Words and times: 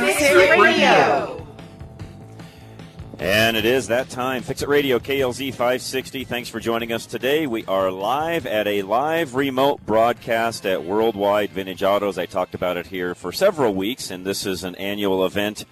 Fix 0.00 0.22
It 0.22 0.58
Radio. 0.58 1.46
And 3.20 3.56
it 3.56 3.64
is 3.64 3.86
that 3.86 4.10
time. 4.10 4.42
Fix 4.42 4.60
It 4.62 4.68
Radio, 4.68 4.98
KLZ 4.98 5.50
560. 5.50 6.24
Thanks 6.24 6.48
for 6.48 6.58
joining 6.58 6.92
us 6.92 7.06
today. 7.06 7.46
We 7.46 7.64
are 7.66 7.92
live 7.92 8.44
at 8.44 8.66
a 8.66 8.82
live 8.82 9.36
remote 9.36 9.86
broadcast 9.86 10.66
at 10.66 10.82
Worldwide 10.82 11.50
Vintage 11.50 11.84
Autos. 11.84 12.18
I 12.18 12.26
talked 12.26 12.56
about 12.56 12.76
it 12.76 12.88
here 12.88 13.14
for 13.14 13.30
several 13.30 13.72
weeks, 13.72 14.10
and 14.10 14.26
this 14.26 14.44
is 14.44 14.64
an 14.64 14.74
annual 14.74 15.24
event 15.24 15.64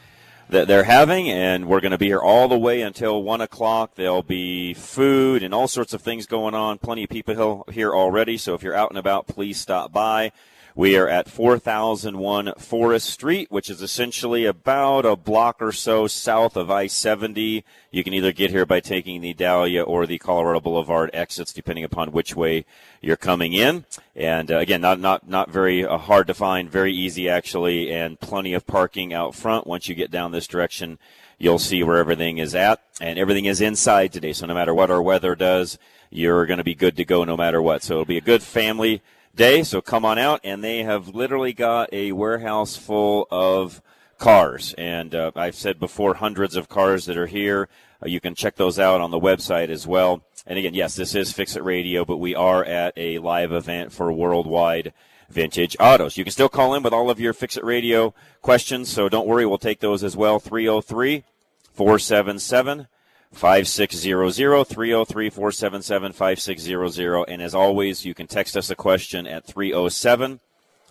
that 0.48 0.68
they're 0.68 0.84
having, 0.84 1.28
and 1.28 1.66
we're 1.66 1.80
going 1.80 1.90
to 1.90 1.98
be 1.98 2.06
here 2.06 2.20
all 2.20 2.46
the 2.46 2.56
way 2.56 2.82
until 2.82 3.24
1 3.24 3.40
o'clock. 3.40 3.96
There'll 3.96 4.22
be 4.22 4.72
food 4.72 5.42
and 5.42 5.52
all 5.52 5.66
sorts 5.66 5.94
of 5.94 6.00
things 6.00 6.26
going 6.26 6.54
on. 6.54 6.78
Plenty 6.78 7.02
of 7.04 7.10
people 7.10 7.64
here 7.72 7.92
already, 7.92 8.38
so 8.38 8.54
if 8.54 8.62
you're 8.62 8.76
out 8.76 8.90
and 8.90 8.98
about, 8.98 9.26
please 9.26 9.58
stop 9.58 9.92
by. 9.92 10.30
We 10.74 10.96
are 10.96 11.06
at 11.06 11.28
4001 11.28 12.54
Forest 12.56 13.10
Street, 13.10 13.50
which 13.50 13.68
is 13.68 13.82
essentially 13.82 14.46
about 14.46 15.04
a 15.04 15.16
block 15.16 15.60
or 15.60 15.70
so 15.70 16.06
south 16.06 16.56
of 16.56 16.70
I 16.70 16.86
70. 16.86 17.62
You 17.90 18.02
can 18.02 18.14
either 18.14 18.32
get 18.32 18.50
here 18.50 18.64
by 18.64 18.80
taking 18.80 19.20
the 19.20 19.34
Dahlia 19.34 19.82
or 19.82 20.06
the 20.06 20.16
Colorado 20.16 20.60
Boulevard 20.60 21.10
exits, 21.12 21.52
depending 21.52 21.84
upon 21.84 22.12
which 22.12 22.34
way 22.34 22.64
you're 23.02 23.18
coming 23.18 23.52
in. 23.52 23.84
And 24.16 24.50
uh, 24.50 24.58
again, 24.58 24.80
not 24.80 24.98
not 24.98 25.28
not 25.28 25.50
very 25.50 25.84
uh, 25.84 25.98
hard 25.98 26.26
to 26.28 26.34
find, 26.34 26.70
very 26.70 26.94
easy 26.94 27.28
actually, 27.28 27.92
and 27.92 28.18
plenty 28.18 28.54
of 28.54 28.66
parking 28.66 29.12
out 29.12 29.34
front. 29.34 29.66
Once 29.66 29.90
you 29.90 29.94
get 29.94 30.10
down 30.10 30.32
this 30.32 30.46
direction, 30.46 30.98
you'll 31.36 31.58
see 31.58 31.82
where 31.82 31.98
everything 31.98 32.38
is 32.38 32.54
at, 32.54 32.82
and 32.98 33.18
everything 33.18 33.44
is 33.44 33.60
inside 33.60 34.10
today. 34.10 34.32
So 34.32 34.46
no 34.46 34.54
matter 34.54 34.72
what 34.72 34.90
our 34.90 35.02
weather 35.02 35.34
does, 35.34 35.78
you're 36.08 36.46
going 36.46 36.58
to 36.58 36.64
be 36.64 36.74
good 36.74 36.96
to 36.96 37.04
go 37.04 37.24
no 37.24 37.36
matter 37.36 37.60
what. 37.60 37.82
So 37.82 37.92
it'll 37.92 38.04
be 38.06 38.16
a 38.16 38.22
good 38.22 38.42
family 38.42 39.02
day. 39.34 39.62
So 39.62 39.80
come 39.80 40.04
on 40.04 40.18
out, 40.18 40.40
and 40.44 40.62
they 40.62 40.82
have 40.82 41.14
literally 41.14 41.52
got 41.52 41.92
a 41.92 42.12
warehouse 42.12 42.76
full 42.76 43.26
of 43.30 43.82
cars. 44.18 44.74
And 44.78 45.14
uh, 45.14 45.32
I've 45.34 45.54
said 45.54 45.78
before, 45.78 46.14
hundreds 46.14 46.56
of 46.56 46.68
cars 46.68 47.06
that 47.06 47.16
are 47.16 47.26
here. 47.26 47.68
Uh, 48.02 48.08
you 48.08 48.20
can 48.20 48.34
check 48.34 48.56
those 48.56 48.78
out 48.78 49.00
on 49.00 49.10
the 49.10 49.20
website 49.20 49.68
as 49.68 49.86
well. 49.86 50.22
And 50.46 50.58
again, 50.58 50.74
yes, 50.74 50.94
this 50.94 51.14
is 51.14 51.32
Fix 51.32 51.56
It 51.56 51.62
Radio, 51.64 52.04
but 52.04 52.16
we 52.18 52.34
are 52.34 52.64
at 52.64 52.94
a 52.96 53.18
live 53.18 53.52
event 53.52 53.92
for 53.92 54.12
worldwide 54.12 54.92
vintage 55.28 55.76
autos. 55.80 56.16
You 56.16 56.24
can 56.24 56.32
still 56.32 56.48
call 56.48 56.74
in 56.74 56.82
with 56.82 56.92
all 56.92 57.10
of 57.10 57.20
your 57.20 57.32
Fix 57.32 57.56
It 57.56 57.64
Radio 57.64 58.14
questions, 58.42 58.88
so 58.88 59.08
don't 59.08 59.26
worry, 59.26 59.46
we'll 59.46 59.58
take 59.58 59.80
those 59.80 60.04
as 60.04 60.16
well. 60.16 60.38
303 60.38 61.24
477 61.72 62.88
5600 63.32 64.64
303 64.64 65.30
477 65.30 66.12
5600. 66.12 67.24
And 67.28 67.42
as 67.42 67.54
always, 67.54 68.04
you 68.04 68.14
can 68.14 68.26
text 68.26 68.56
us 68.56 68.70
a 68.70 68.76
question 68.76 69.26
at 69.26 69.46
307 69.46 70.40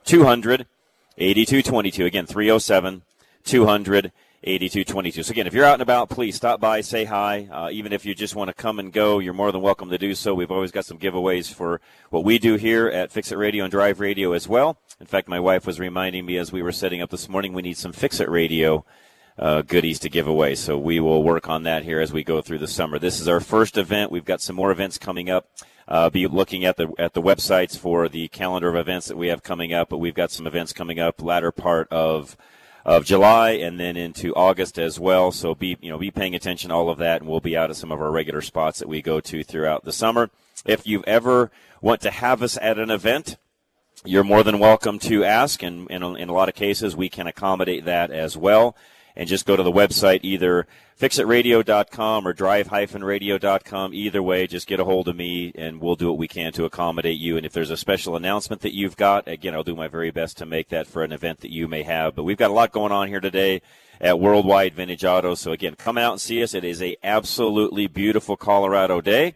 200 0.03 0.67
8222. 1.17 2.05
Again, 2.05 2.25
307 2.25 3.03
200 3.43 4.11
8222. 4.43 5.23
So 5.23 5.31
again, 5.31 5.45
if 5.45 5.53
you're 5.53 5.65
out 5.65 5.73
and 5.73 5.81
about, 5.83 6.09
please 6.09 6.35
stop 6.35 6.59
by, 6.59 6.81
say 6.81 7.05
hi. 7.05 7.47
Uh, 7.51 7.69
even 7.71 7.93
if 7.93 8.05
you 8.05 8.15
just 8.15 8.35
want 8.35 8.47
to 8.47 8.55
come 8.55 8.79
and 8.79 8.91
go, 8.91 9.19
you're 9.19 9.33
more 9.33 9.51
than 9.51 9.61
welcome 9.61 9.91
to 9.91 9.99
do 9.99 10.15
so. 10.15 10.33
We've 10.33 10.51
always 10.51 10.71
got 10.71 10.85
some 10.85 10.97
giveaways 10.97 11.53
for 11.53 11.79
what 12.09 12.23
we 12.23 12.39
do 12.39 12.55
here 12.55 12.87
at 12.87 13.11
Fix 13.11 13.31
It 13.31 13.37
Radio 13.37 13.65
and 13.65 13.71
Drive 13.71 13.99
Radio 13.99 14.33
as 14.33 14.47
well. 14.47 14.77
In 14.99 15.05
fact, 15.05 15.27
my 15.27 15.39
wife 15.39 15.67
was 15.67 15.79
reminding 15.79 16.25
me 16.25 16.37
as 16.37 16.51
we 16.51 16.63
were 16.63 16.71
setting 16.71 17.01
up 17.01 17.11
this 17.11 17.29
morning, 17.29 17.53
we 17.53 17.61
need 17.61 17.77
some 17.77 17.93
Fix 17.93 18.19
It 18.19 18.29
Radio 18.29 18.83
uh, 19.41 19.63
goodies 19.63 19.99
to 19.99 20.09
give 20.09 20.27
away. 20.27 20.53
So 20.53 20.77
we 20.77 20.99
will 20.99 21.23
work 21.23 21.49
on 21.49 21.63
that 21.63 21.83
here 21.83 21.99
as 21.99 22.13
we 22.13 22.23
go 22.23 22.41
through 22.41 22.59
the 22.59 22.67
summer. 22.67 22.99
This 22.99 23.19
is 23.19 23.27
our 23.27 23.39
first 23.39 23.75
event. 23.75 24.11
We've 24.11 24.23
got 24.23 24.39
some 24.39 24.55
more 24.55 24.71
events 24.71 24.99
coming 24.99 25.29
up. 25.29 25.47
Uh, 25.87 26.09
be 26.09 26.27
looking 26.27 26.63
at 26.63 26.77
the 26.77 26.93
at 26.99 27.13
the 27.13 27.21
websites 27.21 27.77
for 27.77 28.07
the 28.07 28.27
calendar 28.29 28.69
of 28.69 28.75
events 28.75 29.07
that 29.07 29.17
we 29.17 29.27
have 29.27 29.43
coming 29.43 29.73
up. 29.73 29.89
But 29.89 29.97
we've 29.97 30.13
got 30.13 30.31
some 30.31 30.45
events 30.45 30.71
coming 30.71 30.99
up 30.99 31.21
latter 31.21 31.51
part 31.51 31.87
of 31.91 32.37
of 32.85 33.03
July 33.03 33.51
and 33.51 33.79
then 33.79 33.97
into 33.97 34.33
August 34.35 34.79
as 34.79 34.99
well. 34.99 35.31
So 35.31 35.55
be 35.55 35.75
you 35.81 35.89
know 35.89 35.97
be 35.97 36.11
paying 36.11 36.35
attention 36.35 36.69
to 36.69 36.75
all 36.75 36.89
of 36.89 36.99
that, 36.99 37.21
and 37.21 37.29
we'll 37.29 37.41
be 37.41 37.57
out 37.57 37.71
at 37.71 37.75
some 37.75 37.91
of 37.91 37.99
our 37.99 38.11
regular 38.11 38.41
spots 38.41 38.79
that 38.79 38.87
we 38.87 39.01
go 39.01 39.19
to 39.19 39.43
throughout 39.43 39.83
the 39.83 39.91
summer. 39.91 40.29
If 40.65 40.85
you've 40.85 41.03
ever 41.07 41.51
want 41.81 42.01
to 42.01 42.11
have 42.11 42.43
us 42.43 42.57
at 42.61 42.77
an 42.77 42.91
event, 42.91 43.37
you're 44.05 44.23
more 44.23 44.43
than 44.43 44.59
welcome 44.59 44.99
to 44.99 45.23
ask, 45.23 45.63
and, 45.63 45.89
and 45.89 46.03
in 46.17 46.29
a 46.29 46.33
lot 46.33 46.47
of 46.47 46.53
cases 46.53 46.95
we 46.95 47.09
can 47.09 47.25
accommodate 47.25 47.85
that 47.85 48.11
as 48.11 48.37
well 48.37 48.77
and 49.15 49.27
just 49.27 49.45
go 49.45 49.55
to 49.55 49.63
the 49.63 49.71
website 49.71 50.19
either 50.23 50.67
fixitradio.com 50.99 52.27
or 52.27 52.33
drive-radio.com. 52.33 53.93
Either 53.93 54.21
way, 54.23 54.47
just 54.47 54.67
get 54.67 54.79
a 54.79 54.85
hold 54.85 55.07
of 55.07 55.15
me 55.15 55.51
and 55.55 55.81
we'll 55.81 55.95
do 55.95 56.07
what 56.07 56.17
we 56.17 56.27
can 56.27 56.53
to 56.53 56.65
accommodate 56.65 57.17
you. 57.17 57.37
And 57.37 57.45
if 57.45 57.53
there's 57.53 57.71
a 57.71 57.77
special 57.77 58.15
announcement 58.15 58.61
that 58.61 58.75
you've 58.75 58.97
got, 58.97 59.27
again, 59.27 59.55
I'll 59.55 59.63
do 59.63 59.75
my 59.75 59.87
very 59.87 60.11
best 60.11 60.37
to 60.37 60.45
make 60.45 60.69
that 60.69 60.87
for 60.87 61.03
an 61.03 61.11
event 61.11 61.39
that 61.39 61.51
you 61.51 61.67
may 61.67 61.83
have. 61.83 62.15
But 62.15 62.23
we've 62.23 62.37
got 62.37 62.51
a 62.51 62.53
lot 62.53 62.71
going 62.71 62.91
on 62.91 63.07
here 63.07 63.19
today 63.19 63.61
at 63.99 64.19
Worldwide 64.19 64.73
Vintage 64.73 65.03
Auto. 65.03 65.35
So 65.35 65.51
again, 65.51 65.75
come 65.75 65.97
out 65.97 66.13
and 66.13 66.21
see 66.21 66.41
us. 66.43 66.53
It 66.53 66.63
is 66.63 66.81
a 66.81 66.97
absolutely 67.03 67.87
beautiful 67.87 68.37
Colorado 68.37 69.01
day. 69.01 69.35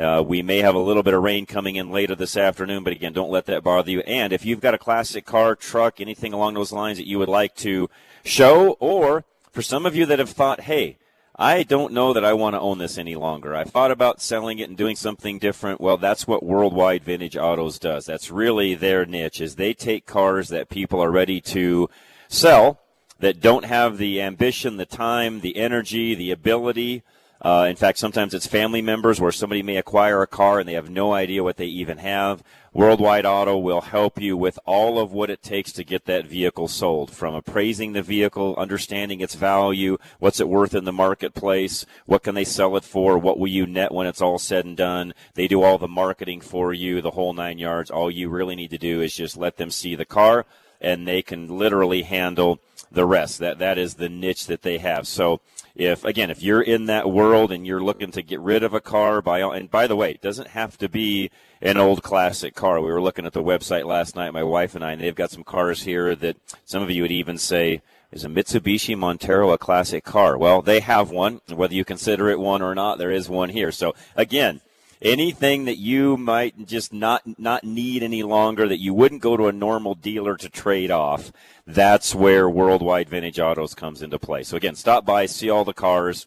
Uh, 0.00 0.22
we 0.22 0.40
may 0.40 0.58
have 0.58 0.74
a 0.74 0.78
little 0.78 1.02
bit 1.02 1.12
of 1.12 1.22
rain 1.22 1.44
coming 1.44 1.76
in 1.76 1.90
later 1.90 2.14
this 2.14 2.36
afternoon, 2.36 2.82
but 2.82 2.92
again, 2.92 3.12
don't 3.12 3.30
let 3.30 3.44
that 3.46 3.62
bother 3.62 3.90
you. 3.90 4.00
And 4.00 4.32
if 4.32 4.46
you've 4.46 4.60
got 4.60 4.72
a 4.72 4.78
classic 4.78 5.26
car, 5.26 5.54
truck, 5.54 6.00
anything 6.00 6.32
along 6.32 6.54
those 6.54 6.72
lines 6.72 6.96
that 6.96 7.06
you 7.06 7.18
would 7.18 7.28
like 7.28 7.54
to 7.56 7.90
show, 8.24 8.78
or 8.80 9.24
for 9.52 9.60
some 9.60 9.84
of 9.84 9.94
you 9.94 10.06
that 10.06 10.18
have 10.18 10.30
thought, 10.30 10.62
hey, 10.62 10.96
I 11.36 11.62
don't 11.62 11.92
know 11.92 12.12
that 12.12 12.24
I 12.24 12.32
want 12.32 12.54
to 12.54 12.60
own 12.60 12.78
this 12.78 12.98
any 12.98 13.14
longer. 13.14 13.54
I've 13.54 13.70
thought 13.70 13.90
about 13.90 14.22
selling 14.22 14.58
it 14.58 14.68
and 14.68 14.76
doing 14.76 14.96
something 14.96 15.38
different. 15.38 15.80
Well, 15.80 15.96
that's 15.96 16.26
what 16.26 16.42
Worldwide 16.42 17.04
Vintage 17.04 17.36
Autos 17.36 17.78
does. 17.78 18.06
That's 18.06 18.30
really 18.30 18.74
their 18.74 19.04
niche 19.04 19.40
is 19.40 19.56
they 19.56 19.74
take 19.74 20.06
cars 20.06 20.48
that 20.48 20.68
people 20.68 21.00
are 21.02 21.10
ready 21.10 21.40
to 21.42 21.88
sell 22.28 22.80
that 23.18 23.40
don't 23.40 23.66
have 23.66 23.98
the 23.98 24.20
ambition, 24.20 24.76
the 24.76 24.86
time, 24.86 25.40
the 25.40 25.56
energy, 25.56 26.14
the 26.14 26.30
ability. 26.30 27.02
Uh, 27.42 27.66
in 27.70 27.76
fact, 27.76 27.98
sometimes 27.98 28.34
it's 28.34 28.46
family 28.46 28.82
members 28.82 29.18
where 29.18 29.32
somebody 29.32 29.62
may 29.62 29.76
acquire 29.76 30.20
a 30.20 30.26
car 30.26 30.58
and 30.58 30.68
they 30.68 30.74
have 30.74 30.90
no 30.90 31.14
idea 31.14 31.42
what 31.42 31.56
they 31.56 31.64
even 31.64 31.96
have. 31.98 32.42
Worldwide 32.72 33.24
Auto 33.24 33.56
will 33.56 33.80
help 33.80 34.20
you 34.20 34.36
with 34.36 34.58
all 34.66 34.98
of 34.98 35.10
what 35.12 35.30
it 35.30 35.42
takes 35.42 35.72
to 35.72 35.84
get 35.84 36.04
that 36.04 36.26
vehicle 36.26 36.68
sold 36.68 37.10
from 37.10 37.34
appraising 37.34 37.94
the 37.94 38.02
vehicle, 38.02 38.54
understanding 38.56 39.22
its 39.22 39.34
value, 39.34 39.96
what's 40.18 40.38
it 40.38 40.48
worth 40.48 40.74
in 40.74 40.84
the 40.84 40.92
marketplace, 40.92 41.86
what 42.04 42.22
can 42.22 42.34
they 42.34 42.44
sell 42.44 42.76
it 42.76 42.84
for, 42.84 43.18
what 43.18 43.38
will 43.38 43.48
you 43.48 43.66
net 43.66 43.90
when 43.90 44.06
it's 44.06 44.20
all 44.20 44.38
said 44.38 44.66
and 44.66 44.76
done. 44.76 45.14
They 45.34 45.48
do 45.48 45.62
all 45.62 45.78
the 45.78 45.88
marketing 45.88 46.42
for 46.42 46.74
you, 46.74 47.00
the 47.00 47.12
whole 47.12 47.32
nine 47.32 47.58
yards. 47.58 47.90
All 47.90 48.10
you 48.10 48.28
really 48.28 48.54
need 48.54 48.70
to 48.70 48.78
do 48.78 49.00
is 49.00 49.14
just 49.14 49.36
let 49.36 49.56
them 49.56 49.70
see 49.70 49.94
the 49.96 50.04
car 50.04 50.44
and 50.80 51.08
they 51.08 51.22
can 51.22 51.48
literally 51.48 52.02
handle 52.02 52.60
the 52.92 53.06
rest. 53.06 53.38
That 53.38 53.58
that 53.58 53.78
is 53.78 53.94
the 53.94 54.08
niche 54.08 54.46
that 54.46 54.62
they 54.62 54.78
have. 54.78 55.06
So 55.06 55.40
if 55.74 56.04
again, 56.04 56.30
if 56.30 56.42
you're 56.42 56.62
in 56.62 56.86
that 56.86 57.10
world 57.10 57.52
and 57.52 57.66
you're 57.66 57.82
looking 57.82 58.10
to 58.12 58.22
get 58.22 58.40
rid 58.40 58.62
of 58.62 58.74
a 58.74 58.80
car, 58.80 59.22
by 59.22 59.40
all, 59.40 59.52
and 59.52 59.70
by 59.70 59.86
the 59.86 59.96
way, 59.96 60.10
it 60.10 60.22
doesn't 60.22 60.48
have 60.48 60.76
to 60.78 60.88
be 60.88 61.30
an 61.62 61.76
old 61.76 62.02
classic 62.02 62.54
car. 62.54 62.80
We 62.80 62.90
were 62.92 63.02
looking 63.02 63.26
at 63.26 63.32
the 63.32 63.42
website 63.42 63.84
last 63.84 64.16
night, 64.16 64.32
my 64.32 64.42
wife 64.42 64.74
and 64.74 64.84
I, 64.84 64.92
and 64.92 65.00
they've 65.00 65.14
got 65.14 65.30
some 65.30 65.44
cars 65.44 65.82
here 65.82 66.14
that 66.16 66.36
some 66.64 66.82
of 66.82 66.90
you 66.90 67.02
would 67.02 67.12
even 67.12 67.38
say 67.38 67.82
is 68.12 68.24
a 68.24 68.28
Mitsubishi 68.28 68.96
Montero 68.96 69.52
a 69.52 69.58
classic 69.58 70.04
car. 70.04 70.36
Well, 70.36 70.62
they 70.62 70.80
have 70.80 71.10
one, 71.10 71.40
whether 71.48 71.74
you 71.74 71.84
consider 71.84 72.28
it 72.28 72.40
one 72.40 72.62
or 72.62 72.74
not, 72.74 72.98
there 72.98 73.12
is 73.12 73.28
one 73.28 73.50
here. 73.50 73.70
So 73.70 73.94
again, 74.16 74.60
anything 75.02 75.64
that 75.64 75.78
you 75.78 76.16
might 76.16 76.66
just 76.66 76.92
not 76.92 77.22
not 77.38 77.64
need 77.64 78.02
any 78.02 78.22
longer 78.22 78.68
that 78.68 78.80
you 78.80 78.92
wouldn't 78.92 79.22
go 79.22 79.36
to 79.36 79.46
a 79.46 79.52
normal 79.52 79.94
dealer 79.94 80.36
to 80.36 80.48
trade 80.48 80.90
off 80.90 81.32
that's 81.66 82.14
where 82.14 82.48
worldwide 82.48 83.08
vintage 83.08 83.38
autos 83.38 83.74
comes 83.74 84.02
into 84.02 84.18
play. 84.18 84.42
So 84.42 84.56
again 84.56 84.74
stop 84.74 85.04
by 85.04 85.26
see 85.26 85.48
all 85.48 85.64
the 85.64 85.72
cars. 85.72 86.26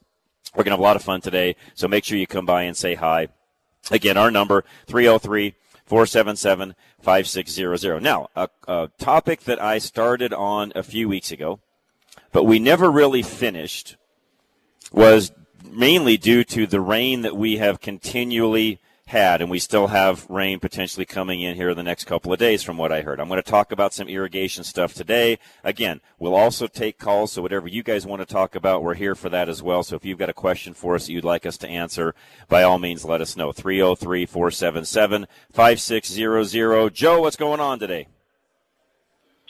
We're 0.55 0.63
going 0.63 0.71
to 0.71 0.73
have 0.73 0.79
a 0.79 0.83
lot 0.83 0.95
of 0.95 1.03
fun 1.03 1.21
today 1.21 1.55
so 1.75 1.87
make 1.87 2.03
sure 2.03 2.17
you 2.17 2.27
come 2.27 2.45
by 2.45 2.63
and 2.63 2.75
say 2.75 2.95
hi. 2.95 3.27
Again 3.91 4.17
our 4.17 4.31
number 4.31 4.63
303 4.87 5.55
477 5.85 6.75
5600 7.01 8.01
now 8.01 8.29
a, 8.35 8.49
a 8.69 8.89
topic 8.97 9.41
that 9.41 9.61
i 9.61 9.77
started 9.77 10.33
on 10.33 10.71
a 10.75 10.81
few 10.81 11.09
weeks 11.09 11.31
ago 11.31 11.59
but 12.31 12.45
we 12.45 12.57
never 12.57 12.89
really 12.89 13.21
finished 13.21 13.97
was 14.93 15.33
mainly 15.63 16.17
due 16.17 16.43
to 16.45 16.67
the 16.67 16.81
rain 16.81 17.21
that 17.21 17.35
we 17.35 17.57
have 17.57 17.81
continually 17.81 18.79
had, 19.07 19.41
and 19.41 19.51
we 19.51 19.59
still 19.59 19.87
have 19.87 20.29
rain 20.29 20.59
potentially 20.59 21.05
coming 21.05 21.41
in 21.41 21.55
here 21.55 21.69
in 21.69 21.77
the 21.77 21.83
next 21.83 22.05
couple 22.05 22.31
of 22.31 22.39
days, 22.39 22.63
from 22.63 22.77
what 22.77 22.91
I 22.91 23.01
heard. 23.01 23.19
I'm 23.19 23.27
going 23.27 23.41
to 23.41 23.49
talk 23.49 23.71
about 23.71 23.93
some 23.93 24.07
irrigation 24.07 24.63
stuff 24.63 24.93
today. 24.93 25.39
Again, 25.63 26.01
we'll 26.19 26.35
also 26.35 26.67
take 26.67 26.97
calls, 26.97 27.33
so 27.33 27.41
whatever 27.41 27.67
you 27.67 27.83
guys 27.83 28.05
want 28.05 28.21
to 28.21 28.25
talk 28.25 28.55
about, 28.55 28.83
we're 28.83 28.93
here 28.95 29.15
for 29.15 29.29
that 29.29 29.49
as 29.49 29.61
well. 29.61 29.83
So 29.83 29.95
if 29.95 30.05
you've 30.05 30.19
got 30.19 30.29
a 30.29 30.33
question 30.33 30.73
for 30.73 30.95
us 30.95 31.05
that 31.05 31.13
you'd 31.13 31.23
like 31.23 31.45
us 31.45 31.57
to 31.59 31.67
answer, 31.67 32.15
by 32.47 32.63
all 32.63 32.79
means, 32.79 33.05
let 33.05 33.21
us 33.21 33.35
know. 33.37 33.51
303 33.51 34.25
477 34.25 35.27
5600. 35.51 36.93
Joe, 36.93 37.21
what's 37.21 37.35
going 37.35 37.59
on 37.59 37.79
today? 37.79 38.07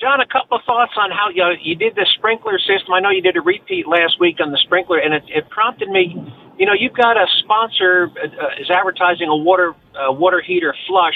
John, 0.04 0.20
a 0.20 0.28
couple 0.28 0.58
of 0.58 0.64
thoughts 0.66 0.92
on 1.00 1.12
how 1.12 1.30
you, 1.32 1.48
you 1.62 1.76
did 1.76 1.96
the 1.96 2.06
sprinkler 2.18 2.60
system. 2.60 2.92
I 2.94 3.00
know 3.00 3.10
you 3.10 3.22
did 3.22 3.38
a 3.38 3.42
repeat 3.42 3.88
last 3.88 4.20
week 4.20 4.42
on 4.44 4.52
the 4.52 4.58
sprinkler, 4.58 5.00
and 5.00 5.14
it, 5.14 5.24
it 5.30 5.50
prompted 5.50 5.88
me. 5.88 6.12
You 6.60 6.66
know, 6.66 6.74
you've 6.74 6.92
got 6.94 7.16
a 7.16 7.26
sponsor 7.40 8.12
uh, 8.22 8.60
is 8.60 8.70
advertising 8.70 9.30
a 9.30 9.36
water 9.36 9.74
uh, 9.96 10.12
water 10.12 10.42
heater 10.42 10.76
flush, 10.88 11.16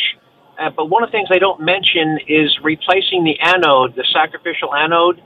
uh, 0.57 0.69
but 0.69 0.89
one 0.89 1.03
of 1.03 1.09
the 1.09 1.11
things 1.11 1.27
they 1.27 1.37
don't 1.37 1.59
mention 1.59 2.17
is 2.29 2.47
replacing 2.63 3.25
the 3.25 3.35
anode, 3.41 3.93
the 3.97 4.05
sacrificial 4.13 4.73
anode. 4.73 5.19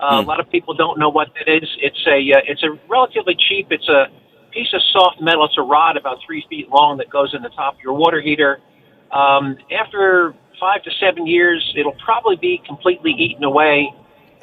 Uh, 0.00 0.22
A 0.24 0.24
lot 0.24 0.40
of 0.40 0.48
people 0.50 0.72
don't 0.72 0.98
know 0.98 1.10
what 1.10 1.28
that 1.36 1.52
is. 1.52 1.68
It's 1.80 2.06
a 2.06 2.16
uh, 2.16 2.40
it's 2.48 2.62
a 2.62 2.70
relatively 2.88 3.36
cheap. 3.36 3.66
It's 3.70 3.90
a 3.90 4.06
piece 4.52 4.72
of 4.72 4.80
soft 4.90 5.20
metal. 5.20 5.44
It's 5.44 5.58
a 5.58 5.62
rod 5.62 5.98
about 5.98 6.16
three 6.24 6.46
feet 6.48 6.70
long 6.70 6.96
that 6.96 7.10
goes 7.10 7.34
in 7.34 7.42
the 7.42 7.50
top 7.50 7.74
of 7.74 7.80
your 7.80 7.92
water 7.92 8.22
heater. 8.22 8.60
Um, 9.12 9.58
after 9.70 10.34
five 10.62 10.80
to 10.84 10.90
seven 11.00 11.26
years, 11.26 11.58
it'll 11.76 11.98
probably 12.04 12.36
be 12.36 12.62
completely 12.64 13.10
eaten 13.10 13.42
away. 13.42 13.90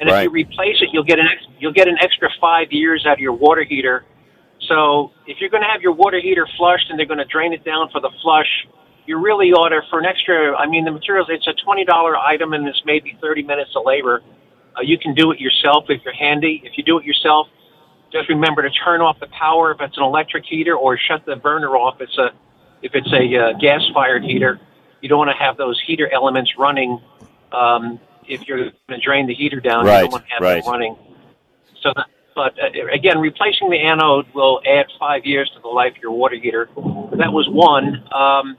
And 0.00 0.08
if 0.08 0.24
you 0.24 0.30
replace 0.30 0.76
it, 0.84 0.90
you'll 0.92 1.08
get 1.08 1.18
an 1.18 1.26
ex- 1.32 1.48
you'll 1.58 1.72
get 1.72 1.88
an 1.88 1.96
extra 2.00 2.28
five 2.40 2.68
years 2.70 3.06
out 3.06 3.14
of 3.14 3.18
your 3.20 3.32
water 3.32 3.64
heater. 3.64 4.04
So 4.68 5.12
if 5.26 5.40
you're 5.40 5.48
going 5.48 5.62
to 5.62 5.68
have 5.68 5.80
your 5.80 5.92
water 5.92 6.20
heater 6.20 6.46
flushed 6.58 6.90
and 6.90 6.98
they're 6.98 7.06
going 7.06 7.24
to 7.24 7.30
drain 7.36 7.52
it 7.54 7.64
down 7.64 7.88
for 7.90 8.00
the 8.00 8.10
flush, 8.22 8.48
you 9.06 9.18
really 9.18 9.52
ought 9.52 9.70
to 9.70 9.80
for 9.88 9.98
an 9.98 10.04
extra. 10.04 10.54
I 10.56 10.66
mean, 10.66 10.84
the 10.84 10.92
materials. 10.92 11.28
It's 11.30 11.48
a 11.48 11.56
twenty 11.64 11.84
dollar 11.84 12.16
item 12.16 12.52
and 12.52 12.68
it's 12.68 12.82
maybe 12.84 13.16
thirty 13.20 13.42
minutes 13.42 13.70
of 13.74 13.82
labor. 13.86 14.22
Uh, 14.76 14.82
you 14.82 14.98
can 14.98 15.14
do 15.14 15.32
it 15.32 15.40
yourself 15.40 15.84
if 15.88 16.02
you're 16.04 16.14
handy. 16.14 16.62
If 16.64 16.76
you 16.76 16.84
do 16.84 16.98
it 16.98 17.04
yourself, 17.04 17.48
just 18.12 18.28
remember 18.28 18.62
to 18.62 18.70
turn 18.84 19.00
off 19.00 19.18
the 19.20 19.26
power 19.28 19.72
if 19.72 19.80
it's 19.80 19.96
an 19.96 20.04
electric 20.04 20.44
heater 20.44 20.76
or 20.76 20.98
shut 20.98 21.24
the 21.26 21.36
burner 21.36 21.76
off 21.76 21.96
if 22.00 22.08
it's 22.08 22.18
a 22.18 22.28
if 22.82 22.92
it's 22.94 23.12
a 23.12 23.24
uh, 23.36 23.58
gas 23.58 23.82
fired 23.94 24.22
heater. 24.24 24.60
You 25.00 25.08
don't 25.08 25.18
want 25.18 25.30
to 25.30 25.36
have 25.42 25.56
those 25.56 25.80
heater 25.86 26.08
elements 26.12 26.52
running. 26.58 27.00
Um, 27.52 28.00
if 28.26 28.46
you're 28.46 28.58
going 28.58 28.72
to 28.90 29.00
drain 29.00 29.26
the 29.26 29.34
heater 29.34 29.60
down, 29.60 29.84
you 29.84 29.90
Right, 29.90 30.02
don't 30.02 30.12
want 30.12 30.24
to 30.26 30.32
have 30.32 30.42
right. 30.42 30.62
them 30.62 30.72
running. 30.72 30.96
So, 31.82 31.92
that, 31.96 32.06
but 32.34 32.54
uh, 32.58 32.86
again, 32.92 33.18
replacing 33.18 33.70
the 33.70 33.78
anode 33.78 34.26
will 34.34 34.60
add 34.66 34.86
five 34.98 35.24
years 35.24 35.50
to 35.54 35.60
the 35.60 35.68
life 35.68 35.96
of 35.96 36.02
your 36.02 36.12
water 36.12 36.36
heater. 36.36 36.68
That 36.74 37.32
was 37.32 37.48
one. 37.50 38.04
Um, 38.12 38.56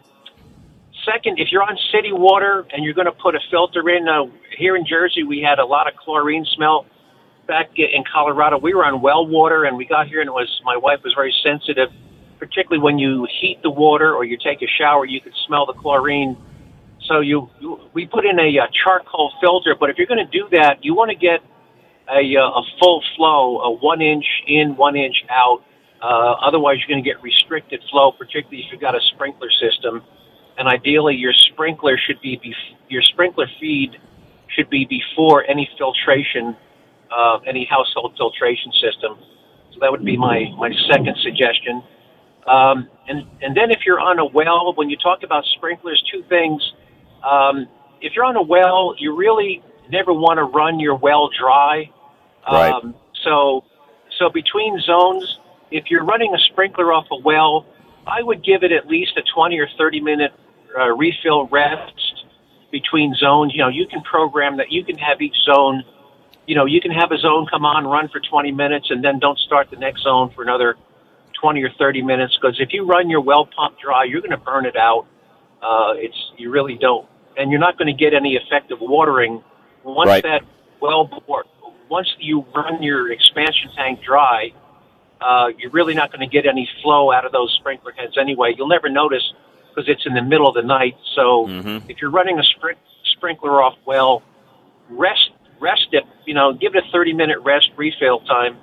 second, 1.05 1.39
if 1.39 1.51
you're 1.51 1.63
on 1.63 1.77
city 1.91 2.11
water 2.11 2.65
and 2.73 2.83
you're 2.83 2.93
going 2.93 3.05
to 3.05 3.11
put 3.11 3.35
a 3.35 3.39
filter 3.49 3.87
in, 3.89 4.07
uh, 4.07 4.25
here 4.57 4.75
in 4.75 4.85
Jersey 4.85 5.23
we 5.23 5.39
had 5.41 5.59
a 5.59 5.65
lot 5.65 5.87
of 5.87 5.95
chlorine 5.95 6.45
smell. 6.55 6.85
Back 7.47 7.71
in 7.75 8.03
Colorado, 8.11 8.59
we 8.59 8.73
were 8.73 8.85
on 8.85 9.01
well 9.01 9.25
water, 9.27 9.65
and 9.65 9.75
we 9.75 9.85
got 9.85 10.07
here, 10.07 10.21
and 10.21 10.27
it 10.27 10.31
was 10.31 10.61
my 10.63 10.77
wife 10.77 10.99
was 11.03 11.13
very 11.13 11.33
sensitive, 11.43 11.89
particularly 12.41 12.81
when 12.81 12.97
you 12.97 13.27
heat 13.39 13.59
the 13.61 13.69
water 13.69 14.15
or 14.15 14.25
you 14.25 14.35
take 14.35 14.63
a 14.63 14.67
shower, 14.79 15.05
you 15.05 15.21
could 15.21 15.33
smell 15.45 15.67
the 15.67 15.73
chlorine. 15.73 16.35
So 17.07 17.19
you, 17.19 17.47
you 17.59 17.79
we 17.93 18.07
put 18.07 18.25
in 18.25 18.39
a, 18.39 18.49
uh 18.57 18.65
charcoal 18.83 19.31
filter, 19.39 19.75
but 19.79 19.91
if 19.91 19.97
you're 19.97 20.07
going 20.07 20.25
to 20.25 20.31
do 20.31 20.49
that, 20.51 20.83
you 20.83 20.95
want 20.95 21.11
to 21.11 21.15
get 21.15 21.39
a, 22.09 22.35
uh, 22.35 22.59
a 22.59 22.63
full 22.79 23.03
flow, 23.15 23.59
a 23.61 23.71
one 23.71 24.01
inch 24.01 24.25
in, 24.47 24.75
one 24.75 24.95
inch 24.95 25.15
out. 25.29 25.61
Uh, 26.01 26.33
otherwise, 26.41 26.77
you're 26.79 26.89
going 26.89 27.03
to 27.03 27.07
get 27.07 27.21
restricted 27.21 27.79
flow, 27.91 28.11
particularly 28.11 28.65
if 28.65 28.71
you've 28.71 28.81
got 28.81 28.95
a 28.95 29.01
sprinkler 29.13 29.49
system. 29.61 30.01
And 30.57 30.67
ideally, 30.67 31.15
your 31.15 31.33
sprinkler 31.53 31.95
should 32.07 32.19
be 32.21 32.41
bef- 32.41 32.75
your 32.89 33.03
sprinkler 33.03 33.47
feed 33.59 33.91
should 34.57 34.69
be 34.71 34.85
before 34.89 35.45
any 35.47 35.69
filtration, 35.77 36.57
uh, 37.15 37.37
any 37.47 37.67
household 37.69 38.15
filtration 38.17 38.71
system. 38.81 39.17
So 39.73 39.77
that 39.79 39.91
would 39.91 40.03
be 40.03 40.17
my 40.17 40.49
my 40.57 40.71
second 40.89 41.15
suggestion. 41.21 41.83
Um, 42.47 42.89
and 43.07 43.27
and 43.41 43.55
then 43.55 43.71
if 43.71 43.85
you're 43.85 43.99
on 43.99 44.19
a 44.19 44.25
well, 44.25 44.73
when 44.75 44.89
you 44.89 44.97
talk 44.97 45.23
about 45.23 45.45
sprinklers, 45.45 46.03
two 46.11 46.23
things. 46.29 46.61
Um, 47.23 47.67
if 48.01 48.13
you're 48.15 48.25
on 48.25 48.35
a 48.35 48.41
well, 48.41 48.95
you 48.97 49.15
really 49.15 49.61
never 49.89 50.11
want 50.11 50.37
to 50.37 50.43
run 50.43 50.79
your 50.79 50.95
well 50.95 51.29
dry. 51.37 51.89
Right. 52.51 52.73
Um, 52.73 52.95
so 53.23 53.63
so 54.17 54.29
between 54.29 54.79
zones, 54.81 55.39
if 55.69 55.85
you're 55.89 56.03
running 56.03 56.33
a 56.33 56.39
sprinkler 56.51 56.91
off 56.91 57.05
a 57.11 57.17
well, 57.17 57.65
I 58.07 58.21
would 58.23 58.43
give 58.43 58.63
it 58.63 58.71
at 58.71 58.87
least 58.87 59.17
a 59.17 59.21
20 59.21 59.59
or 59.59 59.67
30 59.77 60.01
minute 60.01 60.31
uh, 60.77 60.89
refill 60.89 61.47
rest 61.47 62.25
between 62.71 63.13
zones. 63.15 63.53
You 63.53 63.61
know, 63.61 63.67
you 63.67 63.85
can 63.85 64.01
program 64.01 64.57
that. 64.57 64.71
You 64.71 64.83
can 64.83 64.97
have 64.97 65.21
each 65.21 65.35
zone. 65.43 65.83
You 66.47 66.55
know, 66.55 66.65
you 66.65 66.81
can 66.81 66.91
have 66.91 67.11
a 67.11 67.17
zone 67.17 67.45
come 67.49 67.65
on, 67.65 67.85
run 67.85 68.09
for 68.09 68.19
20 68.19 68.51
minutes, 68.51 68.87
and 68.89 69.03
then 69.03 69.19
don't 69.19 69.37
start 69.37 69.69
the 69.69 69.77
next 69.77 70.03
zone 70.03 70.31
for 70.35 70.41
another 70.41 70.75
20 71.41 71.63
or 71.63 71.69
30 71.77 72.01
minutes. 72.03 72.37
Because 72.39 72.59
if 72.59 72.69
you 72.71 72.85
run 72.85 73.09
your 73.09 73.21
well 73.21 73.45
pump 73.45 73.77
dry, 73.79 74.03
you're 74.05 74.21
going 74.21 74.31
to 74.31 74.37
burn 74.37 74.65
it 74.65 74.77
out. 74.77 75.05
Uh, 75.61 75.93
it's 75.95 76.31
you 76.37 76.49
really 76.51 76.75
don't, 76.79 77.07
and 77.37 77.51
you're 77.51 77.59
not 77.59 77.77
going 77.77 77.87
to 77.87 77.93
get 77.93 78.13
any 78.13 78.35
effective 78.35 78.77
watering 78.81 79.43
once 79.83 80.07
Right. 80.07 80.23
that 80.23 80.41
well 80.79 81.05
bore. 81.27 81.45
Once 81.89 82.07
you 82.19 82.45
run 82.55 82.81
your 82.81 83.11
expansion 83.11 83.69
tank 83.75 84.01
dry, 84.01 84.51
uh, 85.19 85.49
you're 85.57 85.71
really 85.71 85.93
not 85.93 86.11
going 86.11 86.21
to 86.21 86.31
get 86.31 86.45
any 86.47 86.67
flow 86.81 87.11
out 87.11 87.25
of 87.25 87.31
those 87.31 87.53
sprinkler 87.59 87.91
heads 87.91 88.17
anyway. 88.17 88.53
You'll 88.57 88.69
never 88.69 88.89
notice 88.89 89.33
because 89.69 89.87
it's 89.89 90.05
in 90.05 90.13
the 90.13 90.21
middle 90.21 90.47
of 90.47 90.55
the 90.55 90.63
night. 90.63 90.95
So 91.15 91.47
Mhm. 91.47 91.83
if 91.89 92.01
you're 92.01 92.09
running 92.11 92.39
a 92.39 92.43
sprink 92.43 92.75
sprinkler 93.13 93.61
off 93.61 93.75
well, 93.85 94.23
rest 94.89 95.31
rest 95.59 95.89
it. 95.91 96.05
You 96.25 96.33
know, 96.33 96.53
give 96.53 96.75
it 96.75 96.83
a 96.87 96.91
30 96.91 97.13
minute 97.13 97.37
rest 97.41 97.69
refill 97.77 98.19
time 98.21 98.57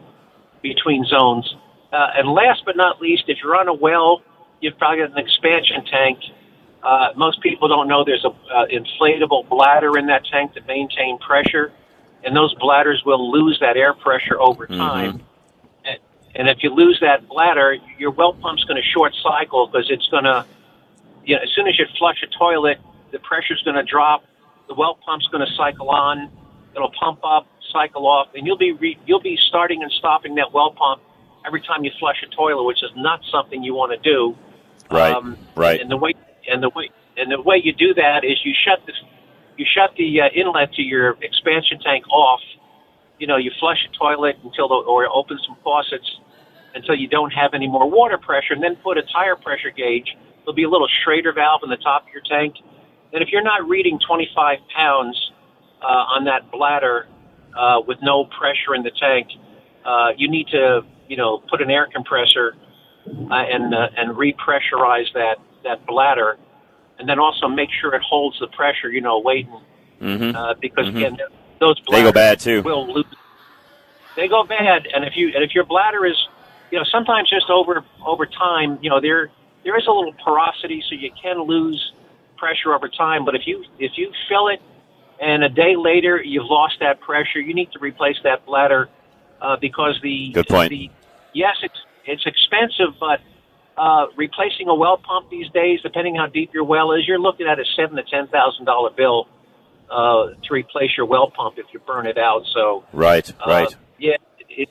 between 0.62 1.04
zones. 1.04 1.54
Uh, 1.92 2.06
and 2.16 2.28
last 2.28 2.62
but 2.64 2.76
not 2.76 3.00
least, 3.00 3.24
if 3.28 3.38
you're 3.42 3.56
on 3.56 3.68
a 3.68 3.74
well, 3.74 4.22
you've 4.60 4.76
probably 4.78 4.98
got 4.98 5.12
an 5.12 5.18
expansion 5.18 5.84
tank. 5.86 6.18
Uh, 6.82 7.08
most 7.16 7.40
people 7.42 7.66
don't 7.68 7.88
know 7.88 8.04
there's 8.04 8.24
a 8.24 8.28
uh, 8.28 8.66
inflatable 8.66 9.48
bladder 9.48 9.98
in 9.98 10.06
that 10.06 10.24
tank 10.26 10.52
to 10.54 10.60
maintain 10.62 11.18
pressure, 11.18 11.72
and 12.24 12.36
those 12.36 12.54
bladders 12.54 13.02
will 13.04 13.30
lose 13.32 13.58
that 13.60 13.76
air 13.76 13.94
pressure 13.94 14.38
over 14.38 14.66
time. 14.66 15.22
And, 15.84 15.98
and 16.34 16.48
if 16.48 16.58
you 16.62 16.70
lose 16.70 16.98
that 17.00 17.26
bladder, 17.28 17.76
your 17.98 18.10
well 18.10 18.34
pump's 18.34 18.64
going 18.64 18.80
to 18.80 18.88
short 18.88 19.14
cycle 19.22 19.66
because 19.66 19.90
it's 19.90 20.06
going 20.08 20.24
to, 20.24 20.46
you 21.24 21.36
know, 21.36 21.42
as 21.42 21.48
soon 21.54 21.66
as 21.66 21.78
you 21.78 21.86
flush 21.98 22.22
a 22.22 22.38
toilet, 22.38 22.78
the 23.12 23.18
pressure's 23.20 23.62
going 23.62 23.76
to 23.76 23.82
drop. 23.82 24.24
The 24.68 24.74
well 24.74 24.98
pump's 25.04 25.26
going 25.28 25.44
to 25.44 25.52
cycle 25.54 25.88
on. 25.90 26.30
It'll 26.76 26.92
pump 27.00 27.20
up, 27.24 27.46
cycle 27.72 28.06
off, 28.06 28.28
and 28.34 28.46
you'll 28.46 28.58
be 28.58 28.72
re- 28.72 28.98
you'll 29.06 29.22
be 29.22 29.38
starting 29.48 29.82
and 29.82 29.90
stopping 29.92 30.34
that 30.36 30.52
well 30.52 30.70
pump 30.72 31.02
every 31.46 31.60
time 31.62 31.84
you 31.84 31.90
flush 31.98 32.22
a 32.22 32.34
toilet, 32.34 32.64
which 32.64 32.82
is 32.82 32.90
not 32.96 33.20
something 33.30 33.62
you 33.62 33.74
want 33.74 33.92
to 33.92 33.98
do. 33.98 34.36
Right, 34.90 35.12
Um, 35.12 35.36
right. 35.54 35.80
And 35.80 35.90
the 35.90 35.96
way 35.96 36.14
and 36.50 36.62
the 36.62 36.70
way 36.70 36.90
and 37.16 37.30
the 37.30 37.40
way 37.40 37.60
you 37.62 37.72
do 37.72 37.94
that 37.94 38.24
is 38.24 38.38
you 38.44 38.54
shut 38.64 38.80
the 38.86 38.92
you 39.56 39.66
shut 39.66 39.90
the 39.96 40.20
uh, 40.20 40.28
inlet 40.34 40.72
to 40.74 40.82
your 40.82 41.16
expansion 41.22 41.78
tank 41.80 42.08
off. 42.08 42.40
You 43.18 43.26
know, 43.26 43.36
you 43.36 43.50
flush 43.58 43.78
a 43.88 43.96
toilet 43.98 44.36
until 44.44 44.68
the, 44.68 44.74
or 44.74 45.06
open 45.12 45.38
some 45.46 45.56
faucets 45.64 46.08
until 46.74 46.94
you 46.94 47.08
don't 47.08 47.32
have 47.32 47.54
any 47.54 47.66
more 47.66 47.90
water 47.90 48.18
pressure, 48.18 48.54
and 48.54 48.62
then 48.62 48.76
put 48.76 48.96
a 48.96 49.02
tire 49.02 49.34
pressure 49.34 49.70
gauge. 49.70 50.16
There'll 50.40 50.54
be 50.54 50.62
a 50.62 50.68
little 50.68 50.88
Schrader 51.02 51.32
valve 51.32 51.62
in 51.64 51.70
the 51.70 51.76
top 51.76 52.02
of 52.04 52.08
your 52.12 52.22
tank, 52.22 52.54
and 53.12 53.22
if 53.22 53.30
you're 53.30 53.42
not 53.42 53.68
reading 53.68 53.98
25 54.06 54.58
pounds 54.74 55.32
uh, 55.82 56.14
on 56.14 56.24
that 56.24 56.50
bladder 56.52 57.08
uh, 57.56 57.80
with 57.86 57.98
no 58.02 58.26
pressure 58.26 58.74
in 58.74 58.82
the 58.82 58.92
tank, 58.92 59.28
uh, 59.84 60.10
you 60.16 60.30
need 60.30 60.46
to 60.48 60.82
you 61.08 61.16
know 61.16 61.42
put 61.50 61.60
an 61.60 61.70
air 61.70 61.88
compressor 61.92 62.54
uh, 63.30 63.34
and 63.34 63.74
uh, 63.74 63.88
and 63.96 64.16
repressurize 64.16 65.12
that 65.14 65.36
that 65.64 65.84
bladder, 65.86 66.38
and 66.98 67.08
then 67.08 67.18
also 67.18 67.48
make 67.48 67.70
sure 67.80 67.94
it 67.94 68.02
holds 68.02 68.38
the 68.38 68.46
pressure. 68.48 68.90
You 68.90 69.00
know, 69.00 69.20
waiting 69.20 69.60
hmm 70.00 70.30
uh, 70.34 70.54
because 70.60 70.86
Mhm. 70.86 70.96
again, 70.96 71.16
those 71.60 71.76
They 71.76 71.82
go 72.02 72.12
bladders 72.12 72.12
bad, 72.12 72.40
too. 72.40 72.62
Will 72.62 72.92
lose. 72.92 73.06
They 74.16 74.28
go 74.28 74.44
bad, 74.44 74.86
and 74.94 75.04
if 75.04 75.16
you 75.16 75.32
and 75.34 75.42
if 75.44 75.54
your 75.54 75.64
bladder 75.64 76.04
is, 76.04 76.16
you 76.70 76.78
know, 76.78 76.84
sometimes 76.90 77.30
just 77.30 77.50
over 77.50 77.84
over 78.04 78.26
time, 78.26 78.78
you 78.82 78.90
know, 78.90 79.00
there 79.00 79.30
there 79.64 79.76
is 79.78 79.86
a 79.86 79.92
little 79.92 80.14
porosity, 80.24 80.82
so 80.88 80.94
you 80.94 81.10
can 81.20 81.40
lose 81.42 81.92
pressure 82.36 82.74
over 82.74 82.88
time. 82.88 83.24
But 83.24 83.34
if 83.34 83.46
you 83.46 83.64
if 83.78 83.92
you 83.96 84.12
fill 84.28 84.48
it, 84.48 84.60
and 85.20 85.44
a 85.44 85.48
day 85.48 85.76
later 85.76 86.22
you've 86.22 86.46
lost 86.46 86.76
that 86.80 87.00
pressure, 87.00 87.40
you 87.40 87.54
need 87.54 87.70
to 87.72 87.78
replace 87.78 88.16
that 88.24 88.44
bladder 88.46 88.88
uh, 89.40 89.56
because 89.60 89.98
the 90.02 90.30
Good 90.32 90.48
point. 90.48 90.70
The, 90.70 90.90
yes, 91.32 91.56
it's 91.62 91.78
it's 92.04 92.26
expensive, 92.26 92.98
but 92.98 93.20
uh, 93.76 94.06
replacing 94.16 94.68
a 94.68 94.74
well 94.74 94.98
pump 94.98 95.30
these 95.30 95.48
days, 95.50 95.80
depending 95.82 96.16
how 96.16 96.26
deep 96.26 96.52
your 96.52 96.64
well 96.64 96.92
is, 96.92 97.06
you're 97.06 97.20
looking 97.20 97.46
at 97.46 97.58
a 97.58 97.64
seven 97.76 97.96
to 97.96 98.02
ten 98.02 98.26
thousand 98.28 98.64
dollar 98.64 98.90
bill 98.90 99.28
uh, 99.90 100.28
to 100.42 100.52
replace 100.52 100.90
your 100.96 101.06
well 101.06 101.30
pump 101.30 101.58
if 101.58 101.66
you 101.72 101.80
burn 101.80 102.06
it 102.06 102.18
out. 102.18 102.42
So 102.54 102.84
Right, 102.92 103.30
uh, 103.40 103.50
right. 103.50 103.76
yeah. 103.98 104.16
It, 104.48 104.68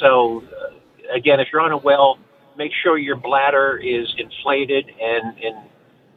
so 0.00 0.42
uh, 0.42 1.16
again, 1.16 1.40
if 1.40 1.48
you're 1.52 1.62
on 1.62 1.72
a 1.72 1.76
well, 1.76 2.18
make 2.56 2.72
sure 2.82 2.98
your 2.98 3.16
bladder 3.16 3.80
is 3.82 4.12
inflated 4.18 4.90
and 5.00 5.38
and, 5.38 5.56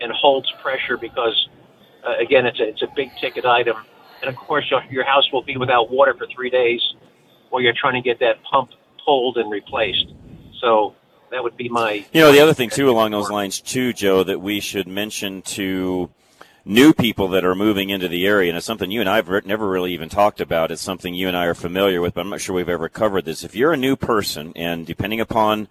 and 0.01 0.11
holds 0.11 0.51
pressure 0.61 0.97
because 0.97 1.47
uh, 2.05 2.17
again, 2.21 2.45
it's 2.45 2.59
a 2.59 2.67
it's 2.67 2.81
a 2.81 2.87
big 2.95 3.09
ticket 3.19 3.45
item, 3.45 3.77
and 4.21 4.29
of 4.29 4.35
course 4.35 4.65
your, 4.69 4.83
your 4.91 5.05
house 5.05 5.31
will 5.31 5.43
be 5.43 5.57
without 5.57 5.89
water 5.89 6.13
for 6.17 6.27
three 6.35 6.49
days, 6.49 6.81
while 7.55 7.63
you're 7.63 7.73
trying 7.73 7.93
to 7.93 8.01
get 8.01 8.19
that 8.19 8.43
pump 8.43 8.71
pulled 9.05 9.37
and 9.37 9.49
replaced. 9.49 10.07
So 10.59 10.93
that 11.31 11.41
would 11.41 11.55
be 11.55 11.69
my. 11.69 12.05
You 12.11 12.19
know, 12.19 12.33
the 12.33 12.41
other 12.41 12.53
thing 12.53 12.69
too 12.69 12.89
along 12.89 13.11
those 13.11 13.29
lines 13.29 13.61
too, 13.61 13.93
Joe, 13.93 14.23
that 14.23 14.41
we 14.41 14.59
should 14.59 14.89
mention 14.89 15.41
to 15.43 16.09
new 16.65 16.91
people 16.91 17.29
that 17.29 17.45
are 17.45 17.55
moving 17.55 17.91
into 17.91 18.09
the 18.09 18.27
area, 18.27 18.49
and 18.49 18.57
it's 18.57 18.65
something 18.65 18.91
you 18.91 18.99
and 18.99 19.09
I 19.09 19.15
have 19.15 19.45
never 19.45 19.69
really 19.69 19.93
even 19.93 20.09
talked 20.09 20.41
about. 20.41 20.69
It's 20.69 20.81
something 20.81 21.13
you 21.13 21.29
and 21.29 21.37
I 21.37 21.45
are 21.45 21.53
familiar 21.53 22.01
with, 22.01 22.15
but 22.15 22.21
I'm 22.21 22.29
not 22.29 22.41
sure 22.41 22.57
we've 22.57 22.67
ever 22.67 22.89
covered 22.89 23.23
this. 23.23 23.45
If 23.45 23.55
you're 23.55 23.71
a 23.71 23.77
new 23.77 23.95
person, 23.95 24.51
and 24.57 24.85
depending 24.85 25.21
upon 25.21 25.69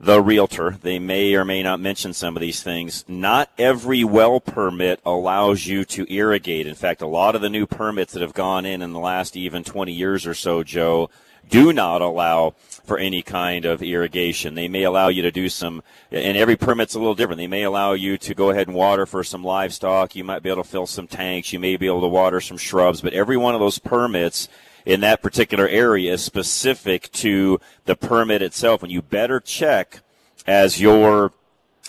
the 0.00 0.22
realtor, 0.22 0.78
they 0.82 0.98
may 0.98 1.34
or 1.34 1.44
may 1.44 1.62
not 1.62 1.80
mention 1.80 2.14
some 2.14 2.34
of 2.34 2.40
these 2.40 2.62
things. 2.62 3.04
Not 3.08 3.50
every 3.58 4.04
well 4.04 4.40
permit 4.40 5.00
allows 5.04 5.66
you 5.66 5.84
to 5.86 6.10
irrigate. 6.10 6.66
In 6.66 6.74
fact, 6.74 7.02
a 7.02 7.06
lot 7.06 7.34
of 7.34 7.42
the 7.42 7.50
new 7.50 7.66
permits 7.66 8.14
that 8.14 8.22
have 8.22 8.34
gone 8.34 8.64
in 8.64 8.80
in 8.80 8.94
the 8.94 8.98
last 8.98 9.36
even 9.36 9.64
20 9.64 9.92
years 9.92 10.26
or 10.26 10.34
so, 10.34 10.62
Joe, 10.62 11.10
do 11.48 11.72
not 11.72 12.02
allow 12.02 12.54
for 12.84 12.98
any 12.98 13.20
kind 13.20 13.64
of 13.64 13.82
irrigation. 13.82 14.54
They 14.54 14.68
may 14.68 14.84
allow 14.84 15.08
you 15.08 15.22
to 15.22 15.32
do 15.32 15.48
some, 15.48 15.82
and 16.10 16.36
every 16.36 16.56
permit's 16.56 16.94
a 16.94 16.98
little 16.98 17.14
different. 17.14 17.38
They 17.38 17.46
may 17.46 17.64
allow 17.64 17.92
you 17.92 18.16
to 18.18 18.34
go 18.34 18.50
ahead 18.50 18.68
and 18.68 18.76
water 18.76 19.06
for 19.06 19.24
some 19.24 19.42
livestock. 19.42 20.14
You 20.14 20.24
might 20.24 20.42
be 20.42 20.50
able 20.50 20.62
to 20.62 20.68
fill 20.68 20.86
some 20.86 21.08
tanks. 21.08 21.52
You 21.52 21.58
may 21.58 21.76
be 21.76 21.86
able 21.86 22.00
to 22.02 22.08
water 22.08 22.40
some 22.40 22.56
shrubs, 22.56 23.00
but 23.00 23.12
every 23.12 23.36
one 23.36 23.54
of 23.54 23.60
those 23.60 23.78
permits 23.78 24.48
in 24.84 25.00
that 25.00 25.20
particular 25.20 25.66
area 25.66 26.12
is 26.12 26.22
specific 26.22 27.10
to 27.12 27.60
the 27.86 27.96
permit 27.96 28.40
itself. 28.40 28.82
And 28.84 28.92
you 28.92 29.02
better 29.02 29.40
check 29.40 30.00
as 30.46 30.80
you're 30.80 31.32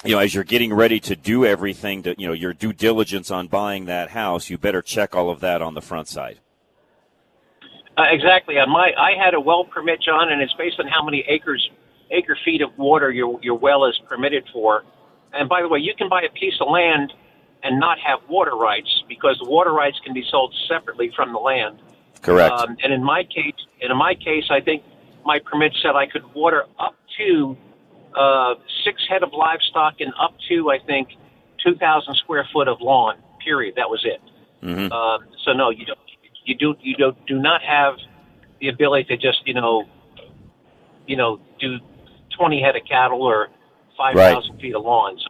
you 0.04 0.12
know, 0.12 0.20
as 0.20 0.34
you're 0.34 0.44
getting 0.44 0.74
ready 0.74 1.00
to 1.00 1.16
do 1.16 1.44
everything 1.44 2.04
to, 2.04 2.16
you 2.20 2.28
know, 2.28 2.34
your 2.34 2.54
due 2.54 2.72
diligence 2.72 3.32
on 3.32 3.48
buying 3.48 3.86
that 3.86 4.12
house, 4.12 4.50
you 4.50 4.58
better 4.58 4.82
check 4.82 5.16
all 5.16 5.30
of 5.30 5.40
that 5.40 5.62
on 5.62 5.74
the 5.74 5.82
front 5.82 6.08
side. 6.08 6.40
Uh, 7.98 8.04
exactly. 8.12 8.60
On 8.60 8.70
my, 8.70 8.92
I 8.96 9.14
had 9.22 9.34
a 9.34 9.40
well 9.40 9.64
permit, 9.66 10.02
John, 10.02 10.32
and 10.32 10.42
it's 10.42 10.54
based 10.54 10.80
on 10.80 10.88
how 10.88 11.04
many 11.04 11.26
acres, 11.28 11.68
acre 12.12 12.38
feet 12.46 12.62
of 12.62 12.78
water 12.78 13.12
your 13.12 13.40
your 13.42 13.58
well 13.58 13.86
is 13.86 14.00
permitted 14.08 14.46
for. 14.54 14.84
And 15.34 15.50
by 15.50 15.62
the 15.62 15.68
way, 15.68 15.80
you 15.80 15.94
can 15.98 16.08
buy 16.08 16.22
a 16.22 16.30
piece 16.30 16.54
of 16.62 16.70
land 16.70 17.12
and 17.64 17.80
not 17.80 17.98
have 18.00 18.20
water 18.30 18.56
rights 18.56 19.04
because 19.10 19.40
the 19.44 19.50
water 19.50 19.74
rights 19.74 20.00
can 20.04 20.14
be 20.14 20.24
sold 20.30 20.54
separately 20.68 21.12
from 21.16 21.34
the 21.34 21.40
land. 21.40 21.80
Correct. 22.22 22.54
Um, 22.54 22.78
and 22.84 22.94
in 22.94 23.04
my 23.04 23.24
case, 23.24 23.56
and 23.82 23.92
in 23.92 23.98
my 23.98 24.14
case, 24.14 24.46
I 24.52 24.62
think 24.62 24.84
my 25.26 25.40
permit 25.40 25.76
said 25.82 25.96
I 25.96 26.06
could 26.06 26.24
water 26.36 26.66
up 26.80 26.96
to 27.18 27.58
uh, 28.16 28.54
six 28.84 29.02
head 29.10 29.24
of 29.24 29.34
livestock 29.34 29.96
and 30.02 30.14
up 30.22 30.36
to 30.50 30.70
I 30.70 30.78
think 30.86 31.10
two 31.66 31.76
thousand 31.76 32.16
square 32.16 32.48
foot 32.54 32.68
of 32.68 32.80
lawn. 32.80 33.18
Period. 33.44 33.74
That 33.76 33.90
was 33.90 34.06
it. 34.06 34.22
Mm-hmm. 34.64 34.92
Um, 34.92 35.26
so 35.44 35.54
no, 35.54 35.72
you 35.72 35.86
don't 35.86 36.00
you 36.48 36.56
do 36.56 36.76
you 36.82 36.96
do 36.96 37.14
do 37.28 37.40
not 37.40 37.62
have 37.62 37.96
the 38.60 38.70
ability 38.70 39.04
to 39.06 39.18
just 39.18 39.46
you 39.46 39.54
know 39.54 39.84
you 41.06 41.18
know 41.18 41.40
do 41.60 41.78
twenty 42.36 42.62
head 42.62 42.76
of 42.76 42.84
cattle 42.90 43.22
or 43.22 43.50
five 43.98 44.16
thousand 44.16 44.54
right. 44.54 44.62
feet 44.62 44.76
of 44.76 44.84
lawns. 44.84 45.24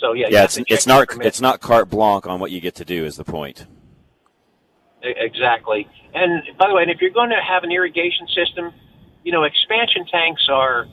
So 0.00 0.12
yeah, 0.12 0.26
yeah, 0.28 0.44
it's 0.44 0.58
it's 0.66 0.86
not 0.86 1.08
it's 1.24 1.40
not 1.40 1.60
carte 1.60 1.88
blanche 1.88 2.26
on 2.26 2.40
what 2.40 2.50
you 2.50 2.60
get 2.60 2.74
to 2.76 2.84
do 2.84 3.04
is 3.04 3.16
the 3.16 3.24
point. 3.24 3.66
Exactly. 5.02 5.88
And 6.14 6.42
by 6.58 6.68
the 6.68 6.74
way, 6.74 6.82
and 6.82 6.90
if 6.90 7.00
you're 7.00 7.10
going 7.10 7.30
to 7.30 7.40
have 7.40 7.62
an 7.62 7.70
irrigation 7.70 8.26
system, 8.34 8.72
you 9.22 9.32
know, 9.32 9.44
expansion 9.44 10.04
tanks 10.06 10.48
are. 10.50 10.86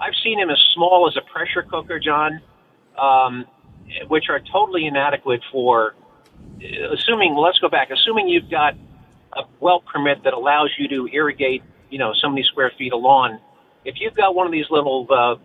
I've 0.00 0.14
seen 0.22 0.38
them 0.38 0.48
as 0.48 0.58
small 0.74 1.08
as 1.08 1.16
a 1.16 1.28
pressure 1.32 1.62
cooker, 1.68 1.98
John, 1.98 2.40
um, 2.96 3.46
which 4.06 4.26
are 4.28 4.38
totally 4.52 4.86
inadequate 4.86 5.42
for. 5.50 5.96
Assuming, 6.92 7.34
let's 7.34 7.58
go 7.58 7.68
back. 7.68 7.90
Assuming 7.90 8.28
you've 8.28 8.48
got 8.48 8.74
a 9.36 9.42
well 9.60 9.80
permit 9.80 10.24
that 10.24 10.34
allows 10.34 10.70
you 10.78 10.88
to 10.88 11.08
irrigate, 11.12 11.62
you 11.90 11.98
know, 11.98 12.12
so 12.14 12.28
many 12.28 12.42
square 12.42 12.72
feet 12.78 12.92
of 12.92 13.00
lawn. 13.00 13.40
If 13.84 13.96
you've 14.00 14.14
got 14.14 14.34
one 14.34 14.46
of 14.46 14.52
these 14.52 14.66
little 14.70 15.06
uh, 15.10 15.36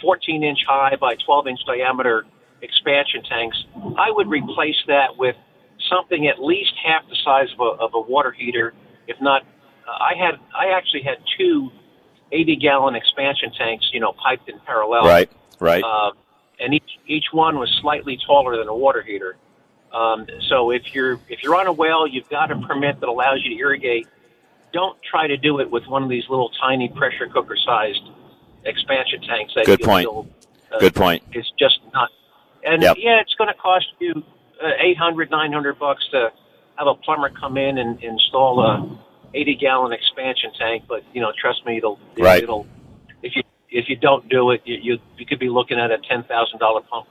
14 0.00 0.42
inch 0.42 0.58
high 0.66 0.96
by 0.96 1.16
12 1.24 1.46
inch 1.48 1.60
diameter 1.66 2.24
expansion 2.60 3.22
tanks, 3.22 3.64
I 3.96 4.10
would 4.10 4.28
replace 4.28 4.76
that 4.88 5.16
with 5.16 5.36
something 5.90 6.26
at 6.28 6.42
least 6.42 6.72
half 6.84 7.08
the 7.08 7.16
size 7.24 7.48
of 7.58 7.60
a, 7.60 7.82
of 7.82 7.90
a 7.94 8.00
water 8.00 8.32
heater, 8.32 8.74
if 9.06 9.20
not. 9.20 9.42
Uh, 9.86 9.90
I 9.90 10.14
had 10.16 10.38
I 10.54 10.76
actually 10.76 11.02
had 11.02 11.18
two 11.38 11.70
80 12.30 12.56
gallon 12.56 12.94
expansion 12.94 13.52
tanks, 13.52 13.90
you 13.92 14.00
know, 14.00 14.12
piped 14.12 14.48
in 14.48 14.58
parallel. 14.60 15.04
Right, 15.04 15.30
right. 15.60 15.84
Uh, 15.84 16.12
and 16.58 16.74
each 16.74 16.98
each 17.06 17.26
one 17.32 17.58
was 17.58 17.70
slightly 17.80 18.18
taller 18.26 18.56
than 18.56 18.68
a 18.68 18.74
water 18.74 19.02
heater. 19.02 19.36
Um, 19.92 20.26
so 20.48 20.70
if 20.70 20.94
you're 20.94 21.20
if 21.28 21.42
you're 21.42 21.54
on 21.54 21.66
a 21.66 21.72
well, 21.72 22.06
you've 22.06 22.28
got 22.28 22.50
a 22.50 22.56
permit 22.56 23.00
that 23.00 23.08
allows 23.08 23.42
you 23.44 23.50
to 23.50 23.56
irrigate. 23.56 24.08
Don't 24.72 24.98
try 25.02 25.26
to 25.26 25.36
do 25.36 25.60
it 25.60 25.70
with 25.70 25.86
one 25.86 26.02
of 26.02 26.08
these 26.08 26.24
little 26.30 26.50
tiny 26.60 26.88
pressure 26.88 27.28
cooker 27.28 27.56
sized 27.56 28.02
expansion 28.64 29.20
tanks. 29.22 29.52
That 29.54 29.66
Good 29.66 29.80
point. 29.80 30.06
Feel, 30.06 30.26
uh, 30.72 30.78
Good 30.78 30.94
point. 30.94 31.22
It's 31.32 31.50
just 31.58 31.80
not. 31.92 32.10
And 32.64 32.82
yep. 32.82 32.96
yeah, 32.98 33.20
it's 33.20 33.34
going 33.34 33.48
to 33.48 33.60
cost 33.60 33.86
you 33.98 34.22
uh, 34.62 34.70
800, 34.78 35.30
900 35.30 35.78
bucks 35.78 36.06
to 36.12 36.32
have 36.76 36.86
a 36.86 36.94
plumber 36.94 37.28
come 37.28 37.58
in 37.58 37.78
and 37.78 38.02
install 38.02 38.60
a 38.60 38.98
80 39.34 39.56
gallon 39.56 39.92
expansion 39.92 40.52
tank. 40.58 40.84
But 40.88 41.04
you 41.12 41.20
know, 41.20 41.32
trust 41.38 41.66
me, 41.66 41.76
it'll 41.76 41.98
right. 42.18 42.42
it'll 42.42 42.66
if 43.22 43.36
you 43.36 43.42
if 43.68 43.88
you 43.88 43.96
don't 43.96 44.28
do 44.28 44.50
it, 44.52 44.62
you 44.64 44.76
you, 44.76 44.98
you 45.18 45.26
could 45.26 45.38
be 45.38 45.48
looking 45.48 45.78
at 45.78 45.90
a 45.90 45.98
ten 45.98 46.22
thousand 46.24 46.58
dollar 46.60 46.80
pump 46.82 47.08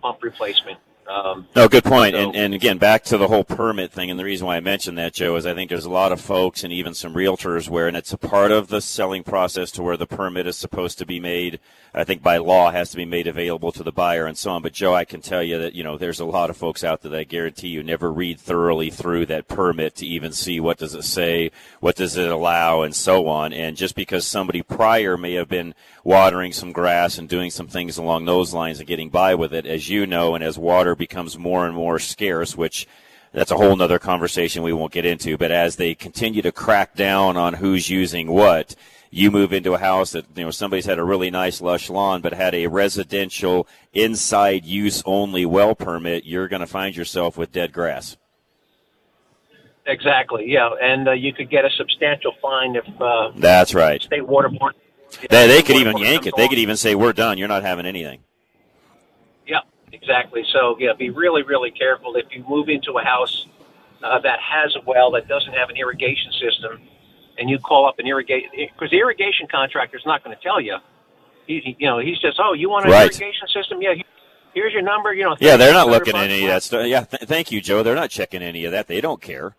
pump 0.00 0.22
replacement. 0.22 0.78
Um, 1.08 1.48
no, 1.56 1.68
good 1.68 1.84
point. 1.84 2.14
So, 2.14 2.20
and, 2.20 2.36
and 2.36 2.54
again, 2.54 2.78
back 2.78 3.02
to 3.04 3.18
the 3.18 3.26
whole 3.26 3.44
permit 3.44 3.92
thing, 3.92 4.10
and 4.10 4.18
the 4.18 4.24
reason 4.24 4.46
why 4.46 4.56
I 4.56 4.60
mentioned 4.60 4.96
that, 4.98 5.12
Joe, 5.12 5.36
is 5.36 5.46
I 5.46 5.54
think 5.54 5.68
there's 5.68 5.84
a 5.84 5.90
lot 5.90 6.12
of 6.12 6.20
folks 6.20 6.62
and 6.62 6.72
even 6.72 6.94
some 6.94 7.14
realtors 7.14 7.68
where, 7.68 7.88
and 7.88 7.96
it's 7.96 8.12
a 8.12 8.18
part 8.18 8.52
of 8.52 8.68
the 8.68 8.80
selling 8.80 9.24
process 9.24 9.70
to 9.72 9.82
where 9.82 9.96
the 9.96 10.06
permit 10.06 10.46
is 10.46 10.56
supposed 10.56 10.98
to 10.98 11.06
be 11.06 11.18
made. 11.18 11.58
I 11.94 12.04
think 12.04 12.22
by 12.22 12.38
law 12.38 12.70
has 12.70 12.90
to 12.92 12.96
be 12.96 13.04
made 13.04 13.26
available 13.26 13.70
to 13.72 13.82
the 13.82 13.92
buyer 13.92 14.26
and 14.26 14.38
so 14.38 14.52
on. 14.52 14.62
But 14.62 14.72
Joe, 14.72 14.94
I 14.94 15.04
can 15.04 15.20
tell 15.20 15.42
you 15.42 15.58
that 15.58 15.74
you 15.74 15.84
know 15.84 15.98
there's 15.98 16.20
a 16.20 16.24
lot 16.24 16.48
of 16.48 16.56
folks 16.56 16.82
out 16.84 17.02
there 17.02 17.10
that 17.10 17.20
I 17.20 17.24
guarantee 17.24 17.68
you 17.68 17.82
never 17.82 18.10
read 18.10 18.40
thoroughly 18.40 18.88
through 18.88 19.26
that 19.26 19.48
permit 19.48 19.96
to 19.96 20.06
even 20.06 20.32
see 20.32 20.60
what 20.60 20.78
does 20.78 20.94
it 20.94 21.04
say, 21.04 21.50
what 21.80 21.96
does 21.96 22.16
it 22.16 22.30
allow, 22.30 22.82
and 22.82 22.94
so 22.94 23.28
on. 23.28 23.52
And 23.52 23.76
just 23.76 23.94
because 23.94 24.26
somebody 24.26 24.62
prior 24.62 25.18
may 25.18 25.34
have 25.34 25.48
been 25.48 25.74
watering 26.04 26.52
some 26.52 26.72
grass 26.72 27.18
and 27.18 27.28
doing 27.28 27.50
some 27.50 27.68
things 27.68 27.98
along 27.98 28.24
those 28.24 28.54
lines 28.54 28.78
and 28.78 28.88
getting 28.88 29.10
by 29.10 29.34
with 29.34 29.52
it, 29.52 29.66
as 29.66 29.90
you 29.90 30.06
know, 30.06 30.34
and 30.34 30.42
as 30.42 30.58
water 30.58 30.91
becomes 30.94 31.38
more 31.38 31.66
and 31.66 31.74
more 31.74 31.98
scarce, 31.98 32.56
which 32.56 32.86
that's 33.32 33.50
a 33.50 33.56
whole 33.56 33.76
nother 33.76 33.98
conversation 33.98 34.62
we 34.62 34.72
won't 34.72 34.92
get 34.92 35.06
into. 35.06 35.36
But 35.36 35.50
as 35.50 35.76
they 35.76 35.94
continue 35.94 36.42
to 36.42 36.52
crack 36.52 36.94
down 36.94 37.36
on 37.36 37.54
who's 37.54 37.88
using 37.88 38.30
what, 38.30 38.74
you 39.10 39.30
move 39.30 39.52
into 39.52 39.74
a 39.74 39.78
house 39.78 40.12
that 40.12 40.24
you 40.34 40.44
know 40.44 40.50
somebody's 40.50 40.86
had 40.86 40.98
a 40.98 41.04
really 41.04 41.30
nice 41.30 41.60
lush 41.60 41.90
lawn 41.90 42.22
but 42.22 42.32
had 42.32 42.54
a 42.54 42.66
residential 42.66 43.68
inside 43.92 44.64
use 44.64 45.02
only 45.04 45.44
well 45.46 45.74
permit, 45.74 46.24
you're 46.24 46.48
going 46.48 46.60
to 46.60 46.66
find 46.66 46.96
yourself 46.96 47.36
with 47.36 47.52
dead 47.52 47.72
grass. 47.72 48.16
Exactly. 49.86 50.44
Yeah, 50.46 50.70
and 50.80 51.08
uh, 51.08 51.12
you 51.12 51.32
could 51.32 51.50
get 51.50 51.64
a 51.64 51.70
substantial 51.76 52.32
fine 52.40 52.76
if. 52.76 52.84
Uh, 53.00 53.32
That's 53.36 53.74
right. 53.74 54.00
State 54.00 54.26
water 54.26 54.48
board. 54.48 54.74
They, 55.28 55.46
they 55.46 55.62
could 55.62 55.76
even 55.76 55.98
yank 55.98 56.26
it. 56.26 56.34
They 56.36 56.48
could 56.48 56.58
even 56.58 56.76
say, 56.76 56.94
"We're 56.94 57.12
done. 57.12 57.36
You're 57.36 57.48
not 57.48 57.62
having 57.62 57.84
anything." 57.84 58.20
Exactly. 60.02 60.44
So 60.52 60.76
yeah, 60.80 60.92
be 60.94 61.10
really, 61.10 61.42
really 61.42 61.70
careful 61.70 62.16
if 62.16 62.26
you 62.30 62.44
move 62.48 62.68
into 62.68 62.98
a 62.98 63.04
house 63.04 63.46
uh, 64.02 64.18
that 64.18 64.40
has 64.40 64.74
a 64.74 64.80
well 64.84 65.12
that 65.12 65.28
doesn't 65.28 65.52
have 65.52 65.70
an 65.70 65.76
irrigation 65.76 66.32
system, 66.32 66.80
and 67.38 67.48
you 67.48 67.58
call 67.60 67.86
up 67.86 68.00
an 68.00 68.06
irrigation 68.08 68.50
because 68.52 68.90
the 68.90 68.98
irrigation 68.98 69.46
contractor 69.48 69.96
is 69.96 70.04
not 70.04 70.24
going 70.24 70.36
to 70.36 70.42
tell 70.42 70.60
you. 70.60 70.76
He, 71.46 71.76
you 71.78 71.86
know, 71.86 71.98
he's 71.98 72.18
just, 72.18 72.40
oh, 72.40 72.52
you 72.52 72.68
want 72.68 72.86
an 72.86 72.92
right. 72.92 73.02
irrigation 73.02 73.48
system? 73.48 73.80
Yeah. 73.80 73.94
Here's 74.54 74.72
your 74.72 74.82
number. 74.82 75.14
You 75.14 75.24
know. 75.24 75.36
Yeah, 75.40 75.56
they're 75.56 75.72
not 75.72 75.88
looking 75.88 76.16
at 76.16 76.24
any 76.30 76.42
of 76.44 76.50
that 76.50 76.62
stuff. 76.62 76.86
Yeah, 76.86 77.04
th- 77.04 77.22
thank 77.22 77.52
you, 77.52 77.60
Joe. 77.60 77.82
They're 77.82 77.94
not 77.94 78.10
checking 78.10 78.42
any 78.42 78.64
of 78.64 78.72
that. 78.72 78.88
They 78.88 79.00
don't 79.00 79.20
care. 79.20 79.54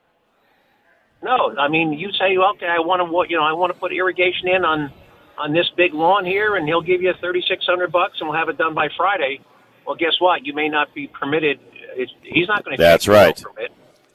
No, 1.23 1.55
I 1.57 1.69
mean, 1.69 1.93
you 1.93 2.12
say, 2.12 2.38
okay, 2.38 2.67
I 2.67 2.79
want 2.79 3.01
to, 3.01 3.31
you 3.31 3.38
know, 3.38 3.43
I 3.43 3.53
want 3.53 3.73
to 3.73 3.79
put 3.79 3.93
irrigation 3.93 4.50
in 4.50 4.65
on 4.65 4.91
on 5.38 5.53
this 5.53 5.69
big 5.75 5.93
lawn 5.93 6.25
here, 6.25 6.57
and 6.57 6.67
he'll 6.67 6.81
give 6.81 7.01
you 7.01 7.13
thirty 7.21 7.43
six 7.47 7.65
hundred 7.65 7.91
bucks, 7.91 8.19
and 8.19 8.29
we'll 8.29 8.38
have 8.38 8.50
it 8.50 8.57
done 8.57 8.73
by 8.73 8.89
Friday. 8.95 9.39
Well, 9.85 9.95
guess 9.95 10.19
what? 10.19 10.45
You 10.45 10.53
may 10.53 10.69
not 10.69 10.93
be 10.93 11.07
permitted. 11.07 11.59
It's, 11.95 12.11
he's 12.21 12.47
not 12.47 12.63
going 12.63 12.77
to. 12.77 12.81
That's 12.81 13.07
right. 13.07 13.41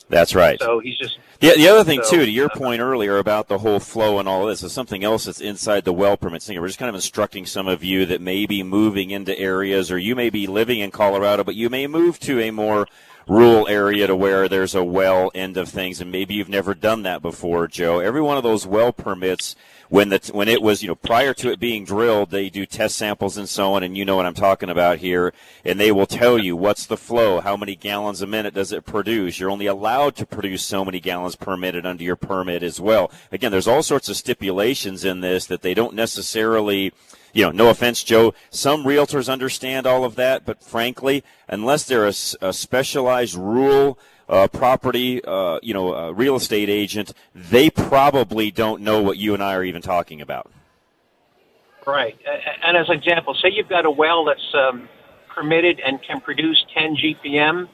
That's 0.09 0.35
right. 0.35 0.59
So 0.59 0.81
he's 0.81 0.97
just. 0.97 1.19
The, 1.41 1.53
the 1.57 1.69
other 1.69 1.85
thing 1.85 2.03
so, 2.03 2.11
too, 2.11 2.25
to 2.25 2.31
your 2.31 2.47
uh, 2.47 2.57
point 2.57 2.81
earlier 2.81 3.19
about 3.19 3.49
the 3.49 3.59
whole 3.59 3.79
flow 3.79 4.19
and 4.19 4.29
all 4.29 4.47
this, 4.47 4.63
is 4.63 4.73
something 4.73 5.05
else 5.05 5.27
that's 5.27 5.41
inside 5.41 5.85
the 5.85 5.93
well 5.93 6.17
permit 6.17 6.43
thing. 6.43 6.61
We're 6.61 6.67
just 6.67 6.79
kind 6.79 6.89
of 6.89 6.95
instructing 6.95 7.47
some 7.47 7.69
of 7.69 7.85
you 7.85 8.07
that 8.07 8.21
may 8.21 8.47
be 8.47 8.63
moving 8.63 9.11
into 9.11 9.39
areas, 9.39 9.93
or 9.93 9.99
you 9.99 10.17
may 10.17 10.31
be 10.31 10.47
living 10.47 10.81
in 10.81 10.91
Colorado, 10.91 11.45
but 11.45 11.55
you 11.55 11.69
may 11.69 11.87
move 11.87 12.19
to 12.21 12.41
a 12.41 12.51
more 12.51 12.87
rural 13.29 13.69
area 13.69 14.07
to 14.07 14.17
where 14.17 14.49
there's 14.49 14.75
a 14.75 14.83
well 14.83 15.31
end 15.35 15.57
of 15.57 15.69
things, 15.69 16.01
and 16.01 16.11
maybe 16.11 16.35
you've 16.35 16.49
never 16.49 16.75
done 16.75 17.03
that 17.03 17.23
before, 17.23 17.69
Joe. 17.69 18.01
Every 18.01 18.23
one 18.23 18.37
of 18.37 18.43
those 18.43 18.67
well 18.67 18.93
permits 18.93 19.55
when 19.89 20.09
the 20.11 20.31
when 20.33 20.49
it 20.49 20.63
was 20.63 20.83
you 20.83 20.89
know 20.89 20.95
prior 20.95 21.35
to 21.35 21.51
it 21.51 21.61
being 21.61 21.85
drilled, 21.85 22.31
they 22.31 22.49
do 22.49 22.67
test 22.67 22.97
samples 22.97 23.37
and 23.37 23.49
so 23.49 23.75
on, 23.75 23.83
and 23.83 23.97
you 23.97 24.05
know 24.05 24.17
what 24.17 24.27
I'm 24.27 24.35
talking 24.35 24.71
about 24.71 24.99
here, 24.99 25.33
and 25.65 25.79
they 25.79 25.93
will 25.93 26.07
tell 26.07 26.39
you 26.39 26.57
what's 26.57 26.87
the 26.87 26.97
flow, 26.97 27.41
how 27.41 27.57
many 27.57 27.75
gallons 27.75 28.23
a 28.23 28.27
minute 28.27 28.55
does 28.55 28.73
it 28.73 28.85
produce. 28.85 29.39
You're 29.39 29.51
only 29.51 29.67
allowed 29.67 30.17
to 30.17 30.27
produce 30.27 30.63
so 30.63 30.85
many 30.85 31.01
gallons 31.01 31.37
per 31.37 31.57
minute 31.57 31.87
under 31.87 32.05
your 32.05 32.17
permit 32.17 32.63
as 32.63 32.81
well. 32.81 33.11
Again, 33.33 33.51
there's 33.53 33.69
all 33.69 33.83
sorts 33.83 34.09
of 34.09 34.17
stipulations 34.17 35.05
in 35.05 35.21
this 35.21 35.47
that 35.47 35.63
they 35.63 35.75
don't 35.75 35.95
necessarily 35.95 36.93
you 37.39 37.45
know, 37.45 37.53
no 37.53 37.71
offense, 37.71 38.03
Joe. 38.03 38.35
Some 38.51 38.83
realtors 38.83 39.33
understand 39.33 39.87
all 39.87 40.05
of 40.05 40.17
that, 40.17 40.45
but 40.45 40.61
frankly, 40.61 41.23
unless 41.47 41.85
they're 41.85 42.05
a, 42.05 42.15
a 42.41 42.53
specialized 42.53 43.37
rural 43.37 43.97
uh, 44.29 44.49
property, 44.49 45.23
uh, 45.25 45.61
you 45.63 45.73
know, 45.73 45.95
uh, 45.95 46.11
real 46.11 46.35
estate 46.35 46.69
agent, 46.69 47.13
they 47.37 47.71
probably 47.71 48.51
don't 48.51 48.83
know 48.83 49.01
what 49.01 49.19
you 49.19 49.35
and 49.35 49.43
I 49.43 49.55
are 49.55 49.63
even 49.63 49.83
talking 49.83 50.21
about. 50.21 50.51
Right. 51.87 52.19
And 52.67 52.77
as 52.77 52.89
an 52.89 52.97
example, 52.97 53.35
say 53.35 53.51
you've 53.53 53.69
got 53.69 53.87
a 53.87 53.91
well 53.91 54.25
that's 54.25 54.55
um, 54.55 54.89
permitted 55.33 55.79
and 55.79 56.03
can 56.03 56.21
produce 56.21 56.67
10 56.75 56.97
GPM. 56.97 57.69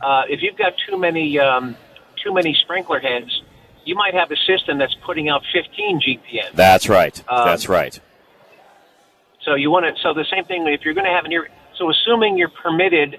Uh, 0.00 0.22
if 0.28 0.42
you've 0.42 0.56
got 0.56 0.74
too 0.88 0.96
many 0.96 1.40
um, 1.40 1.76
too 2.22 2.32
many 2.32 2.54
sprinkler 2.54 3.00
heads, 3.00 3.42
you 3.84 3.96
might 3.96 4.14
have 4.14 4.30
a 4.30 4.36
system 4.36 4.78
that's 4.78 4.94
putting 5.04 5.28
out 5.28 5.42
15 5.52 6.00
GPM. 6.00 6.52
That's 6.54 6.88
right. 6.88 7.20
Um, 7.28 7.48
that's 7.48 7.68
right. 7.68 8.00
So 9.48 9.54
you 9.54 9.70
want 9.70 9.86
to. 9.86 10.02
So 10.02 10.12
the 10.12 10.26
same 10.30 10.44
thing. 10.44 10.66
If 10.66 10.82
you're 10.84 10.92
going 10.92 11.06
to 11.06 11.12
have 11.12 11.24
an 11.24 11.32
ir- 11.32 11.48
so 11.78 11.90
assuming 11.90 12.36
you're 12.36 12.50
permitted, 12.50 13.18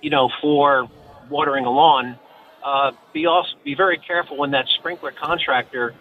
you 0.00 0.08
know, 0.08 0.30
for 0.40 0.88
watering 1.28 1.64
a 1.64 1.70
lawn, 1.70 2.16
uh, 2.64 2.92
be 3.12 3.26
also 3.26 3.50
be 3.64 3.74
very 3.74 3.98
careful 3.98 4.36
when 4.36 4.52
that 4.52 4.66
sprinkler 4.78 5.10
contractor 5.10 5.94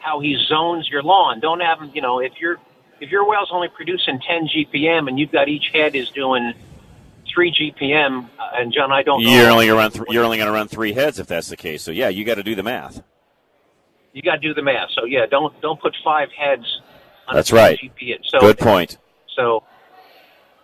how 0.00 0.18
he 0.18 0.36
zones 0.48 0.88
your 0.88 1.02
lawn. 1.02 1.38
Don't 1.38 1.60
have 1.60 1.80
him, 1.80 1.92
you 1.94 2.02
know, 2.02 2.18
if 2.18 2.32
your 2.40 2.56
if 3.00 3.10
your 3.10 3.24
well's 3.26 3.50
only 3.52 3.68
producing 3.68 4.18
10 4.20 4.48
GPM 4.48 5.08
and 5.08 5.18
you've 5.18 5.30
got 5.30 5.48
each 5.48 5.70
head 5.72 5.94
is 5.94 6.10
doing 6.10 6.52
three 7.32 7.52
GPM, 7.52 8.28
uh, 8.38 8.50
and 8.54 8.72
John, 8.72 8.90
I 8.90 9.04
don't. 9.04 9.20
You're 9.20 9.48
only 9.48 9.66
going 9.66 9.76
to 9.76 9.82
run. 9.82 9.90
Th- 9.92 10.04
you're 10.10 10.24
only 10.24 10.38
going 10.38 10.48
to 10.48 10.52
run 10.52 10.66
three 10.66 10.92
heads 10.92 11.20
if 11.20 11.28
that's 11.28 11.48
the 11.48 11.56
case. 11.56 11.82
So 11.82 11.92
yeah, 11.92 12.08
you 12.08 12.24
got 12.24 12.34
to 12.34 12.42
do 12.42 12.56
the 12.56 12.64
math. 12.64 13.00
You 14.12 14.22
got 14.22 14.36
to 14.36 14.40
do 14.40 14.54
the 14.54 14.62
math. 14.62 14.90
So 14.96 15.04
yeah, 15.04 15.26
don't 15.26 15.58
don't 15.60 15.80
put 15.80 15.94
five 16.04 16.30
heads. 16.36 16.64
On 17.28 17.36
that's 17.36 17.52
right. 17.52 17.78
GPM. 17.78 18.18
So 18.28 18.40
good 18.40 18.58
point. 18.58 18.98
So 19.36 19.64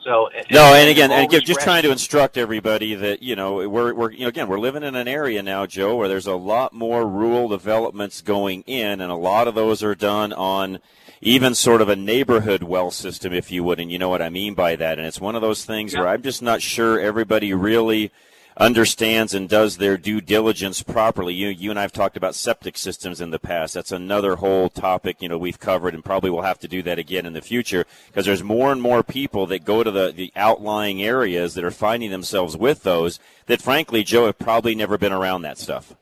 so 0.02 0.28
and, 0.34 0.46
no, 0.50 0.74
and 0.74 0.88
again, 0.88 1.10
and 1.10 1.24
again, 1.24 1.42
just 1.44 1.60
trying 1.60 1.82
to 1.82 1.90
instruct 1.90 2.38
everybody 2.38 2.94
that 2.94 3.22
you 3.22 3.36
know 3.36 3.68
we're 3.68 3.92
we're 3.92 4.10
you 4.10 4.20
know 4.20 4.28
again 4.28 4.48
we're 4.48 4.58
living 4.58 4.82
in 4.82 4.94
an 4.94 5.06
area 5.06 5.42
now, 5.42 5.66
Joe, 5.66 5.96
where 5.96 6.08
there's 6.08 6.26
a 6.26 6.36
lot 6.36 6.72
more 6.72 7.06
rural 7.06 7.48
developments 7.48 8.22
going 8.22 8.62
in, 8.66 9.00
and 9.00 9.12
a 9.12 9.16
lot 9.16 9.46
of 9.46 9.54
those 9.54 9.82
are 9.82 9.94
done 9.94 10.32
on 10.32 10.78
even 11.20 11.54
sort 11.54 11.82
of 11.82 11.90
a 11.90 11.96
neighborhood 11.96 12.62
well 12.62 12.90
system, 12.90 13.34
if 13.34 13.50
you 13.50 13.62
would, 13.62 13.78
and 13.78 13.92
you 13.92 13.98
know 13.98 14.08
what 14.08 14.22
I 14.22 14.30
mean 14.30 14.54
by 14.54 14.74
that. 14.76 14.98
And 14.98 15.06
it's 15.06 15.20
one 15.20 15.34
of 15.34 15.42
those 15.42 15.66
things 15.66 15.92
yeah. 15.92 16.00
where 16.00 16.08
I'm 16.08 16.22
just 16.22 16.40
not 16.40 16.62
sure 16.62 16.98
everybody 16.98 17.52
really 17.52 18.10
understands 18.56 19.32
and 19.32 19.48
does 19.48 19.76
their 19.76 19.96
due 19.96 20.20
diligence 20.20 20.82
properly. 20.82 21.34
You, 21.34 21.48
you 21.48 21.70
and 21.70 21.78
I 21.78 21.82
have 21.82 21.92
talked 21.92 22.16
about 22.16 22.34
septic 22.34 22.76
systems 22.76 23.20
in 23.20 23.30
the 23.30 23.38
past. 23.38 23.74
That's 23.74 23.92
another 23.92 24.36
whole 24.36 24.68
topic, 24.68 25.16
you 25.20 25.28
know, 25.28 25.38
we've 25.38 25.58
covered 25.58 25.94
and 25.94 26.04
probably 26.04 26.30
will 26.30 26.42
have 26.42 26.58
to 26.60 26.68
do 26.68 26.82
that 26.82 26.98
again 26.98 27.26
in 27.26 27.32
the 27.32 27.40
future 27.40 27.86
because 28.08 28.26
there's 28.26 28.42
more 28.42 28.72
and 28.72 28.82
more 28.82 29.02
people 29.02 29.46
that 29.46 29.64
go 29.64 29.82
to 29.82 29.90
the, 29.90 30.12
the 30.12 30.32
outlying 30.36 31.02
areas 31.02 31.54
that 31.54 31.64
are 31.64 31.70
finding 31.70 32.10
themselves 32.10 32.56
with 32.56 32.82
those 32.82 33.18
that 33.46 33.62
frankly, 33.62 34.02
Joe, 34.02 34.26
have 34.26 34.38
probably 34.38 34.74
never 34.74 34.98
been 34.98 35.12
around 35.12 35.42
that 35.42 35.58
stuff. 35.58 35.94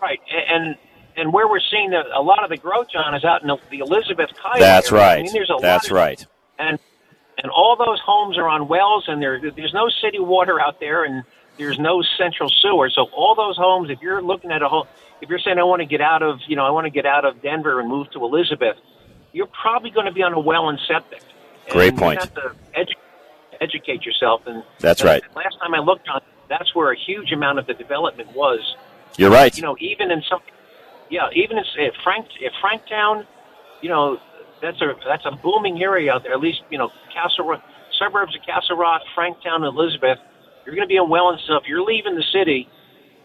Right. 0.00 0.20
And, 0.48 0.76
and 1.16 1.32
where 1.32 1.48
we're 1.48 1.60
seeing 1.70 1.92
a 1.92 2.22
lot 2.22 2.42
of 2.44 2.50
the 2.50 2.56
growth, 2.56 2.88
John, 2.92 3.14
is 3.14 3.24
out 3.24 3.42
in 3.42 3.48
the 3.48 3.78
Elizabeth 3.78 4.30
Kiowa 4.30 4.58
That's 4.58 4.92
area. 4.92 5.04
right. 5.04 5.18
I 5.18 5.22
mean, 5.22 5.32
there's 5.32 5.50
a 5.50 5.60
That's 5.60 5.90
lot 5.90 5.90
of, 5.90 5.96
right. 5.96 6.26
And 6.58 6.78
and 7.42 7.50
all 7.50 7.76
those 7.76 8.00
homes 8.00 8.38
are 8.38 8.48
on 8.48 8.68
wells, 8.68 9.04
and 9.08 9.20
there 9.20 9.40
there's 9.50 9.74
no 9.74 9.88
city 9.88 10.20
water 10.20 10.60
out 10.60 10.80
there, 10.80 11.04
and 11.04 11.24
there's 11.58 11.78
no 11.78 12.02
central 12.16 12.48
sewer. 12.48 12.88
So 12.88 13.08
all 13.14 13.34
those 13.34 13.56
homes, 13.56 13.90
if 13.90 14.00
you're 14.00 14.22
looking 14.22 14.52
at 14.52 14.62
a 14.62 14.68
home, 14.68 14.86
if 15.20 15.28
you're 15.28 15.40
saying 15.40 15.58
I 15.58 15.64
want 15.64 15.80
to 15.80 15.86
get 15.86 16.00
out 16.00 16.22
of, 16.22 16.40
you 16.46 16.56
know, 16.56 16.64
I 16.64 16.70
want 16.70 16.86
to 16.86 16.90
get 16.90 17.04
out 17.04 17.24
of 17.24 17.42
Denver 17.42 17.80
and 17.80 17.88
move 17.88 18.10
to 18.12 18.24
Elizabeth, 18.24 18.76
you're 19.32 19.48
probably 19.48 19.90
going 19.90 20.06
to 20.06 20.12
be 20.12 20.22
on 20.22 20.32
a 20.32 20.40
well 20.40 20.68
and 20.68 20.78
septic. 20.86 21.22
Great 21.70 21.90
and 21.90 21.98
point. 21.98 22.20
You 22.20 22.26
have 22.26 22.34
to 22.34 22.80
edu- 22.80 23.60
educate 23.60 24.06
yourself, 24.06 24.46
and 24.46 24.62
that's 24.78 25.02
right. 25.02 25.22
Last 25.34 25.58
time 25.60 25.74
I 25.74 25.78
looked 25.78 26.08
on, 26.08 26.20
that's 26.48 26.74
where 26.74 26.92
a 26.92 26.96
huge 26.96 27.32
amount 27.32 27.58
of 27.58 27.66
the 27.66 27.74
development 27.74 28.34
was. 28.34 28.76
You're 29.16 29.30
right. 29.30 29.54
You 29.56 29.62
know, 29.62 29.76
even 29.80 30.10
in 30.10 30.22
some, 30.28 30.40
yeah, 31.10 31.28
even 31.34 31.58
in 31.58 31.64
Frank, 32.02 32.26
if 32.40 32.52
Franktown, 32.62 33.26
you 33.80 33.88
know, 33.88 34.20
that's 34.62 34.80
a 34.80 34.94
that's 35.06 35.26
a 35.26 35.32
booming 35.42 35.82
area 35.82 36.12
out 36.14 36.22
there. 36.22 36.32
At 36.32 36.40
least 36.40 36.60
you 36.70 36.78
know 36.78 36.88
Castle 37.12 37.46
Rock, 37.46 37.62
suburbs 37.98 38.34
of 38.34 38.46
Castle 38.46 38.76
Rock, 38.76 39.02
Franktown, 39.14 39.66
Elizabeth. 39.66 40.18
You're 40.64 40.76
going 40.76 40.86
to 40.86 40.92
be 40.92 40.98
on 40.98 41.10
well 41.10 41.30
and 41.30 41.40
stuff. 41.40 41.64
You're 41.66 41.82
leaving 41.82 42.14
the 42.14 42.24
city. 42.32 42.68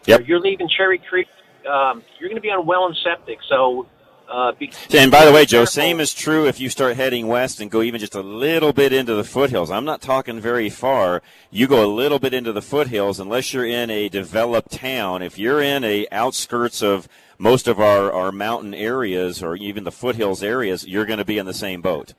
Yep. 0.06 0.26
You're 0.26 0.40
leaving 0.40 0.68
Cherry 0.68 0.98
Creek. 0.98 1.28
Um, 1.70 2.02
you're 2.18 2.28
going 2.28 2.36
to 2.36 2.42
be 2.42 2.50
on 2.50 2.66
well 2.66 2.86
and 2.86 2.96
septic. 3.02 3.38
So. 3.48 3.86
Uh, 4.30 4.52
be, 4.52 4.70
and 4.92 5.10
by 5.10 5.24
the 5.24 5.32
way, 5.32 5.46
Joe, 5.46 5.64
same 5.64 6.00
is 6.00 6.12
true 6.12 6.46
if 6.46 6.60
you 6.60 6.68
start 6.68 6.96
heading 6.96 7.28
west 7.28 7.60
and 7.60 7.70
go 7.70 7.80
even 7.80 7.98
just 7.98 8.14
a 8.14 8.20
little 8.20 8.74
bit 8.74 8.92
into 8.92 9.14
the 9.14 9.24
foothills. 9.24 9.70
I'm 9.70 9.86
not 9.86 10.02
talking 10.02 10.38
very 10.38 10.68
far. 10.68 11.22
You 11.50 11.66
go 11.66 11.82
a 11.82 11.88
little 11.88 12.18
bit 12.18 12.34
into 12.34 12.52
the 12.52 12.60
foothills, 12.60 13.20
unless 13.20 13.54
you're 13.54 13.64
in 13.64 13.88
a 13.88 14.10
developed 14.10 14.72
town. 14.72 15.22
If 15.22 15.38
you're 15.38 15.62
in 15.62 15.82
a 15.82 16.06
outskirts 16.12 16.82
of 16.82 17.08
most 17.38 17.68
of 17.68 17.80
our, 17.80 18.12
our 18.12 18.32
mountain 18.32 18.74
areas 18.74 19.42
or 19.42 19.56
even 19.56 19.84
the 19.84 19.92
foothills 19.92 20.42
areas, 20.42 20.86
you're 20.86 21.06
going 21.06 21.18
to 21.18 21.24
be 21.24 21.38
in 21.38 21.46
the 21.46 21.54
same 21.54 21.80
boat. 21.80 22.14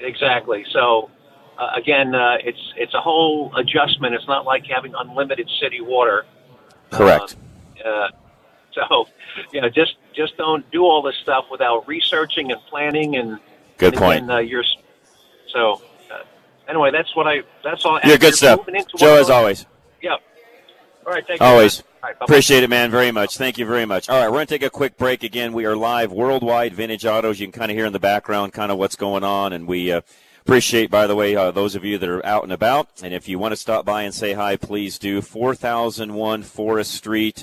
Exactly. 0.00 0.64
So 0.72 1.10
uh, 1.58 1.70
again, 1.76 2.14
uh, 2.14 2.36
it's 2.44 2.72
it's 2.76 2.94
a 2.94 3.00
whole 3.00 3.52
adjustment. 3.56 4.14
It's 4.14 4.28
not 4.28 4.44
like 4.44 4.64
having 4.64 4.94
unlimited 4.96 5.50
city 5.60 5.80
water. 5.80 6.24
Correct. 6.90 7.36
Uh, 7.84 7.88
uh, 7.88 8.08
so, 8.72 9.08
you 9.52 9.60
know, 9.60 9.68
just 9.68 9.96
just 10.14 10.36
don't 10.36 10.68
do 10.70 10.84
all 10.84 11.02
this 11.02 11.16
stuff 11.22 11.46
without 11.50 11.86
researching 11.88 12.52
and 12.52 12.60
planning 12.70 13.16
and. 13.16 13.38
Good 13.76 13.94
and 13.94 14.02
point. 14.02 14.24
Again, 14.24 14.30
uh, 14.30 14.38
you're, 14.38 14.64
so, 15.52 15.80
uh, 16.10 16.22
anyway, 16.68 16.90
that's 16.90 17.14
what 17.14 17.26
I. 17.26 17.42
That's 17.62 17.84
all. 17.84 18.00
Yeah, 18.04 18.16
good 18.16 18.34
stuff, 18.34 18.60
Joe. 18.96 19.20
As 19.20 19.30
always. 19.30 19.66
Yeah. 20.02 20.16
All 21.08 21.14
right. 21.14 21.26
Thank 21.26 21.40
always. 21.40 21.82
Right, 22.02 22.14
Appreciate 22.20 22.64
it, 22.64 22.68
man, 22.68 22.90
very 22.90 23.10
much. 23.10 23.38
Thank 23.38 23.56
you 23.56 23.64
very 23.64 23.86
much. 23.86 24.10
All 24.10 24.20
right, 24.20 24.28
we're 24.28 24.36
going 24.36 24.46
to 24.46 24.54
take 24.54 24.62
a 24.62 24.68
quick 24.68 24.98
break 24.98 25.22
again. 25.22 25.54
We 25.54 25.64
are 25.64 25.74
live 25.74 26.12
worldwide 26.12 26.74
vintage 26.74 27.06
autos. 27.06 27.40
You 27.40 27.46
can 27.46 27.58
kind 27.58 27.70
of 27.70 27.78
hear 27.78 27.86
in 27.86 27.94
the 27.94 27.98
background 27.98 28.52
kind 28.52 28.70
of 28.70 28.76
what's 28.76 28.94
going 28.94 29.24
on, 29.24 29.54
and 29.54 29.66
we 29.66 29.90
uh, 29.90 30.02
appreciate, 30.42 30.90
by 30.90 31.06
the 31.06 31.16
way, 31.16 31.34
uh, 31.34 31.50
those 31.50 31.74
of 31.74 31.82
you 31.82 31.96
that 31.96 32.10
are 32.10 32.24
out 32.26 32.42
and 32.42 32.52
about. 32.52 32.90
And 33.02 33.14
if 33.14 33.26
you 33.26 33.38
want 33.38 33.52
to 33.52 33.56
stop 33.56 33.86
by 33.86 34.02
and 34.02 34.12
say 34.12 34.34
hi, 34.34 34.56
please 34.56 34.98
do. 34.98 35.22
4001 35.22 36.42
Forest 36.42 36.90
Street. 36.90 37.42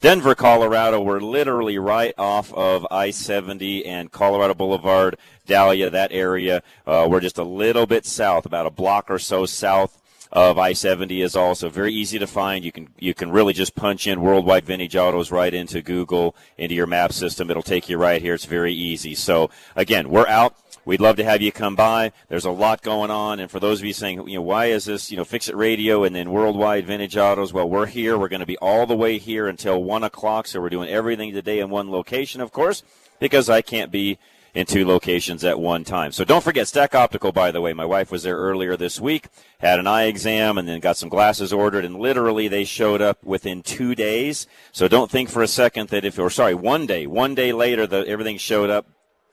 Denver, 0.00 0.34
Colorado. 0.34 0.98
We're 0.98 1.20
literally 1.20 1.76
right 1.76 2.14
off 2.16 2.50
of 2.54 2.86
I-70 2.90 3.86
and 3.86 4.10
Colorado 4.10 4.54
Boulevard, 4.54 5.18
Dahlia, 5.46 5.90
that 5.90 6.12
area. 6.12 6.62
Uh, 6.86 7.06
we're 7.10 7.20
just 7.20 7.36
a 7.36 7.44
little 7.44 7.86
bit 7.86 8.06
south, 8.06 8.46
about 8.46 8.64
a 8.64 8.70
block 8.70 9.10
or 9.10 9.18
so 9.18 9.44
south 9.44 10.01
of 10.32 10.58
I-70 10.58 11.22
is 11.22 11.36
also 11.36 11.68
very 11.68 11.92
easy 11.92 12.18
to 12.18 12.26
find. 12.26 12.64
You 12.64 12.72
can 12.72 12.88
you 12.98 13.12
can 13.12 13.30
really 13.30 13.52
just 13.52 13.74
punch 13.74 14.06
in 14.06 14.22
Worldwide 14.22 14.64
Vintage 14.64 14.96
Autos 14.96 15.30
right 15.30 15.52
into 15.52 15.82
Google 15.82 16.34
into 16.56 16.74
your 16.74 16.86
map 16.86 17.12
system. 17.12 17.50
It'll 17.50 17.62
take 17.62 17.88
you 17.88 17.98
right 17.98 18.22
here. 18.22 18.34
It's 18.34 18.46
very 18.46 18.72
easy. 18.72 19.14
So 19.14 19.50
again, 19.76 20.08
we're 20.08 20.26
out. 20.26 20.56
We'd 20.84 21.00
love 21.00 21.14
to 21.16 21.24
have 21.24 21.42
you 21.42 21.52
come 21.52 21.76
by. 21.76 22.10
There's 22.28 22.44
a 22.44 22.50
lot 22.50 22.82
going 22.82 23.10
on, 23.10 23.38
and 23.38 23.48
for 23.48 23.60
those 23.60 23.78
of 23.78 23.86
you 23.86 23.92
saying, 23.92 24.26
you 24.26 24.34
know, 24.34 24.42
why 24.42 24.66
is 24.66 24.86
this, 24.86 25.12
you 25.12 25.16
know, 25.16 25.24
Fix 25.24 25.48
It 25.48 25.54
Radio 25.54 26.02
and 26.02 26.16
then 26.16 26.32
Worldwide 26.32 26.86
Vintage 26.86 27.16
Autos? 27.16 27.52
Well, 27.52 27.68
we're 27.68 27.86
here. 27.86 28.18
We're 28.18 28.28
going 28.28 28.40
to 28.40 28.46
be 28.46 28.58
all 28.58 28.84
the 28.84 28.96
way 28.96 29.18
here 29.18 29.46
until 29.46 29.80
one 29.80 30.02
o'clock. 30.02 30.48
So 30.48 30.60
we're 30.60 30.70
doing 30.70 30.88
everything 30.88 31.32
today 31.32 31.60
in 31.60 31.70
one 31.70 31.92
location, 31.92 32.40
of 32.40 32.50
course, 32.50 32.82
because 33.20 33.48
I 33.48 33.62
can't 33.62 33.92
be 33.92 34.18
in 34.54 34.66
two 34.66 34.86
locations 34.86 35.44
at 35.44 35.58
one 35.58 35.82
time. 35.82 36.12
So 36.12 36.24
don't 36.24 36.44
forget 36.44 36.68
Stack 36.68 36.94
Optical, 36.94 37.32
by 37.32 37.50
the 37.50 37.60
way. 37.60 37.72
My 37.72 37.84
wife 37.84 38.10
was 38.10 38.22
there 38.22 38.36
earlier 38.36 38.76
this 38.76 39.00
week, 39.00 39.28
had 39.58 39.78
an 39.78 39.86
eye 39.86 40.04
exam, 40.04 40.58
and 40.58 40.68
then 40.68 40.80
got 40.80 40.96
some 40.96 41.08
glasses 41.08 41.52
ordered, 41.52 41.84
and 41.84 41.98
literally 41.98 42.48
they 42.48 42.64
showed 42.64 43.00
up 43.00 43.22
within 43.24 43.62
two 43.62 43.94
days. 43.94 44.46
So 44.70 44.88
don't 44.88 45.10
think 45.10 45.30
for 45.30 45.42
a 45.42 45.48
second 45.48 45.88
that 45.88 46.04
if, 46.04 46.18
or 46.18 46.28
sorry, 46.28 46.54
one 46.54 46.86
day, 46.86 47.06
one 47.06 47.34
day 47.34 47.52
later, 47.52 47.86
the, 47.86 48.06
everything 48.06 48.36
showed 48.36 48.68
up 48.68 48.86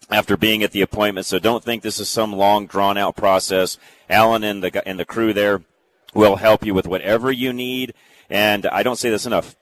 after 0.10 0.38
being 0.38 0.64
at 0.64 0.72
the 0.72 0.82
appointment. 0.82 1.26
So 1.26 1.38
don't 1.38 1.64
think 1.64 1.84
this 1.84 2.00
is 2.00 2.08
some 2.08 2.34
long, 2.34 2.66
drawn 2.66 2.98
out 2.98 3.16
process. 3.16 3.78
Alan 4.10 4.44
and 4.44 4.64
the, 4.64 4.88
and 4.88 4.98
the 4.98 5.06
crew 5.06 5.34
there 5.34 5.62
will 6.14 6.38
help 6.38 6.66
you 6.66 6.74
with 6.74 6.88
whatever 6.88 7.32
you 7.32 7.52
need. 7.52 7.94
And 8.30 8.66
I 8.68 8.84
don't 8.84 8.98
say 8.98 9.10
this 9.10 9.26
enough 9.26 9.56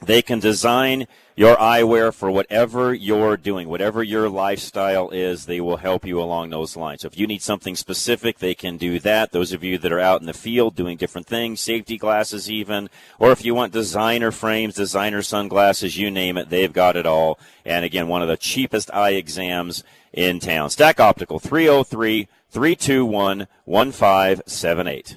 They 0.00 0.22
can 0.22 0.40
design 0.40 1.06
your 1.34 1.56
eyewear 1.56 2.12
for 2.12 2.30
whatever 2.30 2.92
you're 2.92 3.36
doing, 3.36 3.68
whatever 3.68 4.02
your 4.02 4.28
lifestyle 4.28 5.10
is, 5.10 5.46
they 5.46 5.60
will 5.60 5.78
help 5.78 6.04
you 6.04 6.20
along 6.20 6.50
those 6.50 6.76
lines. 6.76 7.02
So 7.02 7.06
if 7.06 7.18
you 7.18 7.26
need 7.26 7.42
something 7.42 7.74
specific, 7.74 8.38
they 8.38 8.54
can 8.54 8.76
do 8.76 8.98
that. 9.00 9.32
Those 9.32 9.52
of 9.52 9.64
you 9.64 9.78
that 9.78 9.92
are 9.92 10.00
out 10.00 10.20
in 10.20 10.26
the 10.26 10.34
field 10.34 10.74
doing 10.74 10.96
different 10.96 11.26
things, 11.26 11.60
safety 11.60 11.96
glasses 11.96 12.50
even, 12.50 12.90
or 13.18 13.32
if 13.32 13.44
you 13.44 13.54
want 13.54 13.72
designer 13.72 14.30
frames, 14.30 14.74
designer 14.74 15.22
sunglasses, 15.22 15.96
you 15.96 16.10
name 16.10 16.36
it, 16.36 16.50
they've 16.50 16.72
got 16.72 16.96
it 16.96 17.06
all. 17.06 17.38
And 17.64 17.84
again, 17.84 18.08
one 18.08 18.22
of 18.22 18.28
the 18.28 18.36
cheapest 18.36 18.92
eye 18.92 19.12
exams 19.12 19.84
in 20.12 20.40
town. 20.40 20.70
Stack 20.70 21.00
Optical 21.00 21.38
303 21.38 22.28
321 22.50 23.46
1578. 23.64 25.16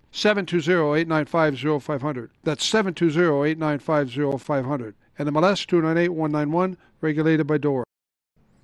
720-895-0500. 0.11 2.29
That's 2.43 2.69
720-895-0500. 2.69 4.93
And 5.17 5.29
MLS 5.29 5.65
298-191, 5.67 6.75
regulated 7.01 7.47
by 7.47 7.57
DORA. 7.57 7.85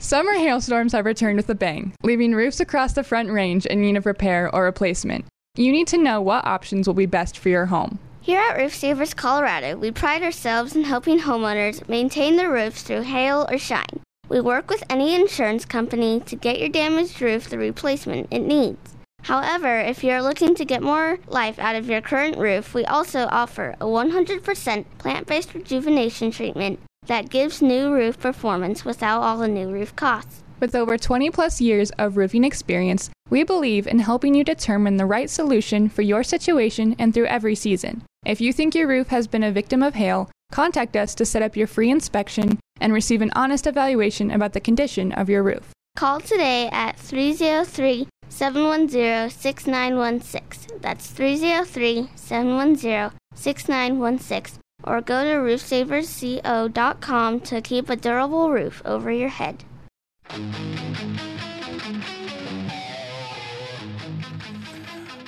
Summer 0.00 0.34
hailstorms 0.34 0.92
have 0.92 1.06
returned 1.06 1.36
with 1.36 1.50
a 1.50 1.56
bang, 1.56 1.92
leaving 2.04 2.32
roofs 2.32 2.60
across 2.60 2.92
the 2.92 3.02
front 3.02 3.30
range 3.30 3.66
in 3.66 3.80
need 3.80 3.96
of 3.96 4.06
repair 4.06 4.48
or 4.54 4.62
replacement. 4.62 5.24
You 5.56 5.72
need 5.72 5.88
to 5.88 5.98
know 5.98 6.20
what 6.20 6.46
options 6.46 6.86
will 6.86 6.94
be 6.94 7.04
best 7.04 7.36
for 7.36 7.48
your 7.48 7.66
home. 7.66 7.98
Here 8.20 8.38
at 8.38 8.56
Roof 8.56 8.72
Savers 8.72 9.12
Colorado, 9.12 9.76
we 9.76 9.90
pride 9.90 10.22
ourselves 10.22 10.76
in 10.76 10.84
helping 10.84 11.18
homeowners 11.18 11.86
maintain 11.88 12.36
their 12.36 12.48
roofs 12.48 12.82
through 12.82 13.02
hail 13.02 13.48
or 13.50 13.58
shine. 13.58 14.00
We 14.28 14.40
work 14.40 14.70
with 14.70 14.84
any 14.88 15.16
insurance 15.16 15.64
company 15.64 16.20
to 16.20 16.36
get 16.36 16.60
your 16.60 16.68
damaged 16.68 17.20
roof 17.20 17.50
the 17.50 17.58
replacement 17.58 18.28
it 18.30 18.46
needs. 18.46 18.94
However, 19.22 19.80
if 19.80 20.04
you're 20.04 20.22
looking 20.22 20.54
to 20.54 20.64
get 20.64 20.80
more 20.80 21.18
life 21.26 21.58
out 21.58 21.74
of 21.74 21.88
your 21.88 22.02
current 22.02 22.38
roof, 22.38 22.72
we 22.72 22.84
also 22.84 23.26
offer 23.32 23.74
a 23.80 23.86
100% 23.86 24.84
plant 24.98 25.26
based 25.26 25.54
rejuvenation 25.54 26.30
treatment 26.30 26.78
that 27.08 27.30
gives 27.30 27.60
new 27.60 27.92
roof 27.92 28.18
performance 28.18 28.84
without 28.84 29.22
all 29.22 29.38
the 29.38 29.48
new 29.48 29.68
roof 29.68 29.96
costs. 29.96 30.42
With 30.60 30.74
over 30.74 30.96
20 30.96 31.30
plus 31.30 31.60
years 31.60 31.90
of 31.98 32.16
roofing 32.16 32.44
experience, 32.44 33.10
we 33.30 33.44
believe 33.44 33.86
in 33.86 33.98
helping 33.98 34.34
you 34.34 34.44
determine 34.44 34.96
the 34.96 35.06
right 35.06 35.28
solution 35.28 35.88
for 35.88 36.02
your 36.02 36.22
situation 36.22 36.94
and 36.98 37.12
through 37.12 37.26
every 37.26 37.54
season. 37.54 38.02
If 38.24 38.40
you 38.40 38.52
think 38.52 38.74
your 38.74 38.88
roof 38.88 39.08
has 39.08 39.26
been 39.26 39.42
a 39.42 39.52
victim 39.52 39.82
of 39.82 39.94
hail, 39.94 40.30
contact 40.52 40.96
us 40.96 41.14
to 41.16 41.24
set 41.24 41.42
up 41.42 41.56
your 41.56 41.66
free 41.66 41.90
inspection 41.90 42.58
and 42.80 42.92
receive 42.92 43.22
an 43.22 43.32
honest 43.34 43.66
evaluation 43.66 44.30
about 44.30 44.52
the 44.52 44.60
condition 44.60 45.12
of 45.12 45.28
your 45.28 45.42
roof. 45.42 45.70
Call 45.96 46.20
today 46.20 46.68
at 46.72 46.98
303 46.98 48.08
710 48.28 49.30
6916. 49.30 50.78
That's 50.80 51.10
303 51.10 52.10
710 52.14 53.12
6916 53.34 54.60
or 54.84 55.00
go 55.00 55.24
to 55.24 55.30
roofsaversco.com 55.30 57.40
to 57.40 57.60
keep 57.60 57.90
a 57.90 57.96
durable 57.96 58.50
roof 58.50 58.80
over 58.84 59.10
your 59.10 59.28
head. 59.28 59.64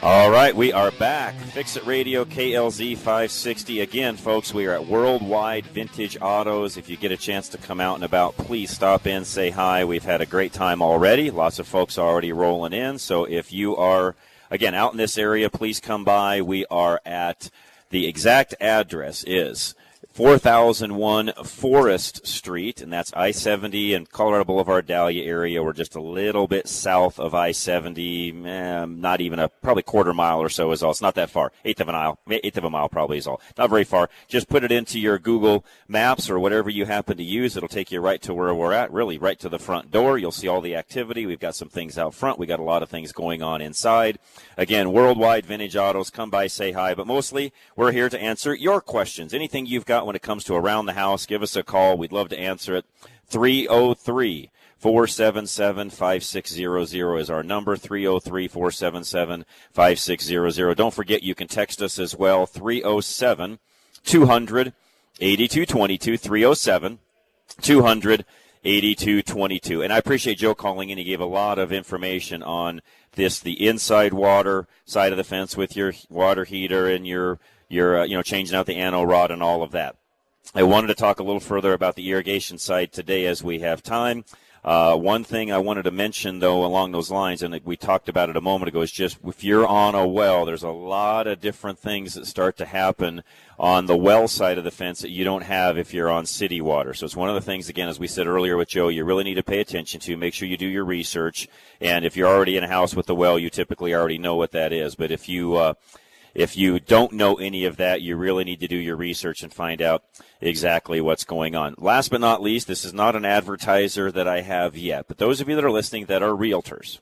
All 0.02 0.30
right, 0.30 0.56
we 0.56 0.72
are 0.72 0.90
back. 0.92 1.34
Fix 1.34 1.76
It 1.76 1.84
Radio 1.84 2.24
KLZ 2.24 2.96
560. 2.96 3.80
Again, 3.80 4.16
folks, 4.16 4.54
we 4.54 4.66
are 4.66 4.72
at 4.72 4.86
Worldwide 4.86 5.66
Vintage 5.66 6.16
Autos. 6.22 6.78
If 6.78 6.88
you 6.88 6.96
get 6.96 7.12
a 7.12 7.18
chance 7.18 7.50
to 7.50 7.58
come 7.58 7.82
out 7.82 7.96
and 7.96 8.04
about, 8.04 8.34
please 8.38 8.70
stop 8.70 9.06
in, 9.06 9.26
say 9.26 9.50
hi. 9.50 9.84
We've 9.84 10.04
had 10.04 10.22
a 10.22 10.26
great 10.26 10.54
time 10.54 10.80
already. 10.80 11.30
Lots 11.30 11.58
of 11.58 11.66
folks 11.66 11.98
already 11.98 12.32
rolling 12.32 12.72
in. 12.72 12.98
So 12.98 13.24
if 13.24 13.52
you 13.52 13.76
are, 13.76 14.16
again, 14.50 14.74
out 14.74 14.92
in 14.92 14.96
this 14.96 15.18
area, 15.18 15.50
please 15.50 15.80
come 15.80 16.02
by. 16.02 16.40
We 16.40 16.64
are 16.70 17.02
at 17.04 17.50
the 17.90 18.06
exact 18.06 18.54
address 18.60 19.24
is 19.26 19.74
4001 20.12 21.32
Forest 21.44 22.26
Street, 22.26 22.80
and 22.80 22.92
that's 22.92 23.12
I 23.14 23.30
70 23.30 23.94
and 23.94 24.10
Colorado 24.10 24.44
Boulevard 24.44 24.86
Dahlia 24.86 25.24
area. 25.24 25.62
We're 25.62 25.72
just 25.72 25.94
a 25.94 26.02
little 26.02 26.48
bit 26.48 26.66
south 26.66 27.20
of 27.20 27.32
I 27.32 27.52
70, 27.52 28.44
eh, 28.44 28.86
not 28.86 29.20
even 29.20 29.38
a 29.38 29.48
probably 29.48 29.84
quarter 29.84 30.12
mile 30.12 30.40
or 30.40 30.48
so 30.48 30.72
is 30.72 30.82
all. 30.82 30.90
It's 30.90 31.00
not 31.00 31.14
that 31.14 31.30
far. 31.30 31.52
Eighth 31.64 31.80
of 31.80 31.88
a 31.88 31.92
mile, 31.92 32.18
eighth 32.28 32.58
of 32.58 32.64
a 32.64 32.70
mile 32.70 32.88
probably 32.88 33.18
is 33.18 33.28
all. 33.28 33.40
Not 33.56 33.70
very 33.70 33.84
far. 33.84 34.10
Just 34.26 34.48
put 34.48 34.64
it 34.64 34.72
into 34.72 34.98
your 34.98 35.16
Google 35.18 35.64
Maps 35.86 36.28
or 36.28 36.40
whatever 36.40 36.70
you 36.70 36.86
happen 36.86 37.16
to 37.16 37.22
use. 37.22 37.56
It'll 37.56 37.68
take 37.68 37.92
you 37.92 38.00
right 38.00 38.20
to 38.22 38.34
where 38.34 38.52
we're 38.52 38.72
at, 38.72 38.92
really 38.92 39.16
right 39.16 39.38
to 39.38 39.48
the 39.48 39.60
front 39.60 39.92
door. 39.92 40.18
You'll 40.18 40.32
see 40.32 40.48
all 40.48 40.60
the 40.60 40.74
activity. 40.74 41.24
We've 41.24 41.38
got 41.38 41.54
some 41.54 41.68
things 41.68 41.96
out 41.96 42.14
front. 42.14 42.38
We 42.38 42.46
got 42.46 42.58
a 42.58 42.64
lot 42.64 42.82
of 42.82 42.88
things 42.88 43.12
going 43.12 43.42
on 43.42 43.62
inside. 43.62 44.18
Again, 44.56 44.92
worldwide 44.92 45.46
vintage 45.46 45.76
autos. 45.76 46.10
Come 46.10 46.30
by, 46.30 46.48
say 46.48 46.72
hi, 46.72 46.94
but 46.94 47.06
mostly 47.06 47.52
we're 47.76 47.92
here 47.92 48.08
to 48.08 48.20
answer 48.20 48.54
your 48.54 48.80
questions. 48.80 49.32
Anything 49.32 49.66
you've 49.66 49.86
got 49.86 49.99
when 50.06 50.16
it 50.16 50.22
comes 50.22 50.44
to 50.44 50.54
around 50.54 50.86
the 50.86 50.92
house, 50.94 51.26
give 51.26 51.42
us 51.42 51.56
a 51.56 51.62
call. 51.62 51.96
We'd 51.96 52.12
love 52.12 52.28
to 52.30 52.38
answer 52.38 52.76
it. 52.76 52.84
303 53.26 54.50
477 54.78 55.90
5600 55.90 57.16
is 57.18 57.30
our 57.30 57.42
number 57.42 57.76
303 57.76 58.48
477 58.48 59.44
5600. 59.72 60.74
Don't 60.74 60.94
forget 60.94 61.22
you 61.22 61.34
can 61.34 61.48
text 61.48 61.82
us 61.82 61.98
as 61.98 62.16
well 62.16 62.46
307 62.46 63.58
200 64.04 64.72
8222 65.20 66.16
307 66.16 66.98
200 67.60 68.24
8222. 68.64 69.82
And 69.82 69.92
I 69.92 69.98
appreciate 69.98 70.38
Joe 70.38 70.54
calling 70.54 70.90
in. 70.90 70.98
He 70.98 71.04
gave 71.04 71.20
a 71.20 71.26
lot 71.26 71.58
of 71.58 71.72
information 71.72 72.42
on 72.42 72.80
this 73.16 73.40
the 73.40 73.66
inside 73.66 74.12
water 74.12 74.66
side 74.84 75.12
of 75.12 75.18
the 75.18 75.24
fence 75.24 75.56
with 75.56 75.76
your 75.76 75.92
water 76.08 76.44
heater 76.44 76.88
and 76.88 77.06
your 77.06 77.38
your 77.70 78.00
uh, 78.00 78.04
you 78.04 78.16
know 78.16 78.22
changing 78.22 78.56
out 78.56 78.66
the 78.66 78.76
anode 78.76 79.08
rod 79.08 79.30
and 79.30 79.42
all 79.42 79.62
of 79.62 79.70
that. 79.70 79.96
I 80.54 80.62
wanted 80.64 80.88
to 80.88 80.94
talk 80.94 81.20
a 81.20 81.22
little 81.22 81.40
further 81.40 81.72
about 81.72 81.94
the 81.94 82.10
irrigation 82.10 82.58
side 82.58 82.92
today 82.92 83.26
as 83.26 83.42
we 83.42 83.60
have 83.60 83.82
time. 83.82 84.24
Uh, 84.62 84.94
one 84.94 85.24
thing 85.24 85.50
I 85.50 85.56
wanted 85.56 85.84
to 85.84 85.90
mention, 85.90 86.40
though, 86.40 86.64
along 86.66 86.92
those 86.92 87.10
lines, 87.10 87.42
and 87.42 87.58
we 87.64 87.76
talked 87.76 88.10
about 88.10 88.28
it 88.28 88.36
a 88.36 88.42
moment 88.42 88.68
ago, 88.68 88.82
is 88.82 88.92
just 88.92 89.18
if 89.24 89.42
you're 89.42 89.66
on 89.66 89.94
a 89.94 90.06
well, 90.06 90.44
there's 90.44 90.62
a 90.62 90.70
lot 90.70 91.26
of 91.26 91.40
different 91.40 91.78
things 91.78 92.12
that 92.12 92.26
start 92.26 92.58
to 92.58 92.66
happen 92.66 93.22
on 93.58 93.86
the 93.86 93.96
well 93.96 94.28
side 94.28 94.58
of 94.58 94.64
the 94.64 94.70
fence 94.70 95.00
that 95.00 95.10
you 95.10 95.24
don't 95.24 95.44
have 95.44 95.78
if 95.78 95.94
you're 95.94 96.10
on 96.10 96.26
city 96.26 96.60
water. 96.60 96.92
So 96.92 97.06
it's 97.06 97.16
one 97.16 97.30
of 97.30 97.34
the 97.36 97.40
things, 97.40 97.70
again, 97.70 97.88
as 97.88 97.98
we 97.98 98.06
said 98.06 98.26
earlier 98.26 98.58
with 98.58 98.68
Joe, 98.68 98.88
you 98.88 99.02
really 99.04 99.24
need 99.24 99.34
to 99.36 99.42
pay 99.42 99.60
attention 99.60 99.98
to. 100.00 100.16
Make 100.16 100.34
sure 100.34 100.46
you 100.46 100.58
do 100.58 100.66
your 100.66 100.84
research. 100.84 101.48
And 101.80 102.04
if 102.04 102.14
you're 102.14 102.28
already 102.28 102.58
in 102.58 102.64
a 102.64 102.68
house 102.68 102.94
with 102.94 103.06
the 103.06 103.14
well, 103.14 103.38
you 103.38 103.48
typically 103.48 103.94
already 103.94 104.18
know 104.18 104.36
what 104.36 104.52
that 104.52 104.74
is. 104.74 104.94
But 104.94 105.10
if 105.10 105.26
you, 105.26 105.56
uh, 105.56 105.74
if 106.34 106.56
you 106.56 106.80
don't 106.80 107.12
know 107.12 107.36
any 107.36 107.64
of 107.64 107.76
that, 107.76 108.02
you 108.02 108.16
really 108.16 108.44
need 108.44 108.60
to 108.60 108.68
do 108.68 108.76
your 108.76 108.96
research 108.96 109.42
and 109.42 109.52
find 109.52 109.82
out 109.82 110.04
exactly 110.40 111.00
what's 111.00 111.24
going 111.24 111.54
on. 111.54 111.74
Last 111.78 112.10
but 112.10 112.20
not 112.20 112.42
least, 112.42 112.66
this 112.66 112.84
is 112.84 112.94
not 112.94 113.16
an 113.16 113.24
advertiser 113.24 114.12
that 114.12 114.28
I 114.28 114.42
have 114.42 114.76
yet, 114.76 115.06
but 115.08 115.18
those 115.18 115.40
of 115.40 115.48
you 115.48 115.56
that 115.56 115.64
are 115.64 115.70
listening 115.70 116.06
that 116.06 116.22
are 116.22 116.30
realtors, 116.30 116.98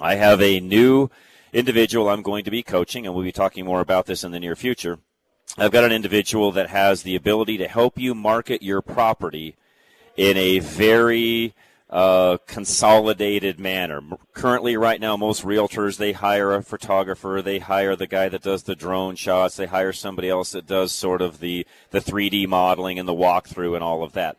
I 0.00 0.14
have 0.16 0.40
a 0.40 0.60
new 0.60 1.10
individual 1.52 2.08
I'm 2.08 2.22
going 2.22 2.44
to 2.44 2.50
be 2.50 2.62
coaching, 2.62 3.06
and 3.06 3.14
we'll 3.14 3.24
be 3.24 3.32
talking 3.32 3.64
more 3.64 3.80
about 3.80 4.06
this 4.06 4.24
in 4.24 4.32
the 4.32 4.40
near 4.40 4.56
future. 4.56 4.98
I've 5.56 5.72
got 5.72 5.84
an 5.84 5.92
individual 5.92 6.52
that 6.52 6.70
has 6.70 7.02
the 7.02 7.16
ability 7.16 7.56
to 7.58 7.68
help 7.68 7.98
you 7.98 8.14
market 8.14 8.62
your 8.62 8.82
property 8.82 9.56
in 10.16 10.36
a 10.36 10.58
very 10.58 11.54
uh, 11.88 12.38
consolidated 12.46 13.60
manner. 13.60 14.00
Currently, 14.32 14.76
right 14.76 15.00
now, 15.00 15.16
most 15.16 15.44
realtors 15.44 15.98
they 15.98 16.12
hire 16.12 16.52
a 16.54 16.62
photographer, 16.62 17.40
they 17.42 17.58
hire 17.58 17.94
the 17.94 18.06
guy 18.06 18.28
that 18.28 18.42
does 18.42 18.64
the 18.64 18.74
drone 18.74 19.14
shots, 19.14 19.56
they 19.56 19.66
hire 19.66 19.92
somebody 19.92 20.28
else 20.28 20.52
that 20.52 20.66
does 20.66 20.92
sort 20.92 21.22
of 21.22 21.40
the 21.40 21.66
the 21.90 22.00
3D 22.00 22.46
modeling 22.48 22.98
and 22.98 23.08
the 23.08 23.14
walkthrough 23.14 23.74
and 23.74 23.84
all 23.84 24.02
of 24.02 24.12
that. 24.12 24.36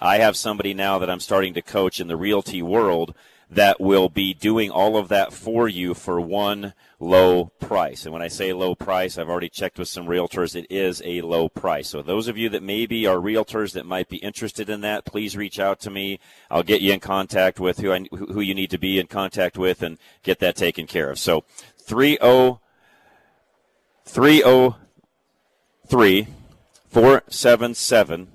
I 0.00 0.18
have 0.18 0.36
somebody 0.36 0.74
now 0.74 0.98
that 0.98 1.10
I'm 1.10 1.20
starting 1.20 1.54
to 1.54 1.62
coach 1.62 2.00
in 2.00 2.08
the 2.08 2.16
realty 2.16 2.62
world 2.62 3.14
that 3.50 3.80
will 3.80 4.08
be 4.08 4.32
doing 4.32 4.70
all 4.70 4.96
of 4.96 5.08
that 5.08 5.32
for 5.32 5.68
you 5.68 5.92
for 5.92 6.20
one 6.20 6.72
low 7.00 7.46
price. 7.58 8.04
And 8.04 8.12
when 8.12 8.22
I 8.22 8.28
say 8.28 8.52
low 8.52 8.76
price, 8.76 9.18
I've 9.18 9.28
already 9.28 9.48
checked 9.48 9.76
with 9.78 9.88
some 9.88 10.06
realtors. 10.06 10.54
It 10.54 10.68
is 10.70 11.02
a 11.04 11.20
low 11.22 11.48
price. 11.48 11.88
So 11.88 12.00
those 12.00 12.28
of 12.28 12.38
you 12.38 12.48
that 12.50 12.62
maybe 12.62 13.08
are 13.08 13.16
realtors 13.16 13.72
that 13.72 13.86
might 13.86 14.08
be 14.08 14.18
interested 14.18 14.70
in 14.70 14.82
that, 14.82 15.04
please 15.04 15.36
reach 15.36 15.58
out 15.58 15.80
to 15.80 15.90
me. 15.90 16.20
I'll 16.48 16.62
get 16.62 16.80
you 16.80 16.92
in 16.92 17.00
contact 17.00 17.58
with 17.58 17.78
who 17.78 17.92
I, 17.92 18.06
who 18.12 18.40
you 18.40 18.54
need 18.54 18.70
to 18.70 18.78
be 18.78 19.00
in 19.00 19.08
contact 19.08 19.58
with 19.58 19.82
and 19.82 19.98
get 20.22 20.38
that 20.38 20.54
taken 20.54 20.86
care 20.86 21.10
of. 21.10 21.18
So 21.18 21.42
30 21.78 22.18
303 24.04 26.26
477 26.88 28.28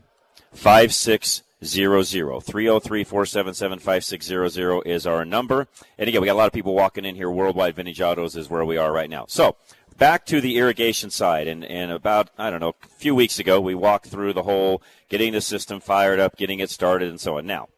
5600. 1.62 2.42
303 2.42 3.04
477 3.04 3.80
5600 3.80 4.82
is 4.86 5.08
our 5.08 5.26
number. 5.26 5.68
And 5.98 6.08
again, 6.08 6.22
we 6.22 6.28
got 6.28 6.34
a 6.34 6.38
lot 6.38 6.48
of 6.48 6.54
people 6.54 6.76
walking 6.76 7.06
in 7.06 7.16
here. 7.16 7.30
Worldwide 7.30 7.76
Vintage 7.76 8.02
Autos 8.02 8.36
is 8.36 8.50
where 8.50 8.66
we 8.66 8.78
are 8.78 8.92
right 8.92 9.10
now. 9.10 9.26
So, 9.28 9.56
back 9.98 10.26
to 10.28 10.42
the 10.42 10.58
irrigation 10.58 11.10
side. 11.10 11.48
And, 11.48 11.64
and 11.64 11.92
about, 11.92 12.30
I 12.38 12.50
don't 12.50 12.60
know, 12.60 12.76
a 12.84 12.88
few 12.98 13.16
weeks 13.16 13.40
ago, 13.40 13.62
we 13.62 13.76
walked 13.76 14.08
through 14.08 14.34
the 14.34 14.44
whole 14.44 14.82
getting 15.10 15.34
the 15.34 15.42
system 15.42 15.80
fired 15.80 16.20
up, 16.20 16.38
getting 16.38 16.60
it 16.60 16.70
started, 16.70 17.10
and 17.10 17.20
so 17.20 17.38
on. 17.38 17.46
Now, 17.46 17.70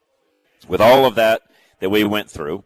with 0.67 0.81
all 0.81 1.05
of 1.05 1.15
that 1.15 1.43
that 1.79 1.89
we 1.89 2.03
went 2.03 2.29
through, 2.29 2.63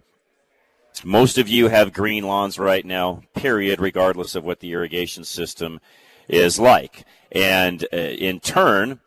most 1.03 1.37
of 1.37 1.47
you 1.47 1.69
have 1.69 1.93
green 1.93 2.23
lawns 2.23 2.59
right 2.59 2.85
now, 2.85 3.23
period, 3.33 3.79
regardless 3.79 4.35
of 4.35 4.43
what 4.43 4.59
the 4.59 4.71
irrigation 4.71 5.23
system 5.23 5.79
is 6.27 6.59
like. 6.59 7.05
And 7.31 7.85
uh, 7.93 7.97
in 7.97 8.39
turn, 8.39 8.99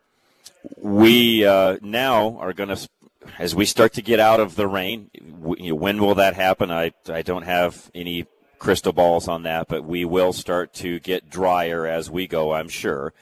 we 0.77 1.45
uh, 1.45 1.79
now 1.83 2.39
are 2.39 2.53
going 2.53 2.71
to, 2.71 2.89
as 3.39 3.55
we 3.55 3.65
start 3.65 3.93
to 3.95 4.03
get 4.03 4.21
out 4.21 4.41
of 4.41 4.57
the 4.57 4.67
rain, 4.67 5.11
when 5.41 6.03
will 6.03 6.15
that 6.17 6.35
happen? 6.35 6.71
I, 6.71 6.93
I 7.09 7.23
don't 7.23 7.43
have 7.43 7.91
any 7.95 8.27
crystal 8.59 8.93
balls 8.93 9.29
on 9.29 9.43
that, 9.43 9.69
but 9.69 9.85
we 9.85 10.05
will 10.05 10.33
start 10.33 10.73
to 10.75 10.99
get 11.01 11.29
drier 11.29 11.87
as 11.87 12.11
we 12.11 12.27
go, 12.27 12.55
I'm 12.55 12.69
sure. 12.69 13.13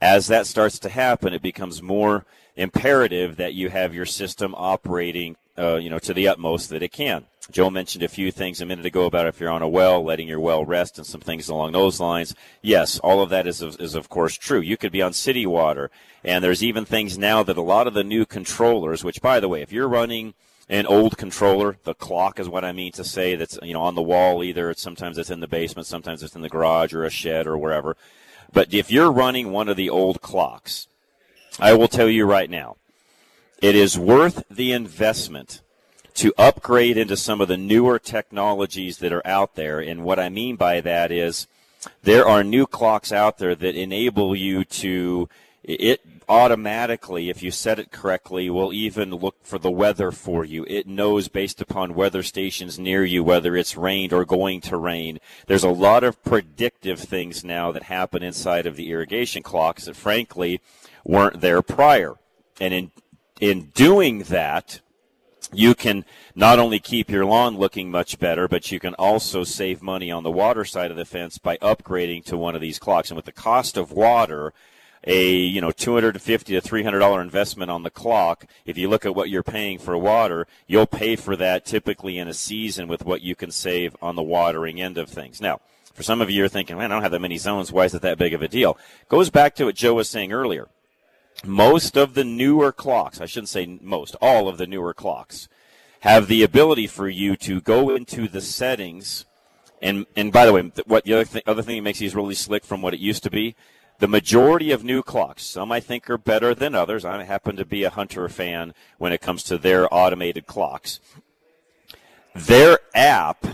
As 0.00 0.26
that 0.28 0.46
starts 0.46 0.78
to 0.80 0.88
happen, 0.88 1.32
it 1.32 1.42
becomes 1.42 1.82
more 1.82 2.24
imperative 2.56 3.36
that 3.36 3.54
you 3.54 3.68
have 3.68 3.94
your 3.94 4.06
system 4.06 4.54
operating, 4.56 5.36
uh, 5.58 5.76
you 5.76 5.90
know, 5.90 5.98
to 5.98 6.14
the 6.14 6.28
utmost 6.28 6.70
that 6.70 6.82
it 6.82 6.92
can. 6.92 7.26
Joe 7.50 7.70
mentioned 7.70 8.04
a 8.04 8.08
few 8.08 8.30
things 8.30 8.60
a 8.60 8.66
minute 8.66 8.84
ago 8.84 9.06
about 9.06 9.26
if 9.26 9.40
you're 9.40 9.50
on 9.50 9.62
a 9.62 9.68
well, 9.68 10.04
letting 10.04 10.28
your 10.28 10.40
well 10.40 10.64
rest 10.64 10.98
and 10.98 11.06
some 11.06 11.22
things 11.22 11.48
along 11.48 11.72
those 11.72 11.98
lines. 11.98 12.34
Yes, 12.60 12.98
all 12.98 13.22
of 13.22 13.30
that 13.30 13.46
is, 13.46 13.62
is 13.62 13.94
of 13.94 14.08
course 14.10 14.36
true. 14.36 14.60
You 14.60 14.76
could 14.76 14.92
be 14.92 15.00
on 15.00 15.14
city 15.14 15.46
water, 15.46 15.90
and 16.22 16.44
there's 16.44 16.62
even 16.62 16.84
things 16.84 17.16
now 17.16 17.42
that 17.42 17.56
a 17.56 17.62
lot 17.62 17.86
of 17.86 17.94
the 17.94 18.04
new 18.04 18.26
controllers, 18.26 19.02
which 19.02 19.22
by 19.22 19.40
the 19.40 19.48
way, 19.48 19.62
if 19.62 19.72
you're 19.72 19.88
running 19.88 20.34
an 20.68 20.86
old 20.86 21.16
controller, 21.16 21.78
the 21.84 21.94
clock 21.94 22.38
is 22.38 22.48
what 22.48 22.64
I 22.64 22.72
mean 22.72 22.92
to 22.92 23.04
say 23.04 23.34
that's, 23.34 23.58
you 23.62 23.72
know, 23.72 23.82
on 23.82 23.94
the 23.94 24.02
wall 24.02 24.44
either. 24.44 24.70
It's, 24.70 24.82
sometimes 24.82 25.16
it's 25.16 25.30
in 25.30 25.40
the 25.40 25.48
basement, 25.48 25.86
sometimes 25.86 26.22
it's 26.22 26.36
in 26.36 26.42
the 26.42 26.48
garage 26.50 26.92
or 26.92 27.04
a 27.04 27.10
shed 27.10 27.46
or 27.46 27.56
wherever. 27.56 27.96
But 28.52 28.72
if 28.74 28.90
you're 28.90 29.10
running 29.10 29.50
one 29.50 29.68
of 29.68 29.76
the 29.76 29.88
old 29.88 30.20
clocks, 30.20 30.88
I 31.58 31.72
will 31.72 31.88
tell 31.88 32.08
you 32.08 32.26
right 32.26 32.50
now, 32.50 32.76
it 33.60 33.74
is 33.74 33.98
worth 33.98 34.44
the 34.50 34.72
investment 34.72 35.62
to 36.14 36.34
upgrade 36.36 36.96
into 36.96 37.16
some 37.16 37.40
of 37.40 37.48
the 37.48 37.56
newer 37.56 37.98
technologies 37.98 38.98
that 38.98 39.12
are 39.12 39.26
out 39.26 39.54
there. 39.54 39.78
And 39.78 40.02
what 40.02 40.18
I 40.18 40.28
mean 40.28 40.56
by 40.56 40.80
that 40.80 41.12
is 41.12 41.46
there 42.02 42.26
are 42.26 42.42
new 42.42 42.66
clocks 42.66 43.12
out 43.12 43.38
there 43.38 43.54
that 43.54 43.74
enable 43.76 44.34
you 44.34 44.64
to 44.64 45.28
it 45.62 46.00
automatically 46.28 47.30
if 47.30 47.42
you 47.42 47.50
set 47.50 47.78
it 47.78 47.90
correctly 47.90 48.50
will 48.50 48.72
even 48.72 49.10
look 49.10 49.36
for 49.42 49.58
the 49.58 49.70
weather 49.70 50.10
for 50.10 50.44
you. 50.44 50.64
It 50.68 50.86
knows 50.86 51.28
based 51.28 51.60
upon 51.60 51.94
weather 51.94 52.22
stations 52.22 52.78
near 52.78 53.04
you 53.04 53.22
whether 53.24 53.56
it's 53.56 53.76
rained 53.76 54.12
or 54.12 54.24
going 54.24 54.60
to 54.62 54.76
rain. 54.76 55.20
There's 55.46 55.64
a 55.64 55.70
lot 55.70 56.04
of 56.04 56.22
predictive 56.22 57.00
things 57.00 57.44
now 57.44 57.72
that 57.72 57.84
happen 57.84 58.22
inside 58.22 58.66
of 58.66 58.76
the 58.76 58.90
irrigation 58.90 59.42
clocks 59.42 59.86
that 59.86 59.96
frankly 59.96 60.60
weren't 61.04 61.40
there 61.40 61.62
prior. 61.62 62.16
And 62.60 62.74
in 62.74 62.90
in 63.40 63.70
doing 63.74 64.20
that 64.24 64.80
you 65.52 65.74
can 65.74 66.04
not 66.34 66.58
only 66.58 66.78
keep 66.78 67.10
your 67.10 67.24
lawn 67.24 67.56
looking 67.56 67.90
much 67.90 68.18
better, 68.18 68.48
but 68.48 68.70
you 68.70 68.78
can 68.78 68.94
also 68.94 69.44
save 69.44 69.82
money 69.82 70.10
on 70.10 70.22
the 70.22 70.30
water 70.30 70.64
side 70.64 70.90
of 70.90 70.96
the 70.96 71.04
fence 71.04 71.38
by 71.38 71.56
upgrading 71.58 72.24
to 72.26 72.36
one 72.36 72.54
of 72.54 72.60
these 72.60 72.78
clocks. 72.78 73.10
And 73.10 73.16
with 73.16 73.24
the 73.24 73.32
cost 73.32 73.76
of 73.76 73.92
water, 73.92 74.52
a 75.04 75.32
you 75.32 75.60
know 75.60 75.70
250 75.70 76.54
to 76.54 76.60
300 76.60 76.98
dollar 76.98 77.22
investment 77.22 77.70
on 77.70 77.84
the 77.84 77.90
clock 77.90 78.46
if 78.66 78.76
you 78.76 78.88
look 78.88 79.06
at 79.06 79.14
what 79.14 79.30
you're 79.30 79.44
paying 79.44 79.78
for 79.78 79.96
water 79.96 80.44
you'll 80.66 80.86
pay 80.86 81.14
for 81.14 81.36
that 81.36 81.64
typically 81.64 82.18
in 82.18 82.26
a 82.26 82.34
season 82.34 82.88
with 82.88 83.04
what 83.04 83.22
you 83.22 83.36
can 83.36 83.52
save 83.52 83.96
on 84.02 84.16
the 84.16 84.22
watering 84.22 84.80
end 84.80 84.98
of 84.98 85.08
things. 85.08 85.40
Now 85.40 85.60
for 85.94 86.02
some 86.02 86.20
of 86.20 86.30
you 86.30 86.38
you're 86.38 86.48
thinking 86.48 86.76
man 86.76 86.90
i 86.90 86.94
don't 86.96 87.04
have 87.04 87.12
that 87.12 87.20
many 87.20 87.38
zones. 87.38 87.70
Why 87.70 87.84
is 87.84 87.94
it 87.94 88.02
that 88.02 88.18
big 88.18 88.34
of 88.34 88.42
a 88.42 88.48
deal? 88.48 88.76
Goes 89.08 89.30
back 89.30 89.54
to 89.54 89.66
what 89.66 89.76
joe 89.76 89.94
was 89.94 90.10
saying 90.10 90.32
earlier 90.32 90.68
most 91.44 91.96
of 91.96 92.14
the 92.14 92.24
newer 92.24 92.72
clocks, 92.72 93.20
I 93.20 93.26
shouldn't 93.26 93.48
say 93.48 93.78
most, 93.80 94.16
all 94.20 94.48
of 94.48 94.58
the 94.58 94.66
newer 94.66 94.94
clocks 94.94 95.48
have 96.00 96.28
the 96.28 96.42
ability 96.42 96.86
for 96.86 97.08
you 97.08 97.36
to 97.36 97.60
go 97.60 97.94
into 97.94 98.28
the 98.28 98.40
settings. 98.40 99.24
And, 99.82 100.06
and 100.16 100.32
by 100.32 100.46
the 100.46 100.52
way, 100.52 100.72
what 100.86 101.04
the 101.04 101.14
other, 101.14 101.24
th- 101.24 101.44
other 101.46 101.62
thing 101.62 101.76
that 101.76 101.82
makes 101.82 101.98
these 101.98 102.14
really 102.14 102.34
slick 102.34 102.64
from 102.64 102.82
what 102.82 102.94
it 102.94 103.00
used 103.00 103.22
to 103.24 103.30
be, 103.30 103.56
the 103.98 104.08
majority 104.08 104.70
of 104.70 104.84
new 104.84 105.02
clocks, 105.02 105.44
some 105.44 105.72
I 105.72 105.80
think 105.80 106.08
are 106.08 106.18
better 106.18 106.54
than 106.54 106.74
others. 106.74 107.04
I 107.04 107.22
happen 107.24 107.56
to 107.56 107.64
be 107.64 107.82
a 107.82 107.90
Hunter 107.90 108.28
fan 108.28 108.74
when 108.98 109.12
it 109.12 109.20
comes 109.20 109.42
to 109.44 109.58
their 109.58 109.92
automated 109.92 110.46
clocks. 110.46 111.00
Their 112.34 112.78
app 112.94 113.44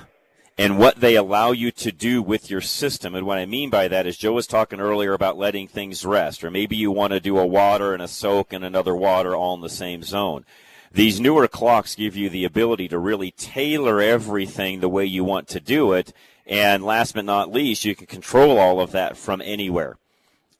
and 0.57 0.79
what 0.79 1.01
they 1.01 1.17
allow 1.17 1.51
you 1.51 1.71
to 1.73 1.90
do 1.90 2.23
with 2.23 2.49
your 2.49 2.61
system. 2.61 3.14
And 3.14 3.27
what 3.27 3.38
I 3.38 3.47
mean 3.47 3.71
by 3.71 3.88
that 3.88 4.07
is 4.07 4.17
Joe 4.17 4.33
was 4.33 4.47
talking 4.47 4.81
earlier 4.81 5.12
about 5.12 5.37
letting 5.37 5.67
things 5.67 6.05
rest, 6.05 6.45
or 6.45 6.51
maybe 6.51 6.77
you 6.77 6.90
want 6.90 7.12
to 7.12 7.21
do 7.21 7.38
a 7.38 7.47
water 7.47 7.93
and 7.93 8.03
a 8.03 8.09
soak 8.09 8.53
and 8.53 8.64
another 8.64 8.95
water 8.95 9.35
all 9.35 9.55
in 9.55 9.61
the 9.61 9.69
same 9.69 10.03
zone. 10.03 10.45
These 10.93 11.19
newer 11.19 11.49
clocks 11.49 11.97
give 11.97 12.14
you 12.14 12.31
the 12.31 12.45
ability 12.45 12.87
to 12.88 12.99
really 12.99 13.33
tailor 13.33 14.01
everything 14.01 14.79
the 14.79 14.88
way 14.88 15.05
you 15.05 15.25
want 15.25 15.49
to 15.49 15.61
do 15.61 15.93
it. 15.93 16.12
And 16.47 16.85
last 16.85 17.14
but 17.14 17.25
not 17.25 17.53
least, 17.53 17.85
you 17.85 17.97
can 17.97 18.07
control 18.07 18.59
all 18.59 18.81
of 18.81 18.93
that 18.93 19.17
from 19.17 19.43
anywhere. 19.43 19.97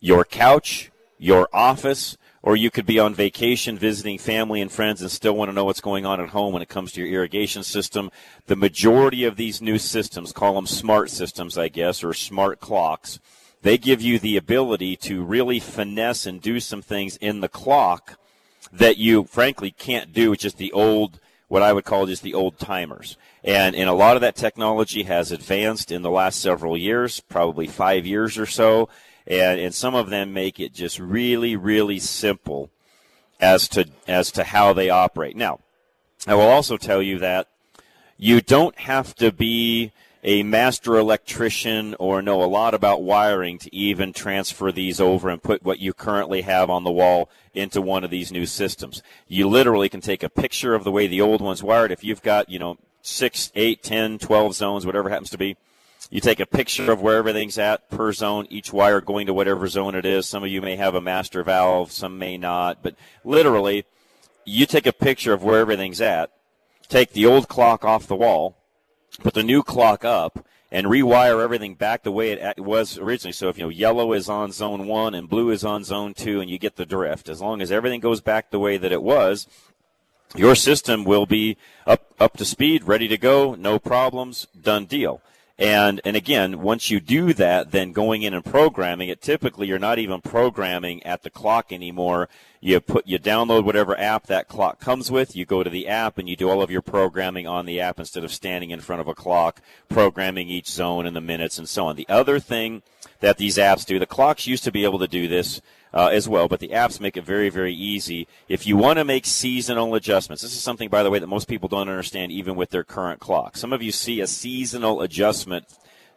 Your 0.01 0.25
couch, 0.25 0.91
your 1.19 1.49
office, 1.53 2.17
or 2.45 2.57
you 2.57 2.71
could 2.71 2.85
be 2.85 2.99
on 2.99 3.15
vacation 3.15 3.79
visiting 3.79 4.19
family 4.19 4.61
and 4.61 4.71
friends 4.71 5.01
and 5.01 5.11
still 5.11 5.35
want 5.35 5.49
to 5.49 5.55
know 5.55 5.65
what's 5.65 5.81
going 5.81 6.05
on 6.05 6.21
at 6.21 6.29
home 6.29 6.53
when 6.53 6.61
it 6.61 6.69
comes 6.69 6.93
to 6.93 7.01
your 7.01 7.21
irrigation 7.21 7.63
system. 7.63 8.11
The 8.49 8.55
majority 8.55 9.25
of 9.25 9.37
these 9.37 9.63
new 9.63 9.79
systems, 9.79 10.31
call 10.31 10.53
them 10.53 10.67
smart 10.67 11.09
systems, 11.09 11.57
I 11.57 11.69
guess, 11.69 12.05
or 12.05 12.13
smart 12.13 12.61
clocks, 12.61 13.19
they 13.63 13.79
give 13.79 14.03
you 14.03 14.19
the 14.19 14.37
ability 14.37 14.95
to 14.97 15.25
really 15.25 15.59
finesse 15.59 16.27
and 16.27 16.39
do 16.43 16.61
some 16.61 16.83
things 16.83 17.17
in 17.17 17.41
the 17.41 17.49
clock 17.49 18.19
that 18.71 18.99
you 18.99 19.25
frankly 19.25 19.71
can't 19.71 20.13
do 20.13 20.29
with 20.29 20.41
just 20.41 20.59
the 20.59 20.73
old 20.73 21.21
what 21.49 21.63
I 21.63 21.73
would 21.73 21.85
call 21.85 22.05
just 22.05 22.23
the 22.23 22.35
old 22.35 22.59
timers. 22.59 23.17
And, 23.43 23.75
and 23.75 23.89
a 23.89 23.95
lot 23.95 24.17
of 24.17 24.21
that 24.21 24.37
technology 24.37 25.05
has 25.05 25.33
advanced 25.33 25.91
in 25.91 26.03
the 26.03 26.11
last 26.11 26.41
several 26.41 26.77
years, 26.77 27.21
probably 27.21 27.67
five 27.67 28.05
years 28.05 28.37
or 28.37 28.47
so 28.47 28.91
and, 29.27 29.61
and 29.61 29.75
some 29.75 29.95
of 29.95 30.11
them 30.11 30.33
make 30.33 30.61
it 30.61 30.75
just 30.75 30.99
really, 30.99 31.57
really 31.57 31.99
simple 31.99 32.71
as 33.41 33.69
to 33.69 33.87
as 34.07 34.31
to 34.33 34.45
how 34.45 34.73
they 34.73 34.91
operate. 34.91 35.37
Now, 35.37 35.61
I 36.27 36.35
will 36.35 36.43
also 36.43 36.77
tell 36.77 37.03
you 37.03 37.19
that 37.19 37.49
you 38.17 38.41
don't 38.41 38.79
have 38.79 39.15
to 39.17 39.33
be 39.33 39.93
a 40.23 40.43
master 40.43 40.97
electrician 40.97 41.95
or 41.99 42.23
know 42.23 42.43
a 42.43 42.47
lot 42.47 42.73
about 42.73 43.03
wiring 43.03 43.59
to 43.59 43.75
even 43.75 44.13
transfer 44.13 44.73
these 44.73 44.99
over 44.99 45.29
and 45.29 45.43
put 45.43 45.63
what 45.63 45.81
you 45.81 45.93
currently 45.93 46.41
have 46.41 46.71
on 46.71 46.83
the 46.83 46.91
wall 46.91 47.29
into 47.53 47.83
one 47.83 48.05
of 48.05 48.11
these 48.11 48.33
new 48.33 48.47
systems. 48.47 49.03
You 49.29 49.49
literally 49.49 49.91
can 49.91 50.01
take 50.01 50.23
a 50.23 50.31
picture 50.31 50.75
of 50.75 50.83
the 50.83 50.91
way 50.91 51.07
the 51.07 51.21
old 51.21 51.43
one's 51.43 51.63
wired. 51.63 51.93
If 51.93 52.03
you've 52.03 52.23
got, 52.23 52.49
you 52.49 52.59
know, 52.59 52.79
six, 53.03 53.53
eight, 53.55 53.83
ten, 53.83 54.19
twelve 54.19 54.55
zones, 54.55 54.87
whatever 54.87 55.11
happens 55.11 55.29
to 55.31 55.39
be, 55.39 55.57
you 56.15 56.21
take 56.21 56.39
a 56.39 56.47
picture 56.47 56.93
of 56.93 57.03
where 57.03 57.17
everything's 57.17 57.59
at 57.59 57.91
per 57.91 58.13
zone, 58.13 58.47
each 58.49 58.73
wire 58.73 59.01
going 59.01 59.27
to 59.27 59.35
whatever 59.35 59.67
zone 59.67 59.97
it 59.97 60.07
is. 60.07 60.29
Some 60.29 60.45
of 60.45 60.49
you 60.49 60.63
may 60.63 60.77
have 60.77 60.95
a 60.95 61.01
master 61.01 61.43
valve, 61.43 61.91
some 61.91 62.21
may 62.21 62.39
not, 62.39 62.85
but 62.85 62.95
literally, 63.25 63.85
you 64.45 64.65
take 64.65 64.87
a 64.87 64.93
picture 64.93 65.33
of 65.33 65.43
where 65.43 65.59
everything's 65.59 66.01
at, 66.01 66.31
take 66.89 67.15
the 67.15 67.27
old 67.27 67.49
clock 67.49 67.85
off 67.85 68.07
the 68.07 68.15
wall, 68.15 68.57
put 69.25 69.35
the 69.35 69.43
new 69.43 69.65
clock 69.65 70.05
up, 70.05 70.47
and 70.71 70.87
rewire 70.87 71.43
everything 71.43 71.75
back 71.75 72.05
the 72.05 72.13
way 72.13 72.31
it 72.31 72.61
was 72.61 72.97
originally. 72.97 73.33
So 73.33 73.49
if 73.49 73.59
you 73.59 73.65
know 73.65 73.69
yellow 73.69 74.13
is 74.13 74.29
on 74.29 74.53
zone 74.53 74.87
one 74.87 75.17
and 75.17 75.29
blue 75.29 75.51
is 75.51 75.65
on 75.65 75.83
zone 75.83 76.15
two, 76.15 76.41
and 76.41 76.49
you 76.49 76.61
get 76.61 76.77
the 76.77 76.87
drift, 76.87 77.29
as 77.29 77.41
long 77.41 77.61
as 77.61 77.73
everything 77.73 77.99
goes 77.99 78.21
back 78.21 78.53
the 78.53 78.61
way 78.61 78.77
that 78.77 78.93
it 78.93 79.03
was, 79.03 79.49
your 80.37 80.55
system 80.55 81.03
will 81.03 81.27
be 81.27 81.57
up 81.89 82.15
up 82.21 82.37
to 82.37 82.45
speed, 82.45 82.85
ready 82.85 83.09
to 83.09 83.19
go, 83.19 83.57
no 83.57 83.81
problems, 83.81 84.47
done 84.63 84.85
deal. 84.85 85.21
And 85.57 86.01
and 86.05 86.17
again, 86.17 86.63
once 86.63 86.91
you 86.91 86.99
do 86.99 87.33
that, 87.35 87.71
then 87.71 87.93
going 87.93 88.23
in 88.23 88.35
and 88.35 88.45
programming 88.45 89.09
it, 89.09 89.23
typically 89.23 89.69
you're 89.69 89.79
not 89.79 90.01
even 90.01 90.21
programming 90.21 91.01
at 91.05 91.23
the 91.23 91.31
clock 91.31 91.73
anymore. 91.73 92.29
You 92.61 92.81
put 92.81 93.07
you 93.07 93.21
download 93.21 93.65
whatever 93.65 93.97
app 93.97 94.27
that 94.27 94.49
clock 94.49 94.81
comes 94.81 95.13
with, 95.13 95.37
you 95.37 95.45
go 95.45 95.63
to 95.63 95.71
the 95.71 95.87
app 95.87 96.19
and 96.19 96.29
you 96.29 96.35
do 96.35 96.51
all 96.51 96.61
of 96.61 96.73
your 96.73 96.83
programming 96.83 97.47
on 97.47 97.67
the 97.67 97.81
app 97.81 98.01
instead 98.01 98.25
of 98.25 98.33
standing 98.33 98.71
in 98.71 98.81
front 98.81 99.01
of 99.01 99.07
a 99.07 99.15
clock, 99.15 99.61
programming 99.89 100.49
each 100.49 100.69
zone 100.69 101.07
and 101.07 101.15
the 101.15 101.21
minutes 101.21 101.57
and 101.57 101.69
so 101.69 101.87
on. 101.87 101.95
The 101.95 102.09
other 102.09 102.41
thing 102.41 102.83
that 103.21 103.39
these 103.39 103.57
apps 103.57 103.87
do, 103.87 104.01
the 104.01 104.07
clocks 104.07 104.49
used 104.49 104.65
to 104.65 104.73
be 104.73 104.83
able 104.83 104.99
to 104.99 105.09
do 105.09 105.29
this 105.29 105.61
uh, 105.95 106.09
as 106.09 106.29
well. 106.29 106.49
But 106.49 106.61
the 106.61 106.71
apps 106.71 107.01
make 107.01 107.17
it 107.17 107.25
very, 107.25 107.49
very 107.49 107.73
easy. 107.73 108.27
If 108.49 108.67
you 108.67 108.77
want 108.77 108.99
to 108.99 109.05
make 109.05 109.25
seasonal 109.25 109.95
adjustments, 109.95 110.43
this 110.43 110.53
is 110.53 110.61
something, 110.61 110.89
by 110.89 111.05
the 111.05 111.11
way, 111.11 111.21
that 111.21 111.29
most 111.29 111.49
people 111.49 111.69
don't 111.69 111.89
understand 111.89 112.33
even 112.33 112.57
with 112.57 112.71
their 112.71 112.85
current 112.85 113.21
clock. 113.21 113.57
Some 113.57 113.73
of 113.73 113.81
you 113.81 113.93
see 113.93 114.21
a 114.21 114.27
seasonal 114.27 115.01
adjustment 115.01 115.67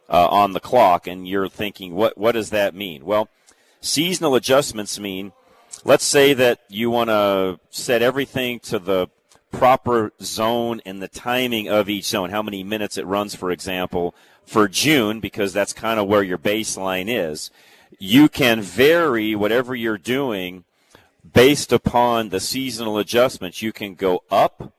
uh, 0.10 0.28
on 0.28 0.54
the 0.54 0.60
clock, 0.60 1.06
and 1.06 1.28
you're 1.28 1.48
thinking, 1.48 1.94
what, 1.94 2.18
what 2.18 2.32
does 2.32 2.50
that 2.50 2.74
mean? 2.74 3.06
Well, 3.06 3.30
seasonal 3.80 4.36
adjustments 4.36 5.00
mean, 5.00 5.32
let's 5.86 6.06
say 6.06 6.34
that 6.34 6.60
you 6.70 6.90
want 6.90 7.10
to 7.12 7.60
set 7.70 8.02
everything 8.02 8.60
to 8.62 8.80
the 8.80 9.08
proper 9.52 10.12
zone 10.22 10.82
and 10.86 11.02
the 11.02 11.08
timing 11.08 11.70
of 11.70 11.88
each 11.88 12.06
zone, 12.06 12.32
how 12.32 12.42
many 12.42 12.64
minutes 12.64 12.98
it 12.98 13.06
runs, 13.06 13.36
for 13.36 13.52
example, 13.52 14.16
for 14.46 14.68
June, 14.68 15.20
because 15.20 15.54
that's 15.54 15.74
kind 15.74 16.00
of 16.00 16.08
where 16.08 16.24
your 16.24 16.38
baseline 16.38 17.06
is 17.08 17.52
you 18.00 18.30
can 18.30 18.62
vary 18.62 19.36
whatever 19.36 19.76
you're 19.76 19.98
doing 19.98 20.64
based 21.34 21.72
upon 21.72 22.30
the 22.30 22.40
seasonal 22.40 22.98
adjustments. 22.98 23.62
You 23.62 23.74
can 23.74 23.96
go 23.96 24.24
up. 24.30 24.74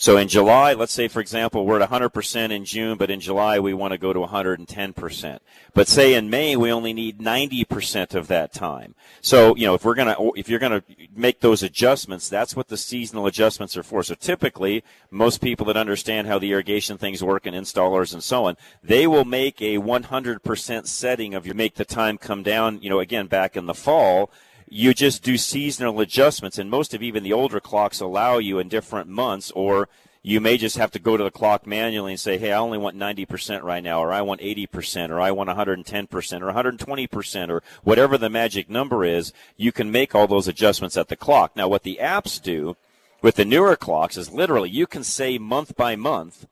So 0.00 0.16
in 0.16 0.28
July, 0.28 0.74
let's 0.74 0.92
say, 0.92 1.08
for 1.08 1.18
example, 1.18 1.66
we're 1.66 1.80
at 1.80 1.90
100% 1.90 2.52
in 2.52 2.64
June, 2.64 2.96
but 2.96 3.10
in 3.10 3.18
July 3.18 3.58
we 3.58 3.74
want 3.74 3.90
to 3.90 3.98
go 3.98 4.12
to 4.12 4.20
110%. 4.20 5.38
But 5.74 5.88
say 5.88 6.14
in 6.14 6.30
May 6.30 6.54
we 6.54 6.70
only 6.70 6.92
need 6.92 7.18
90% 7.18 8.14
of 8.14 8.28
that 8.28 8.52
time. 8.52 8.94
So, 9.20 9.56
you 9.56 9.66
know, 9.66 9.74
if 9.74 9.84
we're 9.84 9.96
going 9.96 10.14
to, 10.14 10.32
if 10.38 10.48
you're 10.48 10.60
going 10.60 10.80
to 10.80 10.84
make 11.16 11.40
those 11.40 11.64
adjustments, 11.64 12.28
that's 12.28 12.54
what 12.54 12.68
the 12.68 12.76
seasonal 12.76 13.26
adjustments 13.26 13.76
are 13.76 13.82
for. 13.82 14.04
So 14.04 14.14
typically, 14.14 14.84
most 15.10 15.40
people 15.40 15.66
that 15.66 15.76
understand 15.76 16.28
how 16.28 16.38
the 16.38 16.52
irrigation 16.52 16.96
things 16.96 17.20
work 17.20 17.44
and 17.44 17.56
installers 17.56 18.12
and 18.12 18.22
so 18.22 18.44
on, 18.44 18.56
they 18.84 19.08
will 19.08 19.24
make 19.24 19.60
a 19.60 19.78
100% 19.78 20.86
setting 20.86 21.34
of 21.34 21.44
your 21.44 21.56
make 21.56 21.74
the 21.74 21.84
time 21.84 22.18
come 22.18 22.44
down, 22.44 22.80
you 22.82 22.88
know, 22.88 23.00
again, 23.00 23.26
back 23.26 23.56
in 23.56 23.66
the 23.66 23.74
fall 23.74 24.30
you 24.70 24.94
just 24.94 25.22
do 25.22 25.36
seasonal 25.36 26.00
adjustments, 26.00 26.58
and 26.58 26.70
most 26.70 26.94
of 26.94 27.02
even 27.02 27.22
the 27.22 27.32
older 27.32 27.60
clocks 27.60 28.00
allow 28.00 28.38
you 28.38 28.58
in 28.58 28.68
different 28.68 29.08
months, 29.08 29.50
or 29.52 29.88
you 30.22 30.40
may 30.40 30.58
just 30.58 30.76
have 30.76 30.90
to 30.90 30.98
go 30.98 31.16
to 31.16 31.24
the 31.24 31.30
clock 31.30 31.66
manually 31.66 32.12
and 32.12 32.20
say, 32.20 32.38
hey, 32.38 32.52
I 32.52 32.58
only 32.58 32.78
want 32.78 32.96
90% 32.96 33.62
right 33.62 33.82
now, 33.82 34.00
or 34.00 34.12
I 34.12 34.20
want 34.22 34.40
80%, 34.40 35.10
or 35.10 35.20
I 35.20 35.30
want 35.30 35.48
110%, 35.48 36.42
or 36.42 36.52
120%, 36.52 37.48
or 37.48 37.62
whatever 37.82 38.18
the 38.18 38.28
magic 38.28 38.68
number 38.68 39.04
is. 39.04 39.32
You 39.56 39.72
can 39.72 39.90
make 39.90 40.14
all 40.14 40.26
those 40.26 40.48
adjustments 40.48 40.96
at 40.96 41.08
the 41.08 41.16
clock. 41.16 41.56
Now, 41.56 41.68
what 41.68 41.82
the 41.82 41.98
apps 42.00 42.42
do 42.42 42.76
with 43.22 43.36
the 43.36 43.44
newer 43.44 43.76
clocks 43.76 44.16
is 44.16 44.30
literally 44.30 44.70
you 44.70 44.86
can 44.86 45.04
say 45.04 45.38
month 45.38 45.76
by 45.76 45.96
month 45.96 46.46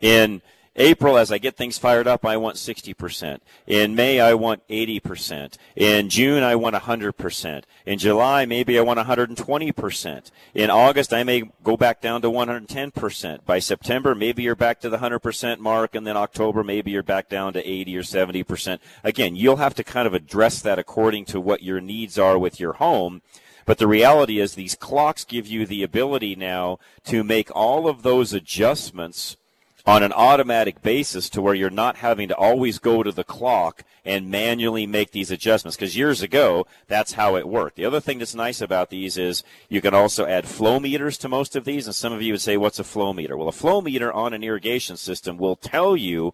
in 0.00 0.42
April, 0.76 1.16
as 1.16 1.30
I 1.30 1.38
get 1.38 1.56
things 1.56 1.78
fired 1.78 2.08
up, 2.08 2.26
I 2.26 2.36
want 2.36 2.56
60%. 2.56 3.38
In 3.66 3.94
May, 3.94 4.18
I 4.18 4.34
want 4.34 4.66
80%. 4.68 5.56
In 5.76 6.08
June, 6.08 6.42
I 6.42 6.56
want 6.56 6.74
100%. 6.74 7.62
In 7.86 7.98
July, 7.98 8.44
maybe 8.44 8.76
I 8.76 8.82
want 8.82 8.98
120%. 8.98 10.30
In 10.54 10.70
August, 10.70 11.12
I 11.12 11.22
may 11.22 11.44
go 11.62 11.76
back 11.76 12.00
down 12.00 12.22
to 12.22 12.28
110%. 12.28 13.44
By 13.44 13.60
September, 13.60 14.16
maybe 14.16 14.42
you're 14.42 14.56
back 14.56 14.80
to 14.80 14.88
the 14.88 14.98
100% 14.98 15.58
mark. 15.60 15.94
And 15.94 16.04
then 16.04 16.16
October, 16.16 16.64
maybe 16.64 16.90
you're 16.90 17.04
back 17.04 17.28
down 17.28 17.52
to 17.52 17.68
80 17.68 17.96
or 17.96 18.02
70%. 18.02 18.78
Again, 19.04 19.36
you'll 19.36 19.56
have 19.56 19.74
to 19.74 19.84
kind 19.84 20.08
of 20.08 20.14
address 20.14 20.60
that 20.62 20.80
according 20.80 21.26
to 21.26 21.40
what 21.40 21.62
your 21.62 21.80
needs 21.80 22.18
are 22.18 22.38
with 22.38 22.58
your 22.58 22.74
home. 22.74 23.22
But 23.64 23.78
the 23.78 23.86
reality 23.86 24.40
is 24.40 24.54
these 24.54 24.74
clocks 24.74 25.24
give 25.24 25.46
you 25.46 25.66
the 25.66 25.82
ability 25.82 26.34
now 26.34 26.78
to 27.04 27.24
make 27.24 27.54
all 27.54 27.88
of 27.88 28.02
those 28.02 28.32
adjustments 28.32 29.36
on 29.86 30.02
an 30.02 30.12
automatic 30.12 30.80
basis 30.80 31.28
to 31.28 31.42
where 31.42 31.54
you're 31.54 31.68
not 31.68 31.96
having 31.96 32.28
to 32.28 32.36
always 32.36 32.78
go 32.78 33.02
to 33.02 33.12
the 33.12 33.24
clock 33.24 33.84
and 34.04 34.30
manually 34.30 34.86
make 34.86 35.10
these 35.10 35.30
adjustments. 35.30 35.76
Because 35.76 35.96
years 35.96 36.22
ago, 36.22 36.66
that's 36.88 37.12
how 37.12 37.36
it 37.36 37.48
worked. 37.48 37.76
The 37.76 37.84
other 37.84 38.00
thing 38.00 38.18
that's 38.18 38.34
nice 38.34 38.62
about 38.62 38.88
these 38.88 39.18
is 39.18 39.42
you 39.68 39.82
can 39.82 39.94
also 39.94 40.26
add 40.26 40.46
flow 40.46 40.80
meters 40.80 41.18
to 41.18 41.28
most 41.28 41.54
of 41.54 41.64
these. 41.64 41.86
And 41.86 41.94
some 41.94 42.12
of 42.12 42.22
you 42.22 42.32
would 42.32 42.40
say, 42.40 42.56
what's 42.56 42.78
a 42.78 42.84
flow 42.84 43.12
meter? 43.12 43.36
Well, 43.36 43.48
a 43.48 43.52
flow 43.52 43.82
meter 43.82 44.12
on 44.12 44.32
an 44.32 44.42
irrigation 44.42 44.96
system 44.96 45.36
will 45.36 45.56
tell 45.56 45.96
you, 45.96 46.32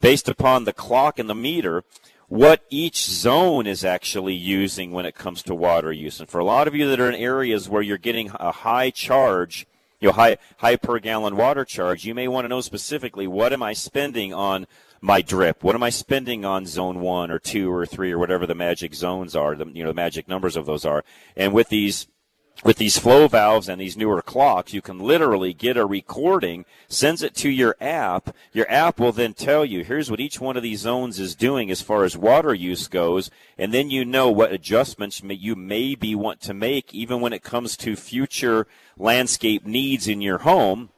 based 0.00 0.28
upon 0.28 0.64
the 0.64 0.72
clock 0.72 1.18
and 1.18 1.28
the 1.28 1.34
meter, 1.34 1.82
what 2.28 2.64
each 2.70 3.04
zone 3.04 3.66
is 3.66 3.84
actually 3.84 4.34
using 4.34 4.92
when 4.92 5.06
it 5.06 5.14
comes 5.14 5.42
to 5.42 5.54
water 5.54 5.92
use. 5.92 6.20
And 6.20 6.28
for 6.28 6.38
a 6.38 6.44
lot 6.44 6.68
of 6.68 6.74
you 6.74 6.88
that 6.88 7.00
are 7.00 7.08
in 7.08 7.16
areas 7.16 7.68
where 7.68 7.82
you're 7.82 7.98
getting 7.98 8.30
a 8.34 8.52
high 8.52 8.90
charge 8.90 9.66
you 10.02 10.08
know, 10.08 10.12
high, 10.14 10.36
high 10.58 10.74
per 10.74 10.98
gallon 10.98 11.36
water 11.36 11.64
charge, 11.64 12.04
you 12.04 12.12
may 12.12 12.26
want 12.26 12.44
to 12.44 12.48
know 12.48 12.60
specifically 12.60 13.28
what 13.28 13.52
am 13.52 13.62
I 13.62 13.72
spending 13.72 14.34
on 14.34 14.66
my 15.00 15.22
drip? 15.22 15.62
What 15.62 15.76
am 15.76 15.82
I 15.84 15.90
spending 15.90 16.44
on 16.44 16.66
zone 16.66 17.00
one 17.00 17.30
or 17.30 17.38
two 17.38 17.72
or 17.72 17.86
three 17.86 18.10
or 18.10 18.18
whatever 18.18 18.44
the 18.44 18.54
magic 18.56 18.94
zones 18.94 19.36
are, 19.36 19.54
the, 19.54 19.66
you 19.66 19.84
know, 19.84 19.90
the 19.90 19.94
magic 19.94 20.26
numbers 20.26 20.56
of 20.56 20.66
those 20.66 20.84
are. 20.84 21.04
And 21.36 21.52
with 21.52 21.68
these 21.68 22.08
with 22.64 22.76
these 22.76 22.98
flow 22.98 23.26
valves 23.26 23.68
and 23.68 23.80
these 23.80 23.96
newer 23.96 24.22
clocks, 24.22 24.72
you 24.72 24.80
can 24.80 25.00
literally 25.00 25.52
get 25.52 25.76
a 25.76 25.84
recording, 25.84 26.64
sends 26.88 27.22
it 27.22 27.34
to 27.36 27.50
your 27.50 27.76
app. 27.80 28.34
Your 28.52 28.70
app 28.70 29.00
will 29.00 29.10
then 29.10 29.34
tell 29.34 29.64
you, 29.64 29.82
here's 29.82 30.10
what 30.10 30.20
each 30.20 30.40
one 30.40 30.56
of 30.56 30.62
these 30.62 30.80
zones 30.80 31.18
is 31.18 31.34
doing 31.34 31.70
as 31.70 31.82
far 31.82 32.04
as 32.04 32.16
water 32.16 32.54
use 32.54 32.86
goes. 32.86 33.30
And 33.58 33.74
then 33.74 33.90
you 33.90 34.04
know 34.04 34.30
what 34.30 34.52
adjustments 34.52 35.22
you 35.24 35.56
maybe 35.56 36.14
want 36.14 36.40
to 36.42 36.54
make, 36.54 36.94
even 36.94 37.20
when 37.20 37.32
it 37.32 37.42
comes 37.42 37.76
to 37.78 37.96
future 37.96 38.68
landscape 38.96 39.66
needs 39.66 40.06
in 40.06 40.20
your 40.20 40.38
home 40.38 40.90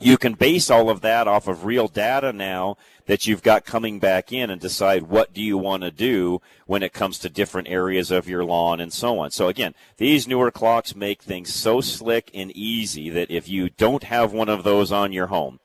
you 0.00 0.18
can 0.18 0.34
base 0.34 0.70
all 0.70 0.90
of 0.90 1.00
that 1.02 1.28
off 1.28 1.46
of 1.46 1.64
real 1.64 1.88
data 1.88 2.32
now 2.32 2.76
that 3.06 3.26
you've 3.26 3.42
got 3.42 3.64
coming 3.64 3.98
back 3.98 4.32
in 4.32 4.50
and 4.50 4.60
decide 4.60 5.02
what 5.04 5.34
do 5.34 5.42
you 5.42 5.58
want 5.58 5.82
to 5.82 5.90
do 5.90 6.40
when 6.66 6.82
it 6.82 6.92
comes 6.92 7.18
to 7.18 7.28
different 7.28 7.68
areas 7.68 8.10
of 8.10 8.28
your 8.28 8.44
lawn 8.44 8.80
and 8.80 8.92
so 8.92 9.18
on. 9.18 9.30
So 9.30 9.48
again, 9.48 9.74
these 9.96 10.28
newer 10.28 10.50
clocks 10.50 10.94
make 10.94 11.22
things 11.22 11.52
so 11.52 11.80
slick 11.80 12.30
and 12.32 12.50
easy 12.52 13.10
that 13.10 13.30
if 13.30 13.48
you 13.48 13.70
don't 13.70 14.04
have 14.04 14.32
one 14.32 14.48
of 14.48 14.64
those 14.64 14.92
on 14.92 15.12
your 15.12 15.26
home, 15.26 15.58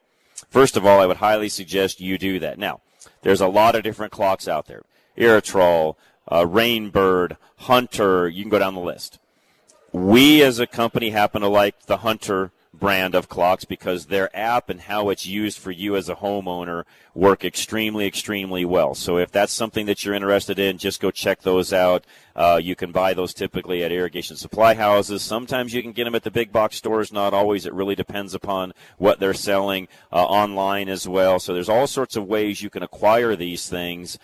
first 0.49 0.75
of 0.75 0.86
all, 0.86 0.99
I 0.99 1.05
would 1.05 1.17
highly 1.17 1.49
suggest 1.49 2.01
you 2.01 2.17
do 2.17 2.39
that. 2.39 2.57
Now, 2.57 2.82
there's 3.21 3.41
a 3.41 3.47
lot 3.47 3.75
of 3.75 3.84
different 3.84 4.11
clocks 4.11 4.47
out 4.47 4.67
there. 4.67 4.84
Irritrol, 5.17 5.95
uh, 6.28 6.43
Rainbird, 6.43 7.38
Hunter, 7.57 8.28
you 8.28 8.43
can 8.43 8.49
go 8.49 8.59
down 8.59 8.75
the 8.75 8.80
list. 8.80 9.19
We 9.91 10.43
as 10.43 10.59
a 10.59 10.67
company 10.67 11.11
happen 11.11 11.41
to 11.41 11.47
like 11.47 11.86
the 11.86 11.97
Hunter 11.97 12.51
brand 12.80 13.15
of 13.15 13.30
clocks 13.30 13.65
because 13.65 14.05
their 14.05 14.36
app 14.36 14.69
and 14.69 14.82
how 14.82 15.09
it's 15.09 15.25
used 15.25 15.57
for 15.57 15.71
you 15.71 15.95
as 15.95 16.09
a 16.09 16.15
homeowner 16.15 16.84
work 17.13 17.43
extremely, 17.43 18.05
extremely 18.05 18.63
well. 18.63 18.93
So 18.93 19.17
if 19.17 19.32
that's 19.32 19.53
something 19.53 19.86
that 19.88 20.05
you're 20.05 20.13
interested 20.13 20.59
in, 20.59 20.78
just 20.78 21.01
go 21.01 21.11
check 21.11 21.41
those 21.41 21.73
out. 21.73 22.05
Uh, 22.36 22.59
you 22.61 22.75
can 22.75 22.91
buy 22.91 23.13
those 23.13 23.34
typically 23.34 23.84
at 23.84 23.91
irrigation 23.91 24.36
supply 24.36 24.75
houses. 24.75 25.23
Sometimes 25.23 25.73
you 25.73 25.82
can 25.82 25.91
get 25.91 26.03
them 26.03 26.15
at 26.15 26.23
the 26.23 26.32
big 26.32 26.51
box 26.51 26.75
stores. 26.75 27.11
Not 27.11 27.34
always. 27.34 27.65
It 27.65 27.73
really 27.73 27.95
depends 27.95 28.34
upon 28.34 28.73
what 28.97 29.19
they're 29.19 29.34
selling 29.34 29.88
uh, 30.11 30.23
online 30.23 30.89
as 30.89 31.07
well. 31.07 31.39
So 31.39 31.53
there's 31.53 31.69
all 31.69 31.88
sorts 31.88 32.15
of 32.15 32.25
ways 32.25 32.61
you 32.61 32.69
can 32.69 32.84
acquire 32.84 33.36
these 33.36 33.67
things. 33.67 34.19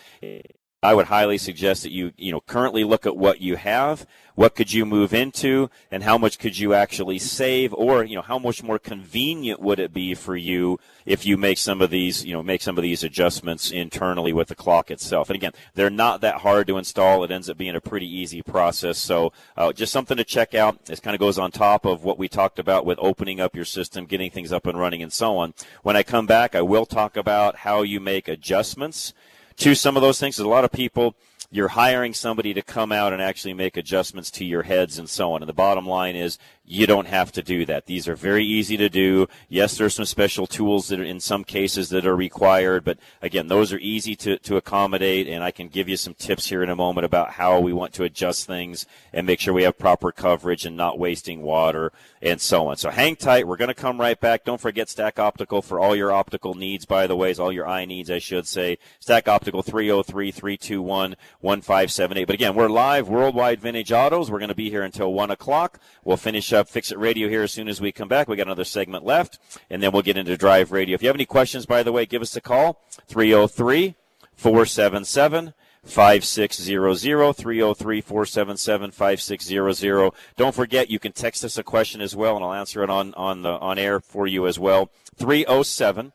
I 0.84 0.94
would 0.94 1.06
highly 1.06 1.38
suggest 1.38 1.84
that 1.84 1.94
you, 1.94 2.12
you 2.18 2.34
know, 2.34 2.42
currently 2.42 2.84
look 2.84 3.06
at 3.06 3.16
what 3.16 3.40
you 3.40 3.56
have, 3.56 4.06
what 4.36 4.54
could 4.54 4.74
you 4.74 4.86
move 4.86 5.14
into, 5.14 5.70
and 5.90 6.04
how 6.04 6.18
much 6.18 6.38
could 6.38 6.58
you 6.58 6.74
actually 6.74 7.20
save, 7.20 7.74
or, 7.74 8.04
you 8.04 8.18
know, 8.18 8.22
how 8.22 8.38
much 8.38 8.62
more 8.62 8.80
convenient 8.80 9.62
would 9.62 9.80
it 9.80 9.94
be 9.94 10.14
for 10.14 10.36
you 10.36 10.78
if 11.06 11.26
you 11.26 11.38
make 11.38 11.58
some 11.58 11.82
of 11.82 11.90
these, 11.90 12.26
you 12.26 12.34
know, 12.34 12.44
make 12.44 12.62
some 12.62 12.78
of 12.78 12.82
these 12.82 13.02
adjustments 13.02 13.72
internally 13.72 14.34
with 14.34 14.50
the 14.50 14.56
clock 14.56 14.92
itself. 14.92 15.30
And 15.30 15.36
again, 15.36 15.54
they're 15.74 15.90
not 15.90 16.20
that 16.20 16.42
hard 16.42 16.68
to 16.68 16.78
install. 16.78 17.24
It 17.24 17.32
ends 17.32 17.50
up 17.50 17.58
being 17.58 17.76
a 17.76 17.82
pretty 17.82 18.08
easy 18.08 18.42
process. 18.42 18.98
So, 18.98 19.32
uh, 19.56 19.72
just 19.72 19.94
something 19.94 20.18
to 20.18 20.26
check 20.26 20.54
out. 20.54 20.84
This 20.86 21.00
kind 21.00 21.16
of 21.16 21.20
goes 21.22 21.40
on 21.40 21.52
top 21.52 21.86
of 21.86 22.04
what 22.04 22.18
we 22.20 22.28
talked 22.28 22.60
about 22.60 22.86
with 22.86 23.00
opening 23.02 23.40
up 23.40 23.56
your 23.56 23.66
system, 23.66 24.06
getting 24.06 24.32
things 24.32 24.52
up 24.52 24.68
and 24.68 24.78
running, 24.78 25.02
and 25.02 25.14
so 25.14 25.38
on. 25.38 25.54
When 25.84 25.96
I 25.96 26.04
come 26.04 26.26
back, 26.26 26.56
I 26.56 26.62
will 26.62 26.86
talk 26.86 27.16
about 27.16 27.58
how 27.58 27.84
you 27.84 28.02
make 28.02 28.28
adjustments 28.28 29.14
to 29.58 29.76
some 29.76 29.96
of 29.96 30.02
those 30.02 30.20
things. 30.20 30.38
There's 30.38 30.46
a 30.46 30.50
lot 30.50 30.66
of 30.66 30.72
people 30.72 31.16
you're 31.52 31.70
hiring 31.70 32.14
somebody 32.14 32.54
to 32.54 32.62
come 32.64 32.92
out 32.92 33.14
and 33.14 33.22
actually 33.22 33.54
make 33.54 33.78
adjustments 33.78 34.32
to 34.32 34.44
your 34.46 34.64
heads 34.64 34.98
and 34.98 35.08
so 35.08 35.34
on. 35.34 35.44
And 35.44 35.50
the 35.50 35.54
bottom 35.54 35.86
line 35.86 36.16
is 36.16 36.40
you 36.74 36.88
don't 36.88 37.06
have 37.06 37.32
to 37.32 37.44
do 37.44 37.68
that. 37.68 37.86
These 37.86 38.08
are 38.08 38.16
very 38.16 38.44
easy 38.44 38.78
to 38.78 38.90
do. 38.90 39.28
Yes, 39.48 39.78
there's 39.78 39.94
some 39.94 40.06
special 40.06 40.48
tools 40.48 40.88
that 40.88 41.00
are 41.00 41.04
in 41.04 41.20
some 41.20 41.44
cases 41.44 41.90
that 41.90 42.08
are 42.08 42.16
required, 42.16 42.84
but 42.84 42.98
again, 43.22 43.48
those 43.48 43.72
are 43.72 43.78
easy 43.78 44.16
to, 44.16 44.40
to 44.40 44.58
accommodate. 44.58 45.28
And 45.28 45.44
I 45.44 45.52
can 45.52 45.68
give 45.68 45.88
you 45.88 45.98
some 45.98 46.16
tips 46.16 46.48
here 46.48 46.64
in 46.64 46.72
a 46.72 46.76
moment 46.76 47.06
about 47.06 47.34
how 47.34 47.60
we 47.60 47.74
want 47.74 47.94
to 47.94 48.04
adjust 48.04 48.48
things 48.48 48.88
and 49.14 49.28
make 49.28 49.40
sure 49.40 49.54
we 49.54 49.64
have 49.64 49.78
proper 49.78 50.12
coverage 50.12 50.66
and 50.66 50.76
not 50.76 50.98
wasting 50.98 51.44
water 51.44 51.92
and 52.24 52.42
so 52.42 52.68
on. 52.68 52.78
So 52.78 52.90
hang 52.90 53.18
tight. 53.18 53.48
We're 53.48 53.58
going 53.58 53.68
to 53.68 53.76
come 53.76 54.02
right 54.02 54.20
back. 54.20 54.44
Don't 54.44 54.60
forget 54.60 54.90
Stack 54.90 55.20
Optical 55.20 55.62
for 55.62 55.80
all 55.80 55.96
your 55.96 56.12
optical 56.12 56.56
needs, 56.56 56.86
by 56.86 57.06
the 57.06 57.16
way, 57.16 57.30
is 57.30 57.40
all 57.40 57.52
your 57.52 57.68
eye 57.68 57.86
needs, 57.86 58.10
I 58.10 58.18
should 58.18 58.48
say. 58.48 58.80
Stack 59.00 59.28
Optical 59.28 59.62
303 59.62 60.32
321 60.32 61.16
1578. 61.42 62.26
But 62.26 62.34
again, 62.34 62.56
we're 62.56 62.68
live, 62.68 63.10
Worldwide 63.10 63.62
Vintage 63.62 63.92
Autos. 63.92 64.32
We're 64.32 64.40
going 64.40 64.50
to 64.50 64.56
be 64.56 64.72
here 64.72 64.82
until 64.82 65.14
1 65.14 65.30
o'clock. 65.30 65.80
We'll 66.04 66.18
finish 66.18 66.52
up 66.52 66.63
Fix 66.70 66.92
It 66.92 66.98
Radio 66.98 67.30
here 67.30 67.44
as 67.44 67.52
soon 67.52 67.68
as 67.68 67.82
we 67.82 67.92
come 67.92 68.08
back. 68.08 68.28
We 68.28 68.36
got 68.36 68.48
another 68.48 68.64
segment 68.64 69.06
left, 69.06 69.40
and 69.70 69.82
then 69.82 69.92
we'll 69.92 70.02
get 70.02 70.18
into 70.18 70.38
Drive 70.38 70.72
Radio. 70.72 70.96
If 70.96 71.02
you 71.02 71.08
have 71.08 71.16
any 71.16 71.26
questions, 71.26 71.66
by 71.66 71.84
the 71.84 71.92
way, 71.92 72.06
give 72.06 72.22
us 72.22 72.36
a 72.36 72.42
call 72.42 72.82
303 73.08 73.96
477 74.36 75.54
5600 75.84 77.34
303 77.34 78.02
477 78.02 78.92
5600. 78.92 80.12
Don't 80.38 80.56
forget, 80.56 80.90
you 80.90 81.00
can 81.00 81.12
text 81.12 81.44
us 81.44 81.58
a 81.58 81.64
question 81.64 82.02
as 82.02 82.16
well, 82.16 82.36
and 82.36 82.46
I'll 82.46 82.54
answer 82.54 82.84
it 82.84 82.90
on, 82.90 83.14
on, 83.16 83.42
the, 83.42 83.50
on 83.50 83.78
air 83.78 84.00
for 84.00 84.26
you 84.28 84.48
as 84.48 84.58
well. 84.58 84.90
307 85.16 86.14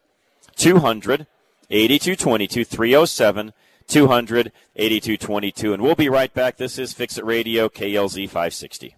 200 0.56 1.26
8222 1.70 2.64
307 2.64 3.52
200 3.86 4.52
8222. 4.76 5.72
And 5.72 5.82
we'll 5.82 5.94
be 5.94 6.08
right 6.08 6.32
back. 6.32 6.56
This 6.56 6.78
is 6.78 6.92
Fix 6.92 7.18
It 7.18 7.24
Radio, 7.24 7.68
KLZ 7.68 8.26
560. 8.26 8.97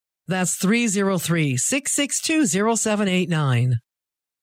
That's 0.31 0.55
303 0.55 1.57
662 1.57 2.45
0789. 2.77 3.79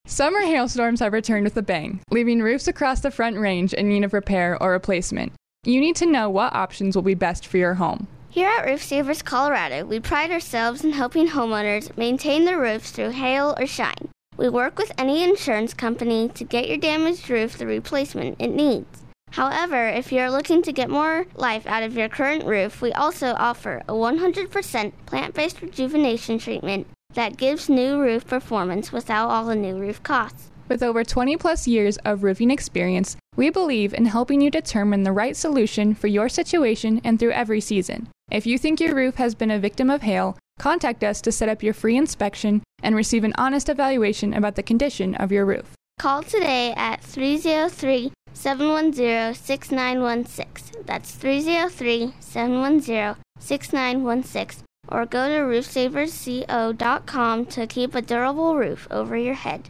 Summer 0.05 0.41
hailstorms 0.41 0.99
have 0.99 1.13
returned 1.13 1.45
with 1.45 1.57
a 1.57 1.63
bang, 1.63 2.01
leaving 2.11 2.43
roofs 2.43 2.67
across 2.67 2.99
the 2.99 3.09
front 3.09 3.37
range 3.37 3.73
in 3.73 3.89
need 3.89 4.03
of 4.03 4.13
repair 4.13 4.55
or 4.61 4.69
replacement. 4.69 5.33
You 5.63 5.81
need 5.81 5.95
to 5.95 6.05
know 6.05 6.29
what 6.29 6.53
options 6.53 6.95
will 6.95 7.01
be 7.01 7.15
best 7.15 7.47
for 7.47 7.57
your 7.57 7.73
home. 7.73 8.05
Here 8.29 8.47
at 8.49 8.67
Roof 8.67 8.83
Savers 8.83 9.23
Colorado, 9.23 9.83
we 9.83 9.99
pride 9.99 10.29
ourselves 10.29 10.83
in 10.83 10.91
helping 10.91 11.29
homeowners 11.29 11.97
maintain 11.97 12.45
their 12.45 12.61
roofs 12.61 12.91
through 12.91 13.09
hail 13.09 13.55
or 13.57 13.65
shine. 13.65 14.09
We 14.37 14.47
work 14.47 14.77
with 14.77 14.91
any 14.95 15.23
insurance 15.23 15.73
company 15.73 16.29
to 16.35 16.43
get 16.43 16.67
your 16.67 16.77
damaged 16.77 17.31
roof 17.31 17.57
the 17.57 17.65
replacement 17.65 18.39
it 18.39 18.51
needs. 18.51 19.05
However, 19.31 19.87
if 19.87 20.11
you're 20.11 20.31
looking 20.31 20.61
to 20.63 20.71
get 20.71 20.89
more 20.89 21.25
life 21.35 21.67
out 21.67 21.83
of 21.83 21.95
your 21.95 22.09
current 22.09 22.45
roof, 22.45 22.81
we 22.81 22.91
also 22.93 23.35
offer 23.37 23.83
a 23.87 23.93
100% 23.93 24.91
plant 25.05 25.33
based 25.33 25.61
rejuvenation 25.61 26.39
treatment 26.39 26.87
that 27.13 27.37
gives 27.37 27.69
new 27.69 27.99
roof 27.99 28.25
performance 28.25 28.91
without 28.91 29.29
all 29.29 29.45
the 29.45 29.55
new 29.55 29.75
roof 29.77 30.01
costs. 30.03 30.51
With 30.67 30.83
over 30.83 31.03
20 31.03 31.35
plus 31.37 31.67
years 31.67 31.97
of 32.05 32.23
roofing 32.23 32.51
experience, 32.51 33.17
we 33.35 33.49
believe 33.49 33.93
in 33.93 34.05
helping 34.05 34.41
you 34.41 34.51
determine 34.51 35.01
the 35.03 35.11
right 35.11 35.35
solution 35.35 35.95
for 35.95 36.07
your 36.07 36.29
situation 36.29 37.01
and 37.03 37.19
through 37.19 37.31
every 37.31 37.61
season. 37.61 38.09
If 38.29 38.45
you 38.45 38.59
think 38.59 38.79
your 38.79 38.93
roof 38.93 39.15
has 39.15 39.33
been 39.33 39.49
a 39.49 39.57
victim 39.57 39.89
of 39.89 40.03
hail, 40.03 40.37
contact 40.59 41.03
us 41.03 41.21
to 41.21 41.31
set 41.31 41.49
up 41.49 41.63
your 41.63 41.73
free 41.73 41.97
inspection 41.97 42.61
and 42.83 42.95
receive 42.95 43.23
an 43.23 43.33
honest 43.37 43.69
evaluation 43.69 44.33
about 44.33 44.55
the 44.55 44.63
condition 44.63 45.15
of 45.15 45.31
your 45.31 45.45
roof. 45.45 45.73
Call 45.97 46.21
today 46.21 46.73
at 46.77 47.03
303 47.03 48.11
710 48.33 49.33
6916. 49.33 50.83
That's 50.85 51.11
303 51.11 52.13
710 52.19 53.15
6916. 53.39 54.63
Or 54.87 55.05
go 55.05 55.27
to 55.27 55.35
roofsaversco.com 55.35 57.45
to 57.45 57.67
keep 57.67 57.95
a 57.95 58.01
durable 58.01 58.55
roof 58.55 58.87
over 58.89 59.17
your 59.17 59.35
head. 59.35 59.69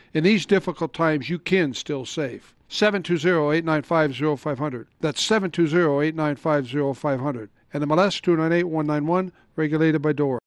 In 0.13 0.25
these 0.25 0.45
difficult 0.45 0.93
times, 0.93 1.29
you 1.29 1.39
can 1.39 1.73
still 1.73 2.05
save. 2.05 2.53
720-895-0500. 2.69 4.87
That's 4.99 5.25
720-895-0500. 5.25 7.47
And 7.73 7.81
the 7.81 7.87
MLS 7.87 8.21
298-191, 8.21 9.31
regulated 9.55 10.01
by 10.01 10.11
DORA. 10.11 10.39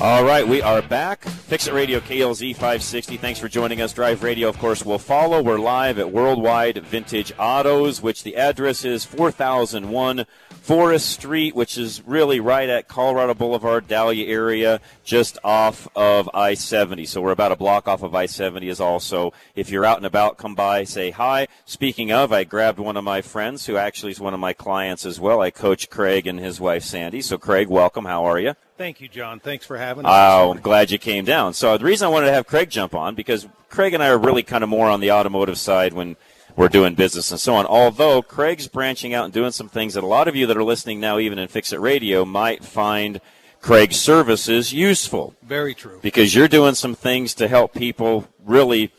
All 0.00 0.24
right, 0.24 0.46
we 0.46 0.60
are 0.60 0.82
back. 0.82 1.24
Fix 1.24 1.66
It 1.66 1.72
Radio 1.72 1.98
KLZ 2.00 2.52
560. 2.54 3.16
Thanks 3.16 3.40
for 3.40 3.48
joining 3.48 3.80
us. 3.80 3.94
Drive 3.94 4.22
Radio, 4.22 4.48
of 4.48 4.58
course, 4.58 4.84
will 4.84 4.98
follow. 4.98 5.42
We're 5.42 5.58
live 5.58 5.98
at 5.98 6.12
Worldwide 6.12 6.84
Vintage 6.84 7.32
Autos, 7.38 8.02
which 8.02 8.22
the 8.22 8.36
address 8.36 8.84
is 8.84 9.06
4001 9.06 10.26
Forest 10.64 11.10
Street, 11.10 11.54
which 11.54 11.76
is 11.76 12.00
really 12.06 12.40
right 12.40 12.70
at 12.70 12.88
Colorado 12.88 13.34
Boulevard, 13.34 13.86
Dahlia 13.86 14.26
area, 14.26 14.80
just 15.04 15.36
off 15.44 15.86
of 15.94 16.30
I 16.32 16.54
70. 16.54 17.04
So 17.04 17.20
we're 17.20 17.32
about 17.32 17.52
a 17.52 17.56
block 17.56 17.86
off 17.86 18.02
of 18.02 18.14
I 18.14 18.24
70 18.24 18.70
is 18.70 18.80
also. 18.80 19.34
If 19.54 19.68
you're 19.68 19.84
out 19.84 19.98
and 19.98 20.06
about, 20.06 20.38
come 20.38 20.54
by, 20.54 20.84
say 20.84 21.10
hi. 21.10 21.48
Speaking 21.66 22.12
of, 22.12 22.32
I 22.32 22.44
grabbed 22.44 22.78
one 22.78 22.96
of 22.96 23.04
my 23.04 23.20
friends 23.20 23.66
who 23.66 23.76
actually 23.76 24.12
is 24.12 24.20
one 24.20 24.32
of 24.32 24.40
my 24.40 24.54
clients 24.54 25.04
as 25.04 25.20
well. 25.20 25.42
I 25.42 25.50
coach 25.50 25.90
Craig 25.90 26.26
and 26.26 26.40
his 26.40 26.58
wife 26.58 26.82
Sandy. 26.82 27.20
So 27.20 27.36
Craig, 27.36 27.68
welcome. 27.68 28.06
How 28.06 28.24
are 28.24 28.38
you? 28.38 28.54
Thank 28.78 29.02
you, 29.02 29.08
John. 29.08 29.40
Thanks 29.40 29.66
for 29.66 29.76
having 29.76 30.06
us. 30.06 30.10
Oh, 30.14 30.52
I'm 30.52 30.62
glad 30.62 30.90
you 30.90 30.96
came 30.96 31.26
down. 31.26 31.52
So 31.52 31.76
the 31.76 31.84
reason 31.84 32.06
I 32.06 32.10
wanted 32.10 32.28
to 32.28 32.32
have 32.32 32.46
Craig 32.46 32.70
jump 32.70 32.94
on 32.94 33.14
because 33.14 33.46
Craig 33.68 33.92
and 33.92 34.02
I 34.02 34.08
are 34.08 34.18
really 34.18 34.42
kind 34.42 34.64
of 34.64 34.70
more 34.70 34.88
on 34.88 35.00
the 35.00 35.12
automotive 35.12 35.58
side 35.58 35.92
when 35.92 36.16
we're 36.56 36.68
doing 36.68 36.94
business 36.94 37.30
and 37.30 37.40
so 37.40 37.54
on. 37.54 37.66
Although 37.66 38.22
Craig's 38.22 38.68
branching 38.68 39.14
out 39.14 39.24
and 39.24 39.32
doing 39.32 39.50
some 39.50 39.68
things 39.68 39.94
that 39.94 40.04
a 40.04 40.06
lot 40.06 40.28
of 40.28 40.36
you 40.36 40.46
that 40.46 40.56
are 40.56 40.64
listening 40.64 41.00
now, 41.00 41.18
even 41.18 41.38
in 41.38 41.48
Fix 41.48 41.72
It 41.72 41.80
Radio, 41.80 42.24
might 42.24 42.64
find 42.64 43.20
Craig's 43.60 43.96
services 43.96 44.72
useful. 44.72 45.34
Very 45.42 45.74
true. 45.74 45.98
Because 46.02 46.34
you're 46.34 46.48
doing 46.48 46.74
some 46.74 46.94
things 46.94 47.34
to 47.34 47.48
help 47.48 47.74
people 47.74 48.28
really, 48.44 48.92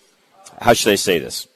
how 0.62 0.74
should 0.74 0.91
I 0.91 0.95
say 0.95 1.20
this? 1.20 1.47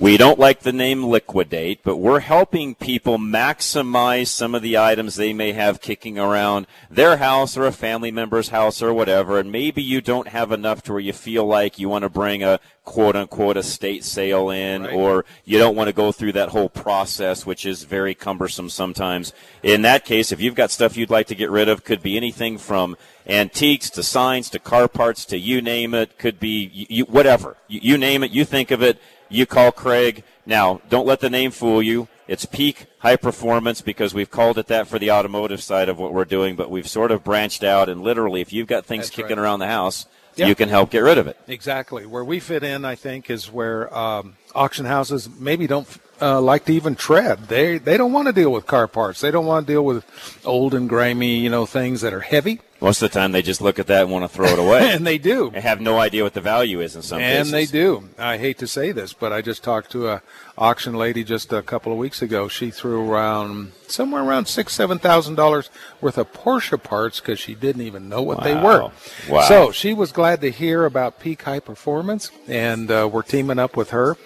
We 0.00 0.16
don't 0.16 0.38
like 0.38 0.60
the 0.60 0.72
name 0.72 1.02
liquidate, 1.02 1.82
but 1.82 1.96
we're 1.96 2.20
helping 2.20 2.76
people 2.76 3.18
maximize 3.18 4.28
some 4.28 4.54
of 4.54 4.62
the 4.62 4.78
items 4.78 5.16
they 5.16 5.32
may 5.32 5.50
have 5.54 5.80
kicking 5.80 6.20
around 6.20 6.68
their 6.88 7.16
house 7.16 7.56
or 7.56 7.66
a 7.66 7.72
family 7.72 8.12
member's 8.12 8.50
house 8.50 8.80
or 8.80 8.94
whatever. 8.94 9.40
And 9.40 9.50
maybe 9.50 9.82
you 9.82 10.00
don't 10.00 10.28
have 10.28 10.52
enough 10.52 10.82
to 10.84 10.92
where 10.92 11.00
you 11.00 11.12
feel 11.12 11.44
like 11.44 11.80
you 11.80 11.88
want 11.88 12.04
to 12.04 12.08
bring 12.08 12.44
a 12.44 12.60
quote 12.84 13.16
unquote 13.16 13.56
estate 13.56 14.04
sale 14.04 14.50
in, 14.50 14.84
right. 14.84 14.94
or 14.94 15.24
you 15.44 15.58
don't 15.58 15.74
want 15.74 15.88
to 15.88 15.92
go 15.92 16.12
through 16.12 16.32
that 16.32 16.50
whole 16.50 16.68
process, 16.68 17.44
which 17.44 17.66
is 17.66 17.82
very 17.82 18.14
cumbersome 18.14 18.70
sometimes. 18.70 19.32
In 19.64 19.82
that 19.82 20.04
case, 20.04 20.30
if 20.30 20.40
you've 20.40 20.54
got 20.54 20.70
stuff 20.70 20.96
you'd 20.96 21.10
like 21.10 21.26
to 21.26 21.34
get 21.34 21.50
rid 21.50 21.68
of, 21.68 21.82
could 21.82 22.02
be 22.02 22.16
anything 22.16 22.56
from 22.56 22.96
antiques 23.26 23.90
to 23.90 24.04
signs 24.04 24.48
to 24.50 24.60
car 24.60 24.86
parts 24.86 25.24
to 25.26 25.36
you 25.36 25.60
name 25.60 25.92
it, 25.92 26.18
could 26.18 26.38
be 26.38 26.86
you, 26.88 27.04
whatever. 27.04 27.56
You, 27.66 27.80
you 27.82 27.98
name 27.98 28.22
it, 28.22 28.30
you 28.30 28.44
think 28.44 28.70
of 28.70 28.80
it 28.80 28.98
you 29.28 29.46
call 29.46 29.72
Craig. 29.72 30.24
Now, 30.46 30.80
don't 30.88 31.06
let 31.06 31.20
the 31.20 31.30
name 31.30 31.50
fool 31.50 31.82
you. 31.82 32.08
It's 32.26 32.44
peak 32.46 32.86
high 32.98 33.16
performance 33.16 33.80
because 33.80 34.12
we've 34.14 34.30
called 34.30 34.58
it 34.58 34.66
that 34.66 34.86
for 34.86 34.98
the 34.98 35.10
automotive 35.10 35.62
side 35.62 35.88
of 35.88 35.98
what 35.98 36.12
we're 36.12 36.24
doing, 36.24 36.56
but 36.56 36.70
we've 36.70 36.88
sort 36.88 37.10
of 37.10 37.24
branched 37.24 37.64
out 37.64 37.88
and 37.88 38.02
literally, 38.02 38.40
if 38.40 38.52
you've 38.52 38.66
got 38.66 38.84
things 38.86 39.06
That's 39.06 39.16
kicking 39.16 39.36
right. 39.36 39.42
around 39.44 39.60
the 39.60 39.66
house, 39.66 40.06
Yeah. 40.36 40.46
you 40.46 40.54
can 40.54 40.68
help 40.68 40.90
get 40.90 41.00
rid 41.00 41.18
of 41.18 41.26
it. 41.26 41.36
Exactly. 41.48 42.06
Where 42.06 42.24
we 42.24 42.38
fit 42.40 42.62
in, 42.62 42.84
I 42.84 42.94
think, 42.96 43.28
is 43.30 43.50
where 43.50 43.92
um, 43.96 44.36
auction 44.54 44.84
houses 44.86 45.28
maybe 45.38 45.66
don't 45.66 45.88
uh, 46.20 46.40
like 46.40 46.64
to 46.66 46.72
even 46.74 46.94
tread. 46.96 47.48
They 47.48 47.78
they 47.78 47.96
don't 47.96 48.12
want 48.12 48.26
to 48.26 48.32
deal 48.32 48.50
with 48.50 48.66
car 48.66 48.88
parts. 48.88 49.20
They 49.20 49.30
don't 49.30 49.46
want 49.46 49.66
to 49.66 49.72
deal 49.72 49.84
with 49.84 50.04
old 50.44 50.74
and 50.74 50.88
grimy, 50.88 51.36
you 51.38 51.48
know, 51.50 51.64
things 51.66 52.00
that 52.02 52.12
are 52.12 52.20
heavy. 52.20 52.60
Most 52.80 53.02
of 53.02 53.10
the 53.10 53.18
time, 53.18 53.32
they 53.32 53.42
just 53.42 53.60
look 53.60 53.80
at 53.80 53.88
that 53.88 54.02
and 54.02 54.12
want 54.12 54.24
to 54.24 54.28
throw 54.28 54.46
it 54.46 54.58
away. 54.58 54.90
and 54.92 55.04
they 55.04 55.18
do. 55.18 55.50
They 55.50 55.60
have 55.60 55.80
no 55.80 55.98
idea 55.98 56.22
what 56.22 56.34
the 56.34 56.40
value 56.40 56.80
is 56.80 56.94
in 56.94 57.02
some 57.02 57.20
and 57.20 57.48
cases. 57.48 57.52
they 57.52 57.66
do. 57.66 58.08
I 58.16 58.38
hate 58.38 58.58
to 58.58 58.68
say 58.68 58.92
this, 58.92 59.12
but 59.12 59.32
I 59.32 59.42
just 59.42 59.64
talked 59.64 59.90
to 59.92 60.08
a 60.08 60.22
auction 60.56 60.94
lady 60.94 61.24
just 61.24 61.52
a 61.52 61.60
couple 61.62 61.90
of 61.90 61.98
weeks 61.98 62.22
ago. 62.22 62.46
She 62.46 62.70
threw 62.70 63.10
around 63.10 63.72
somewhere 63.88 64.22
around 64.22 64.46
six, 64.46 64.74
seven 64.74 64.98
thousand 64.98 65.34
dollars 65.34 65.70
worth 66.00 66.18
of 66.18 66.32
Porsche 66.32 66.80
parts 66.80 67.18
because 67.18 67.40
she 67.40 67.54
didn't 67.56 67.82
even 67.82 68.08
know 68.08 68.22
what 68.22 68.44
they 68.44 68.54
were. 68.54 68.82
Wow. 68.82 68.92
Wow. 69.28 69.40
So 69.42 69.72
she 69.72 69.92
was 69.92 70.12
glad 70.12 70.40
to 70.42 70.50
hear 70.50 70.84
about 70.84 71.18
Peak 71.18 71.42
High 71.42 71.60
Performance, 71.60 72.30
and 72.46 72.90
uh, 72.90 73.08
we're 73.12 73.22
teaming 73.22 73.58
up 73.58 73.76
with 73.76 73.90
her. 73.90 74.16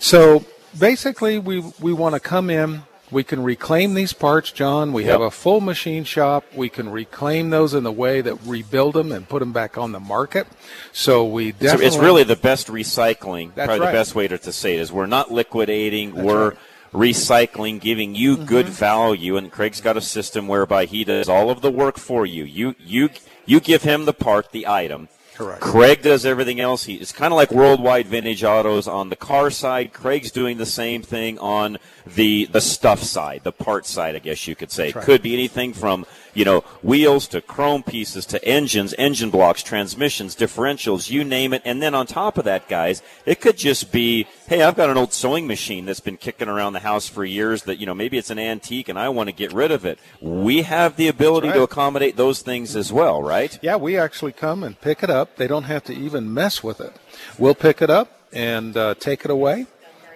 So 0.00 0.44
basically, 0.76 1.38
we 1.38 1.60
we 1.80 1.92
want 1.92 2.14
to 2.14 2.20
come 2.20 2.50
in. 2.50 2.82
We 3.12 3.22
can 3.22 3.42
reclaim 3.42 3.94
these 3.94 4.12
parts, 4.12 4.50
John. 4.50 4.92
We 4.92 5.02
Yep. 5.04 5.12
have 5.12 5.20
a 5.20 5.30
full 5.30 5.60
machine 5.60 6.04
shop. 6.04 6.44
We 6.54 6.68
can 6.70 6.88
reclaim 6.90 7.50
those 7.50 7.74
in 7.74 7.84
the 7.84 7.92
way 7.92 8.22
that 8.22 8.36
rebuild 8.44 8.94
them 8.94 9.12
and 9.12 9.28
put 9.28 9.40
them 9.40 9.52
back 9.52 9.76
on 9.76 9.92
the 9.92 10.00
market. 10.00 10.46
So 10.92 11.24
we 11.24 11.52
definitely 11.52 11.86
it's 11.86 11.96
really 11.98 12.24
the 12.24 12.36
best 12.36 12.68
recycling. 12.68 13.54
That's 13.54 13.66
probably 13.66 13.80
right. 13.86 13.92
the 13.92 13.98
best 13.98 14.14
way 14.14 14.28
to, 14.28 14.38
to 14.38 14.52
say 14.52 14.74
it 14.76 14.80
is 14.80 14.90
we're 14.90 15.06
not 15.06 15.30
liquidating. 15.30 16.14
we're 16.14 16.54
recycling, 16.94 17.80
giving 17.80 18.14
you 18.14 18.36
Mm-hmm. 18.36 18.44
good 18.46 18.68
value. 18.68 19.36
And 19.36 19.50
Craig's 19.50 19.80
got 19.80 19.96
a 19.96 20.00
system 20.00 20.48
whereby 20.48 20.84
he 20.86 21.04
does 21.04 21.28
all 21.28 21.50
of 21.50 21.60
the 21.60 21.70
work 21.70 21.98
for 21.98 22.24
you. 22.26 22.44
You 22.44 22.74
you 22.78 23.10
you 23.46 23.60
give 23.60 23.82
him 23.82 24.04
the 24.04 24.12
part, 24.12 24.52
the 24.52 24.66
item. 24.66 25.08
Correct. 25.34 25.60
Craig 25.60 26.02
does 26.02 26.26
everything 26.26 26.60
else. 26.60 26.84
He, 26.84 26.94
it's 26.94 27.12
kind 27.12 27.32
of 27.32 27.36
like 27.36 27.50
worldwide 27.50 28.06
vintage 28.06 28.44
autos 28.44 28.86
on 28.86 29.08
the 29.08 29.16
car 29.16 29.50
side. 29.50 29.92
Craig's 29.92 30.30
doing 30.30 30.58
the 30.58 30.66
same 30.66 31.02
thing 31.02 31.38
on 31.38 31.78
the 32.06 32.46
the 32.46 32.60
stuff 32.60 33.02
side, 33.02 33.40
the 33.42 33.52
part 33.52 33.86
side, 33.86 34.14
I 34.14 34.18
guess 34.18 34.46
you 34.46 34.54
could 34.54 34.70
say. 34.70 34.92
Right. 34.92 35.04
Could 35.04 35.22
be 35.22 35.32
anything 35.32 35.72
from 35.72 36.04
you 36.34 36.44
know 36.44 36.60
wheels 36.82 37.28
to 37.28 37.40
chrome 37.40 37.82
pieces 37.82 38.26
to 38.26 38.44
engines, 38.44 38.94
engine 38.98 39.30
blocks, 39.30 39.62
transmissions, 39.62 40.36
differentials, 40.36 41.10
you 41.10 41.24
name 41.24 41.52
it. 41.52 41.62
And 41.64 41.82
then 41.82 41.94
on 41.94 42.06
top 42.06 42.38
of 42.38 42.44
that, 42.44 42.68
guys, 42.68 43.02
it 43.26 43.40
could 43.40 43.56
just 43.56 43.92
be 43.92 44.26
hey, 44.52 44.62
I've 44.62 44.76
got 44.76 44.90
an 44.90 44.98
old 44.98 45.14
sewing 45.14 45.46
machine 45.46 45.86
that's 45.86 46.00
been 46.00 46.18
kicking 46.18 46.46
around 46.46 46.74
the 46.74 46.80
house 46.80 47.08
for 47.08 47.24
years 47.24 47.62
that, 47.62 47.78
you 47.78 47.86
know, 47.86 47.94
maybe 47.94 48.18
it's 48.18 48.28
an 48.28 48.38
antique 48.38 48.90
and 48.90 48.98
I 48.98 49.08
want 49.08 49.28
to 49.28 49.32
get 49.32 49.50
rid 49.50 49.70
of 49.70 49.86
it. 49.86 49.98
We 50.20 50.60
have 50.60 50.96
the 50.96 51.08
ability 51.08 51.48
right. 51.48 51.54
to 51.54 51.62
accommodate 51.62 52.16
those 52.16 52.42
things 52.42 52.76
as 52.76 52.92
well, 52.92 53.22
right? 53.22 53.58
Yeah, 53.62 53.76
we 53.76 53.96
actually 53.96 54.32
come 54.32 54.62
and 54.62 54.78
pick 54.78 55.02
it 55.02 55.08
up. 55.08 55.36
They 55.36 55.46
don't 55.46 55.62
have 55.62 55.84
to 55.84 55.94
even 55.94 56.34
mess 56.34 56.62
with 56.62 56.82
it. 56.82 56.92
We'll 57.38 57.54
pick 57.54 57.80
it 57.80 57.88
up 57.88 58.18
and 58.30 58.76
uh, 58.76 58.94
take 58.94 59.24
it 59.24 59.30
away. 59.30 59.66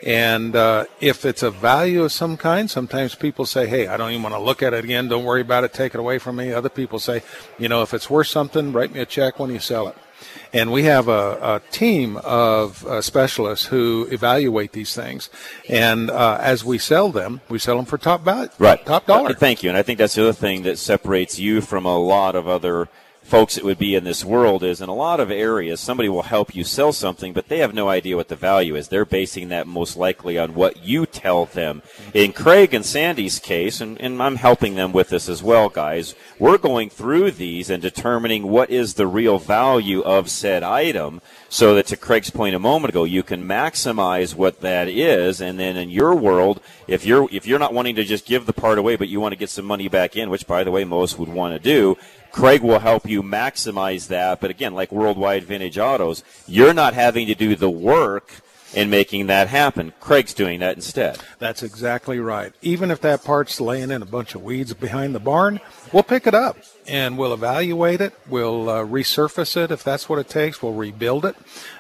And 0.05 0.55
uh, 0.55 0.85
if 1.01 1.25
it's 1.25 1.43
a 1.43 1.51
value 1.51 2.05
of 2.05 2.13
some 2.13 2.37
kind, 2.37 2.71
sometimes 2.71 3.15
people 3.15 3.47
say, 3.47 3.67
hey, 3.67 3.87
I 3.87 3.97
don't 3.97 4.11
even 4.11 4.23
want 4.23 4.35
to 4.35 4.41
look 4.41 4.63
at 4.63 4.75
it 4.75 4.85
again. 4.85 5.09
Don't 5.09 5.25
worry 5.25 5.41
about 5.41 5.65
it. 5.65 5.73
Take 5.73 5.95
it 5.95 5.99
away 5.99 6.19
from 6.19 6.37
me. 6.37 6.53
Other 6.53 6.69
people 6.69 6.99
say, 6.99 7.23
you 7.59 7.69
know, 7.69 7.83
if 7.83 7.95
it's 7.95 8.11
worth 8.11 8.27
something, 8.27 8.73
write 8.73 8.93
me 8.93 9.01
a 9.01 9.07
check 9.07 9.39
when 9.39 9.51
you 9.51 9.59
sell 9.59 9.89
it. 9.89 9.97
And 10.53 10.73
we 10.73 10.85
have 10.85 11.09
a, 11.09 11.39
a 11.43 11.63
team 11.71 12.17
of 12.19 12.87
uh, 12.87 13.03
specialists 13.03 13.67
who 13.67 14.09
evaluate 14.11 14.73
these 14.73 14.95
things. 14.95 15.29
And 15.69 16.11
uh, 16.11 16.39
as 16.41 16.65
we 16.65 16.79
sell 16.79 17.11
them, 17.11 17.41
we 17.49 17.59
sell 17.59 17.77
them 17.77 17.85
for 17.85 17.99
top 17.99 18.23
value, 18.23 18.49
right? 18.59 18.85
Top 18.87 19.07
dollar. 19.07 19.35
Thank 19.35 19.63
you. 19.63 19.69
And 19.69 19.77
I 19.77 19.83
think 19.83 19.99
that's 19.99 20.15
the 20.15 20.23
other 20.23 20.33
thing 20.33 20.63
that 20.63 20.79
separates 20.79 21.39
you 21.39 21.61
from 21.61 21.85
a 21.85 21.99
lot 21.99 22.35
of 22.35 22.49
other 22.49 22.89
folks 23.27 23.57
it 23.57 23.65
would 23.65 23.79
be 23.79 23.97
in 23.97 24.05
this 24.05 24.25
world 24.25 24.63
is 24.63 24.81
in 24.81 24.89
a 24.89 24.95
lot 24.95 25.19
of 25.19 25.31
areas 25.31 25.81
somebody 25.81 26.09
will 26.09 26.23
help 26.23 26.55
you 26.55 26.63
sell 26.63 26.93
something 26.93 27.33
but 27.33 27.49
they 27.49 27.59
have 27.59 27.75
no 27.75 27.89
idea 27.89 28.17
what 28.17 28.29
the 28.29 28.37
value 28.37 28.77
is. 28.77 28.89
They're 28.89 29.05
basing 29.05 29.49
that 29.49 29.67
most 29.67 29.97
likely 29.97 30.39
on 30.39 30.55
what 30.55 30.85
you 30.85 31.07
tell 31.07 31.47
them. 31.47 31.83
In 32.15 32.33
craig 32.33 32.73
and 32.73 32.85
sandy's 32.85 33.39
case 33.41 33.81
and, 33.81 34.01
and 34.01 34.23
i'm 34.23 34.37
helping 34.37 34.77
them 34.77 34.93
with 34.93 35.09
this 35.09 35.29
as 35.29 35.43
well 35.43 35.69
guys 35.69 36.15
we're 36.39 36.59
going 36.59 36.89
through 36.89 37.33
these 37.33 37.69
and 37.69 37.83
determining 37.83 38.47
what 38.49 38.71
is 38.71 38.95
the 38.95 39.07
real 39.07 39.39
value 39.39 40.03
of 40.03 40.31
said 40.31 40.63
item 40.63 41.21
so 41.49 41.75
that 41.75 41.87
to 41.87 41.97
craig's 41.97 42.31
point 42.31 42.55
a 42.55 42.59
moment 42.61 42.91
ago 42.91 43.05
you 43.05 43.23
can 43.23 43.43
maximize 43.45 44.35
what 44.35 44.61
that 44.61 44.89
is. 44.89 45.41
And 45.41 45.59
then 45.59 45.77
in 45.77 45.91
your 45.91 46.15
world 46.15 46.61
if 46.87 47.05
you're 47.05 47.29
if 47.33 47.47
you're 47.47 47.59
not 47.59 47.75
wanting 47.75 47.97
to 47.97 48.05
just 48.05 48.27
give 48.27 48.47
the 48.47 48.53
part 48.53 48.79
away 48.79 48.97
but 48.97 49.09
you 49.09 49.21
want 49.21 49.33
to 49.33 49.39
get 49.39 49.51
some 49.51 49.65
money 49.65 49.89
back 49.89 50.17
in 50.17 50.31
which 50.31 50.47
by 50.47 50.63
the 50.63 50.71
way 50.71 50.85
most 50.85 51.19
would 51.19 51.29
want 51.29 51.55
to 51.55 51.59
do 51.59 51.97
Craig 52.37 52.61
will 52.63 52.81
help 52.81 53.09
you 53.09 53.23
maximize 53.23 54.09
that. 54.09 54.41
But 54.41 54.51
again, 54.51 54.75
like 54.75 54.93
Worldwide 54.93 55.45
Vintage 55.45 55.79
Autos, 55.79 56.23
you're 56.47 56.75
not 56.75 56.93
having 56.93 57.27
to 57.29 57.35
do 57.35 57.57
the 57.57 57.71
work 57.71 58.31
in 58.75 58.91
making 58.91 59.29
that 59.29 59.49
happen. 59.49 59.95
Craig's 60.01 60.35
doing 60.35 60.61
that 60.61 60.77
instead. 60.77 61.19
That's 61.39 61.63
exactly 61.63 62.19
right. 62.19 62.53
Even 62.61 62.91
if 62.91 63.01
that 63.01 63.25
part's 63.25 63.59
laying 63.59 63.91
in 63.91 64.03
a 64.03 64.07
bunch 64.07 64.35
of 64.35 64.43
weeds 64.43 64.75
behind 64.75 65.15
the 65.15 65.19
barn, 65.21 65.61
we'll 65.95 66.03
pick 66.03 66.27
it 66.27 66.35
up 66.35 66.59
and 66.87 67.17
we'll 67.17 67.33
evaluate 67.33 68.03
it. 68.03 68.13
We'll 68.29 68.69
uh, 68.69 68.85
resurface 68.85 69.57
it 69.57 69.71
if 69.71 69.83
that's 69.83 70.07
what 70.11 70.19
it 70.19 70.29
takes. 70.29 70.61
We'll 70.61 70.75
rebuild 70.75 71.25
it. 71.25 71.37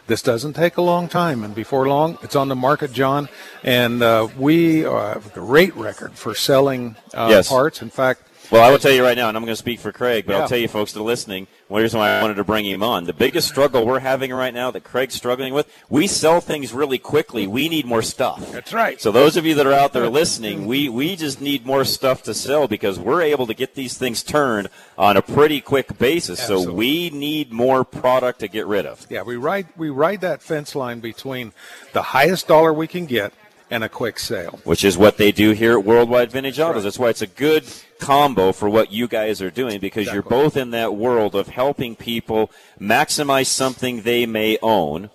This 0.06 0.22
doesn't 0.22 0.54
take 0.54 0.78
a 0.78 0.82
long 0.82 1.06
time, 1.08 1.44
and 1.44 1.54
before 1.54 1.86
long, 1.86 2.16
it's 2.22 2.34
on 2.36 2.48
the 2.48 2.56
market, 2.56 2.92
John. 2.92 3.28
And 3.62 4.02
uh, 4.02 4.28
we 4.38 4.78
have 4.80 5.26
a 5.26 5.30
great 5.34 5.76
record 5.76 6.12
for 6.12 6.34
selling 6.34 6.96
uh, 7.12 7.26
Yes. 7.30 7.48
parts. 7.50 7.82
In 7.82 7.90
fact, 7.90 8.22
Well, 8.50 8.62
I 8.62 8.70
will 8.70 8.78
tell 8.78 8.92
you 8.92 9.02
right 9.02 9.16
now, 9.16 9.28
and 9.28 9.36
I'm 9.36 9.42
going 9.42 9.52
to 9.52 9.56
speak 9.56 9.80
for 9.80 9.90
Craig, 9.90 10.24
but 10.26 10.34
Yeah. 10.34 10.42
I'll 10.42 10.48
tell 10.48 10.58
you 10.58 10.68
folks 10.68 10.92
that 10.92 11.00
are 11.00 11.02
listening, 11.02 11.48
one 11.68 11.82
reason 11.82 11.98
why 11.98 12.10
I 12.10 12.22
wanted 12.22 12.34
to 12.34 12.44
bring 12.44 12.64
him 12.64 12.82
on. 12.82 13.04
The 13.04 13.12
biggest 13.12 13.48
struggle 13.48 13.84
we're 13.84 13.98
having 13.98 14.32
right 14.32 14.54
now 14.54 14.70
that 14.70 14.84
Craig's 14.84 15.14
struggling 15.14 15.52
with, 15.52 15.68
we 15.88 16.06
sell 16.06 16.40
things 16.40 16.72
really 16.72 16.98
quickly. 16.98 17.48
We 17.48 17.68
need 17.68 17.86
more 17.86 18.02
stuff. 18.02 18.52
That's 18.52 18.72
right. 18.72 19.00
So 19.00 19.10
those 19.10 19.36
of 19.36 19.44
you 19.44 19.54
that 19.56 19.66
are 19.66 19.72
out 19.72 19.92
there 19.92 20.08
listening, 20.08 20.66
we, 20.66 20.88
we 20.88 21.16
just 21.16 21.40
need 21.40 21.66
more 21.66 21.84
stuff 21.84 22.22
to 22.24 22.34
sell 22.34 22.68
because 22.68 23.00
we're 23.00 23.22
able 23.22 23.48
to 23.48 23.54
get 23.54 23.74
these 23.74 23.98
things 23.98 24.22
turned 24.22 24.68
on 24.96 25.16
a 25.16 25.22
pretty 25.22 25.60
quick 25.60 25.98
basis. 25.98 26.40
So 26.46 26.72
we 26.72 27.10
need 27.10 27.50
more 27.50 27.84
product 27.84 28.40
to 28.40 28.48
get 28.48 28.66
rid 28.66 28.86
of. 28.86 29.06
Yeah, 29.10 29.22
we 29.22 29.36
ride 29.36 29.66
we 29.76 29.90
ride 29.90 30.20
that 30.20 30.40
fence 30.42 30.74
line 30.76 31.00
between 31.00 31.52
the 31.92 32.02
highest 32.02 32.46
dollar 32.46 32.72
we 32.72 32.86
can 32.86 33.06
get 33.06 33.32
and 33.70 33.82
a 33.84 33.88
quick 33.88 34.18
sale. 34.18 34.60
which 34.64 34.84
is 34.84 34.96
what 34.96 35.16
they 35.16 35.32
do 35.32 35.50
here 35.52 35.72
at 35.78 35.84
Worldwide 35.84 36.30
Vintage 36.30 36.58
Autos. 36.60 36.84
That's 36.84 36.98
why 36.98 37.08
it's 37.08 37.22
a 37.22 37.26
good 37.26 37.64
combo 37.98 38.52
for 38.52 38.68
what 38.68 38.92
you 38.92 39.08
guys 39.08 39.40
are 39.42 39.50
doing 39.50 39.80
because 39.80 40.06
you're 40.12 40.22
both 40.22 40.56
in 40.56 40.70
that 40.70 40.94
world 40.94 41.34
of 41.34 41.48
helping 41.48 41.96
people 41.96 42.50
maximize 42.80 43.46
something 43.46 44.02
they 44.02 44.26
may 44.26 44.58
own, 44.62 45.10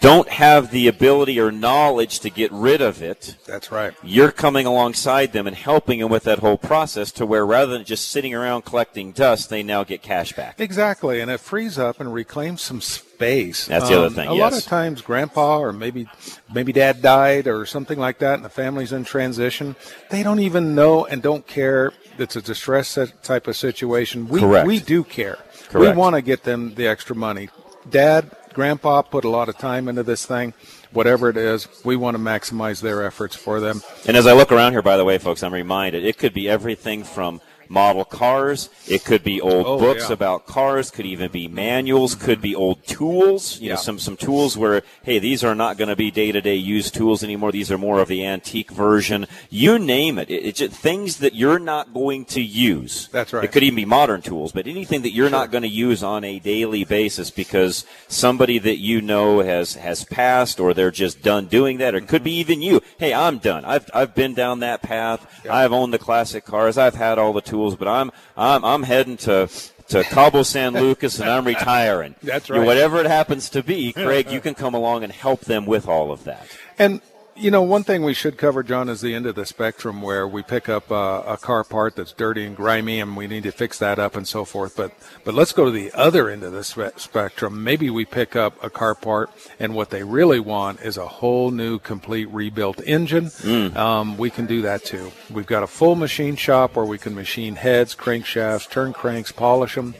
don't 0.00 0.28
have 0.28 0.70
the 0.70 0.86
ability 0.86 1.40
or 1.40 1.50
knowledge 1.50 2.20
to 2.20 2.30
get 2.30 2.52
rid 2.52 2.80
of 2.80 3.02
it. 3.02 3.36
That's 3.46 3.72
right. 3.72 3.94
You're 4.02 4.30
coming 4.30 4.66
alongside 4.66 5.32
them 5.32 5.46
and 5.46 5.56
helping 5.56 6.00
them 6.00 6.10
with 6.10 6.24
that 6.24 6.40
whole 6.40 6.58
process 6.58 7.10
to 7.12 7.26
where 7.26 7.44
rather 7.46 7.72
than 7.72 7.84
just 7.84 8.08
sitting 8.08 8.34
around 8.34 8.64
collecting 8.64 9.12
dust, 9.12 9.48
they 9.50 9.62
now 9.62 9.84
get 9.84 10.02
cash 10.02 10.32
back. 10.34 10.60
Exactly, 10.60 11.20
and 11.20 11.30
it 11.30 11.40
frees 11.40 11.78
up 11.78 12.00
and 12.00 12.12
reclaims 12.12 12.60
some 12.60 12.80
space. 12.80 13.66
That's 13.66 13.88
the 13.88 13.96
other 13.96 14.06
Um, 14.08 14.14
thing, 14.14 14.28
A 14.28 14.34
lot 14.34 14.52
of 14.52 14.62
times, 14.64 15.00
grandpa 15.00 15.58
or 15.58 15.72
maybe 15.72 16.06
maybe 16.52 16.72
dad 16.72 17.02
died 17.02 17.46
or 17.48 17.66
something 17.66 17.98
like 17.98 18.18
that, 18.18 18.34
and 18.34 18.44
the 18.44 18.50
family's 18.50 18.92
in 18.92 19.04
transition. 19.04 19.74
They 20.10 20.22
don't 20.22 20.40
even 20.40 20.74
know 20.74 21.06
and 21.06 21.22
don't 21.22 21.46
care. 21.46 21.92
It's 22.18 22.36
a 22.36 22.42
distress 22.42 22.98
type 23.22 23.46
of 23.48 23.56
situation. 23.56 24.28
We 24.28 24.40
Correct. 24.40 24.66
we 24.66 24.80
do 24.80 25.02
care. 25.02 25.38
Correct. 25.70 25.96
We 25.96 25.98
want 26.00 26.14
to 26.14 26.22
get 26.22 26.44
them 26.44 26.74
the 26.74 26.86
extra 26.86 27.14
money. 27.16 27.48
Dad, 27.90 28.30
grandpa 28.58 29.02
put 29.02 29.24
a 29.24 29.28
lot 29.28 29.48
of 29.48 29.56
time 29.56 29.86
into 29.86 30.02
this 30.02 30.26
thing. 30.26 30.52
Whatever 30.90 31.30
it 31.30 31.36
is, 31.36 31.68
we 31.84 31.94
want 31.94 32.16
to 32.16 32.20
maximize 32.20 32.82
their 32.82 33.06
efforts 33.06 33.36
for 33.36 33.60
them. 33.60 33.80
And 34.04 34.16
as 34.16 34.26
I 34.26 34.32
look 34.32 34.50
around 34.50 34.72
here, 34.72 34.82
by 34.82 34.96
the 34.96 35.04
way, 35.04 35.16
folks, 35.18 35.44
I'm 35.44 35.54
reminded 35.54 36.04
it 36.04 36.18
could 36.18 36.34
be 36.34 36.48
everything 36.48 37.04
from 37.04 37.40
model 37.68 38.04
cars, 38.04 38.68
it 38.86 39.04
could 39.04 39.22
be 39.22 39.40
old 39.40 39.66
Oh, 39.66 39.78
books 39.78 40.08
yeah. 40.08 40.14
about 40.14 40.46
cars, 40.46 40.90
could 40.90 41.06
even 41.06 41.30
be 41.30 41.48
manuals, 41.48 42.14
could 42.14 42.40
be 42.40 42.54
old 42.54 42.86
tools. 42.86 43.60
You 43.60 43.68
Yeah. 43.68 43.74
know, 43.74 43.80
some 43.80 43.98
some 43.98 44.16
tools 44.16 44.56
where 44.56 44.82
hey, 45.02 45.18
these 45.18 45.44
are 45.44 45.54
not 45.54 45.76
going 45.76 45.88
to 45.88 45.96
be 45.96 46.10
day 46.10 46.32
to 46.32 46.40
day 46.40 46.54
used 46.54 46.94
tools 46.94 47.22
anymore. 47.22 47.52
These 47.52 47.70
are 47.70 47.78
more 47.78 48.00
of 48.00 48.08
the 48.08 48.24
antique 48.24 48.70
version. 48.70 49.26
You 49.50 49.78
name 49.78 50.18
it. 50.18 50.30
it 50.30 50.44
it's 50.44 50.58
just 50.58 50.72
things 50.72 51.18
that 51.18 51.34
you're 51.34 51.58
not 51.58 51.92
going 51.92 52.24
to 52.26 52.40
use. 52.40 53.08
That's 53.12 53.32
right. 53.32 53.44
It 53.44 53.52
could 53.52 53.62
even 53.62 53.76
be 53.76 53.84
modern 53.84 54.22
tools, 54.22 54.52
but 54.52 54.66
anything 54.66 55.02
that 55.02 55.12
you're 55.12 55.30
not 55.30 55.50
going 55.50 55.62
to 55.62 55.68
use 55.68 56.02
on 56.02 56.24
a 56.24 56.38
daily 56.38 56.84
basis 56.84 57.30
because 57.30 57.84
somebody 58.08 58.58
that 58.58 58.78
you 58.78 59.00
know 59.00 59.40
has 59.40 59.74
has 59.74 60.04
passed 60.04 60.60
or 60.60 60.74
they're 60.74 60.90
just 60.90 61.22
done 61.22 61.46
doing 61.46 61.78
that, 61.78 61.94
or 61.94 61.98
it 61.98 62.08
could 62.08 62.24
be 62.24 62.32
mm-hmm. 62.32 62.52
even 62.52 62.62
you. 62.62 62.80
Hey, 62.98 63.12
I'm 63.12 63.38
done. 63.38 63.64
I've 63.64 63.88
I've 63.94 64.14
been 64.14 64.34
down 64.34 64.60
that 64.60 64.82
path. 64.82 65.26
I've 65.48 65.72
owned 65.72 65.92
the 65.92 65.98
classic 65.98 66.44
cars. 66.44 66.78
I've 66.78 66.94
had 66.94 67.18
all 67.18 67.32
the 67.32 67.40
tools, 67.40 67.57
but 67.66 67.88
I'm 67.88 68.10
I'm 68.36 68.64
I'm 68.64 68.82
heading 68.82 69.16
to 69.18 69.48
to 69.88 70.04
Cabo 70.04 70.42
San 70.42 70.74
Lucas 70.74 71.18
and 71.18 71.30
I'm 71.30 71.46
retiring. 71.46 72.14
That's 72.22 72.48
You 72.48 72.56
know, 72.56 72.60
right. 72.60 72.66
whatever 72.66 73.00
it 73.00 73.06
happens 73.06 73.48
to 73.50 73.62
be, 73.62 73.92
Craig, 73.94 74.30
you 74.30 74.40
can 74.40 74.54
come 74.54 74.74
along 74.74 75.02
and 75.02 75.10
help 75.12 75.40
them 75.40 75.64
with 75.66 75.88
all 75.88 76.12
of 76.12 76.24
that. 76.24 76.46
And 76.78 77.00
you 77.38 77.50
know, 77.50 77.62
one 77.62 77.84
thing 77.84 78.02
we 78.02 78.14
should 78.14 78.36
cover, 78.36 78.62
John, 78.62 78.88
is 78.88 79.00
the 79.00 79.14
end 79.14 79.26
of 79.26 79.34
the 79.34 79.46
spectrum 79.46 80.02
where 80.02 80.26
we 80.26 80.42
pick 80.42 80.68
up 80.68 80.90
uh, 80.90 81.22
a 81.26 81.36
car 81.36 81.64
part 81.64 81.96
that's 81.96 82.12
dirty 82.12 82.44
and 82.44 82.56
grimy, 82.56 83.00
and 83.00 83.16
we 83.16 83.26
need 83.26 83.44
to 83.44 83.52
fix 83.52 83.78
that 83.78 83.98
up 83.98 84.16
and 84.16 84.26
so 84.26 84.44
forth. 84.44 84.76
But 84.76 84.92
but 85.24 85.34
let's 85.34 85.52
go 85.52 85.64
to 85.66 85.70
the 85.70 85.92
other 85.92 86.28
end 86.28 86.42
of 86.42 86.52
the 86.52 86.64
spe- 86.64 86.98
spectrum. 86.98 87.62
Maybe 87.62 87.90
we 87.90 88.04
pick 88.04 88.34
up 88.34 88.62
a 88.62 88.70
car 88.70 88.94
part, 88.94 89.30
and 89.60 89.74
what 89.74 89.90
they 89.90 90.02
really 90.02 90.40
want 90.40 90.80
is 90.80 90.96
a 90.96 91.06
whole 91.06 91.50
new, 91.50 91.78
complete 91.78 92.28
rebuilt 92.30 92.80
engine. 92.84 93.30
Um, 93.76 94.16
we 94.16 94.30
can 94.30 94.46
do 94.46 94.62
that 94.62 94.84
too. 94.84 95.12
We've 95.30 95.46
got 95.46 95.62
a 95.62 95.68
full 95.68 95.94
machine 95.94 96.36
shop 96.36 96.76
where 96.76 96.84
we 96.84 96.98
can 96.98 97.14
machine 97.14 97.54
heads, 97.56 97.94
crankshafts, 97.94 98.68
turn 98.68 98.92
cranks, 98.92 99.32
polish 99.32 99.74
them. 99.76 99.94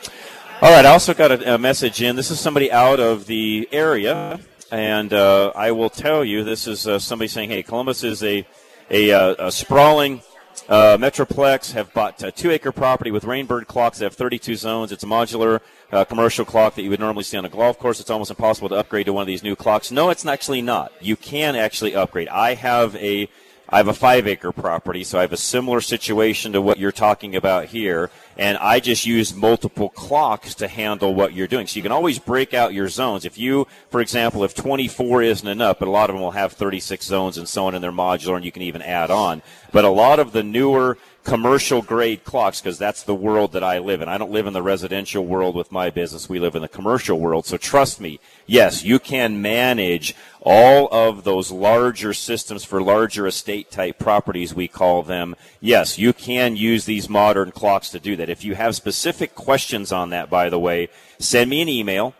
All 0.60 0.72
right, 0.72 0.86
I 0.86 0.89
also 0.89 1.14
got 1.14 1.32
a, 1.32 1.53
a 1.53 1.58
message 1.60 2.01
in. 2.01 2.16
This 2.16 2.32
is 2.32 2.39
somebody 2.39 2.72
out 2.72 2.99
of 2.99 3.28
the 3.28 3.70
area, 3.72 4.39
and 4.72 5.13
uh, 5.13 5.51
I 5.55 5.72
will 5.72 5.89
tell 5.89 6.24
you, 6.24 6.43
this 6.43 6.68
is 6.68 6.88
uh, 6.88 6.99
somebody 6.99 7.28
saying, 7.28 7.49
"Hey, 7.49 7.63
Columbus 7.63 8.03
is 8.03 8.24
a 8.24 8.45
a, 8.89 9.11
uh, 9.11 9.47
a 9.47 9.51
sprawling 9.51 10.22
uh, 10.70 10.97
metroplex. 10.97 11.74
Have 11.74 11.93
bought 11.93 12.22
a 12.24 12.32
two-acre 12.32 12.72
property 12.72 13.11
with 13.11 13.24
Rainbird 13.24 13.68
clocks 13.68 13.99
that 13.99 14.05
have 14.05 14.13
32 14.13 14.55
zones. 14.55 14.91
It's 14.91 15.03
a 15.03 15.07
modular 15.07 15.61
uh, 15.91 16.05
commercial 16.05 16.45
clock 16.45 16.76
that 16.76 16.84
you 16.84 16.89
would 16.89 16.99
normally 16.99 17.24
see 17.24 17.38
on 17.38 17.45
a 17.45 17.49
golf 17.49 17.80
course. 17.80 17.99
It's 17.99 18.09
almost 18.09 18.32
impossible 18.32 18.70
to 18.70 18.76
upgrade 18.76 19.05
to 19.05 19.13
one 19.13 19.22
of 19.22 19.28
these 19.28 19.43
new 19.43 19.55
clocks. 19.55 19.91
No, 19.91 20.09
it's 20.09 20.26
actually 20.26 20.61
not. 20.61 20.91
You 20.99 21.15
can 21.15 21.55
actually 21.55 21.95
upgrade. 21.95 22.28
I 22.30 22.55
have 22.55 22.95
a 22.95 23.30
I 23.70 23.78
have 23.78 23.89
a 23.89 23.93
five 23.93 24.28
acre 24.28 24.53
property, 24.53 25.03
so 25.03 25.18
I 25.18 25.22
have 25.22 25.34
a 25.34 25.38
similar 25.38 25.82
situation 25.82 26.53
to 26.53 26.61
what 26.61 26.80
you're 26.80 26.93
talking 26.93 27.36
about 27.36 27.65
here. 27.65 28.09
And 28.38 28.58
I 28.60 28.80
just 28.80 29.06
use 29.06 29.34
multiple 29.34 29.90
clocks 29.90 30.54
to 30.56 30.68
handle 30.68 31.16
what 31.16 31.34
you're 31.34 31.48
doing. 31.48 31.66
So 31.66 31.78
you 31.78 31.84
can 31.84 31.92
always 31.92 32.20
break 32.20 32.54
out 32.54 32.74
your 32.74 32.88
zones. 32.88 33.26
If 33.26 33.38
you, 33.38 33.68
for 33.90 34.00
example, 34.00 34.44
if 34.44 34.54
24 34.54 35.24
isn't 35.24 35.48
enough, 35.48 35.80
but 35.80 35.88
a 35.88 35.92
lot 35.92 36.10
of 36.10 36.16
them 36.16 36.22
will 36.22 36.32
have 36.32 36.54
36 36.54 37.06
zones 37.06 37.38
and 37.38 37.50
so 37.50 37.66
on 37.66 37.74
in 37.74 37.82
their 37.82 37.92
modular, 37.92 38.36
and 38.36 38.46
you 38.46 38.52
can 38.52 38.62
even 38.62 38.82
add 38.84 39.10
on. 39.10 39.42
But 39.72 39.86
a 39.86 39.90
lot 39.90 40.20
of 40.20 40.34
the 40.34 40.44
newer 40.44 40.98
commercial 41.28 41.82
grade 41.82 42.23
clocks 42.23 42.61
because 42.61 42.78
that's 42.78 43.03
the 43.03 43.13
world 43.13 43.51
that 43.51 43.63
I 43.63 43.80
live 43.80 44.01
in. 44.01 44.07
I 44.07 44.17
don't 44.17 44.32
live 44.32 44.47
in 44.47 44.53
the 44.53 44.63
residential 44.63 45.25
world 45.25 45.55
with 45.55 45.73
my 45.73 45.89
business. 45.89 46.30
We 46.30 46.39
live 46.39 46.55
in 46.55 46.61
the 46.61 46.69
commercial 46.69 47.19
world. 47.19 47.45
So 47.45 47.57
trust 47.57 47.99
me, 47.99 48.21
yes, 48.45 48.86
you 48.86 48.97
can 48.97 49.41
manage 49.41 50.15
all 50.39 50.88
of 50.89 51.25
those 51.25 51.51
larger 51.51 52.13
systems 52.13 52.63
for 52.63 52.82
larger 52.82 53.28
estate 53.28 53.69
type 53.69 53.99
properties, 53.99 54.55
we 54.55 54.69
call 54.69 55.03
them. 55.03 55.36
Yes, 55.59 55.97
you 55.97 56.13
can 56.13 56.55
use 56.55 56.86
these 56.86 57.09
modern 57.09 57.51
clocks 57.51 57.89
to 57.89 57.99
do 57.99 58.15
that. 58.15 58.30
If 58.30 58.45
you 58.45 58.55
have 58.55 58.73
specific 58.73 59.36
questions 59.36 59.91
on 59.91 60.11
that, 60.11 60.30
by 60.30 60.47
the 60.47 60.59
way, 60.59 60.88
send 61.19 61.49
me 61.49 61.61
an 61.61 61.67
email. 61.67 62.13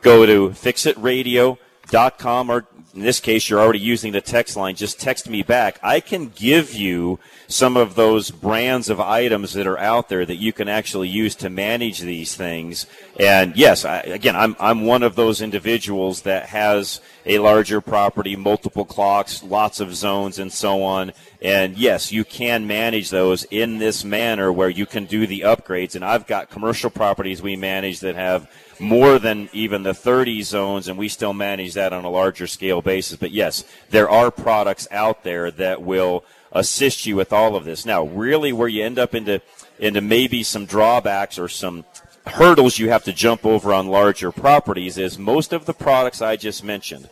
Go 0.00 0.24
to 0.24 0.48
fixitradio.com 0.50 2.50
or 2.50 2.66
in 2.96 3.02
this 3.02 3.20
case, 3.20 3.48
you're 3.48 3.60
already 3.60 3.78
using 3.78 4.12
the 4.12 4.22
text 4.22 4.56
line. 4.56 4.74
Just 4.74 4.98
text 4.98 5.28
me 5.28 5.42
back. 5.42 5.78
I 5.82 6.00
can 6.00 6.28
give 6.34 6.72
you 6.72 7.18
some 7.46 7.76
of 7.76 7.94
those 7.94 8.30
brands 8.30 8.88
of 8.88 8.98
items 8.98 9.52
that 9.52 9.66
are 9.66 9.78
out 9.78 10.08
there 10.08 10.24
that 10.24 10.36
you 10.36 10.52
can 10.52 10.66
actually 10.66 11.08
use 11.08 11.34
to 11.36 11.50
manage 11.50 12.00
these 12.00 12.34
things. 12.34 12.86
And 13.20 13.54
yes, 13.54 13.84
I, 13.84 13.98
again, 14.00 14.34
I'm, 14.34 14.56
I'm 14.58 14.86
one 14.86 15.02
of 15.02 15.14
those 15.14 15.42
individuals 15.42 16.22
that 16.22 16.46
has 16.46 17.00
a 17.26 17.38
larger 17.38 17.82
property, 17.82 18.34
multiple 18.34 18.86
clocks, 18.86 19.42
lots 19.42 19.78
of 19.78 19.94
zones, 19.94 20.38
and 20.38 20.50
so 20.50 20.82
on. 20.82 21.12
And 21.42 21.76
yes, 21.76 22.10
you 22.10 22.24
can 22.24 22.66
manage 22.66 23.10
those 23.10 23.44
in 23.44 23.78
this 23.78 24.04
manner 24.04 24.50
where 24.50 24.70
you 24.70 24.86
can 24.86 25.04
do 25.04 25.26
the 25.26 25.40
upgrades. 25.40 25.94
And 25.94 26.04
I've 26.04 26.26
got 26.26 26.48
commercial 26.48 26.88
properties 26.88 27.42
we 27.42 27.56
manage 27.56 28.00
that 28.00 28.14
have 28.14 28.50
more 28.80 29.18
than 29.18 29.48
even 29.52 29.82
the 29.82 29.94
30 29.94 30.42
zones, 30.42 30.88
and 30.88 30.98
we 30.98 31.08
still 31.08 31.32
manage 31.32 31.74
that 31.74 31.92
on 31.92 32.04
a 32.04 32.10
larger 32.10 32.46
scale 32.46 32.82
basis. 32.82 33.16
But 33.16 33.30
yes, 33.30 33.64
there 33.90 34.08
are 34.08 34.30
products 34.30 34.86
out 34.90 35.24
there 35.24 35.50
that 35.52 35.82
will 35.82 36.24
assist 36.52 37.06
you 37.06 37.16
with 37.16 37.32
all 37.32 37.56
of 37.56 37.64
this. 37.64 37.86
Now, 37.86 38.04
really, 38.04 38.52
where 38.52 38.68
you 38.68 38.84
end 38.84 38.98
up 38.98 39.14
into 39.14 39.40
into 39.78 40.00
maybe 40.00 40.42
some 40.42 40.64
drawbacks 40.64 41.38
or 41.38 41.48
some 41.48 41.84
hurdles 42.26 42.78
you 42.78 42.88
have 42.88 43.04
to 43.04 43.12
jump 43.12 43.44
over 43.44 43.72
on 43.72 43.86
larger 43.88 44.32
properties 44.32 44.98
is 44.98 45.18
most 45.18 45.52
of 45.52 45.66
the 45.66 45.74
products 45.74 46.22
I 46.22 46.36
just 46.36 46.64
mentioned 46.64 47.08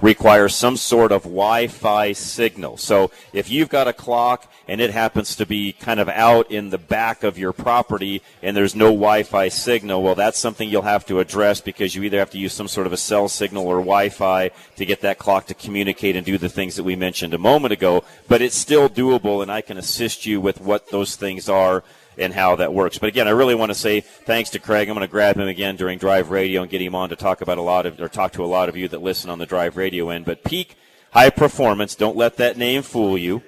require 0.00 0.48
some 0.48 0.76
sort 0.76 1.12
of 1.12 1.22
Wi-Fi 1.24 2.12
signal. 2.12 2.76
So 2.76 3.10
if 3.32 3.50
you've 3.50 3.68
got 3.68 3.88
a 3.88 3.92
clock 3.92 4.50
and 4.66 4.80
it 4.80 4.90
happens 4.90 5.34
to 5.36 5.46
be 5.46 5.72
kind 5.72 5.98
of 5.98 6.08
out 6.08 6.50
in 6.50 6.70
the 6.70 6.78
back 6.78 7.24
of 7.24 7.38
your 7.38 7.52
property 7.52 8.22
and 8.42 8.56
there's 8.56 8.74
no 8.74 8.86
Wi-Fi 8.86 9.48
signal, 9.48 10.02
well, 10.02 10.14
that's 10.14 10.38
something 10.38 10.68
you'll 10.68 10.82
have 10.82 11.06
to 11.06 11.20
address 11.20 11.60
because 11.60 11.94
you 11.94 12.02
either 12.02 12.18
have 12.18 12.30
to 12.30 12.38
use 12.38 12.52
some 12.52 12.68
sort 12.68 12.86
of 12.86 12.92
a 12.92 12.96
cell 12.96 13.28
signal 13.28 13.66
or 13.66 13.76
Wi-Fi 13.76 14.50
to 14.76 14.84
get 14.86 15.00
that 15.00 15.18
clock 15.18 15.46
to 15.46 15.54
communicate 15.54 16.16
and 16.16 16.24
do 16.24 16.38
the 16.38 16.48
things 16.48 16.76
that 16.76 16.84
we 16.84 16.96
mentioned 16.96 17.34
a 17.34 17.38
moment 17.38 17.72
ago. 17.72 18.04
But 18.28 18.42
it's 18.42 18.56
still 18.56 18.88
doable 18.88 19.42
and 19.42 19.50
I 19.50 19.62
can 19.62 19.78
assist 19.78 20.26
you 20.26 20.40
with 20.40 20.60
what 20.60 20.90
those 20.90 21.16
things 21.16 21.48
are 21.48 21.82
and 22.18 22.34
how 22.34 22.56
that 22.56 22.72
works. 22.72 22.98
But 22.98 23.08
again, 23.08 23.28
I 23.28 23.32
really 23.32 23.54
want 23.54 23.70
to 23.70 23.74
say 23.74 24.00
thanks 24.00 24.50
to 24.50 24.58
Craig. 24.58 24.88
I'm 24.88 24.94
going 24.94 25.06
to 25.06 25.10
grab 25.10 25.36
him 25.36 25.48
again 25.48 25.76
during 25.76 25.98
Drive 25.98 26.30
Radio 26.30 26.62
and 26.62 26.70
get 26.70 26.82
him 26.82 26.94
on 26.94 27.08
to 27.10 27.16
talk 27.16 27.40
about 27.40 27.58
a 27.58 27.62
lot 27.62 27.86
of, 27.86 28.00
or 28.00 28.08
talk 28.08 28.32
to 28.32 28.44
a 28.44 28.46
lot 28.46 28.68
of 28.68 28.76
you 28.76 28.88
that 28.88 29.02
listen 29.02 29.30
on 29.30 29.38
the 29.38 29.46
Drive 29.46 29.76
Radio 29.76 30.10
end. 30.10 30.24
But 30.24 30.44
peak 30.44 30.76
high 31.12 31.30
performance, 31.30 31.94
don't 31.94 32.16
let 32.16 32.36
that 32.36 32.56
name 32.56 32.82
fool 32.82 33.16
you. 33.16 33.42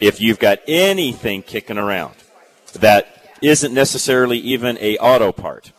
If 0.00 0.20
you've 0.20 0.38
got 0.38 0.58
anything 0.66 1.42
kicking 1.42 1.78
around 1.78 2.14
that 2.74 3.36
isn't 3.40 3.72
necessarily 3.72 4.38
even 4.38 4.76
a 4.80 4.98
auto 4.98 5.32
part, 5.32 5.72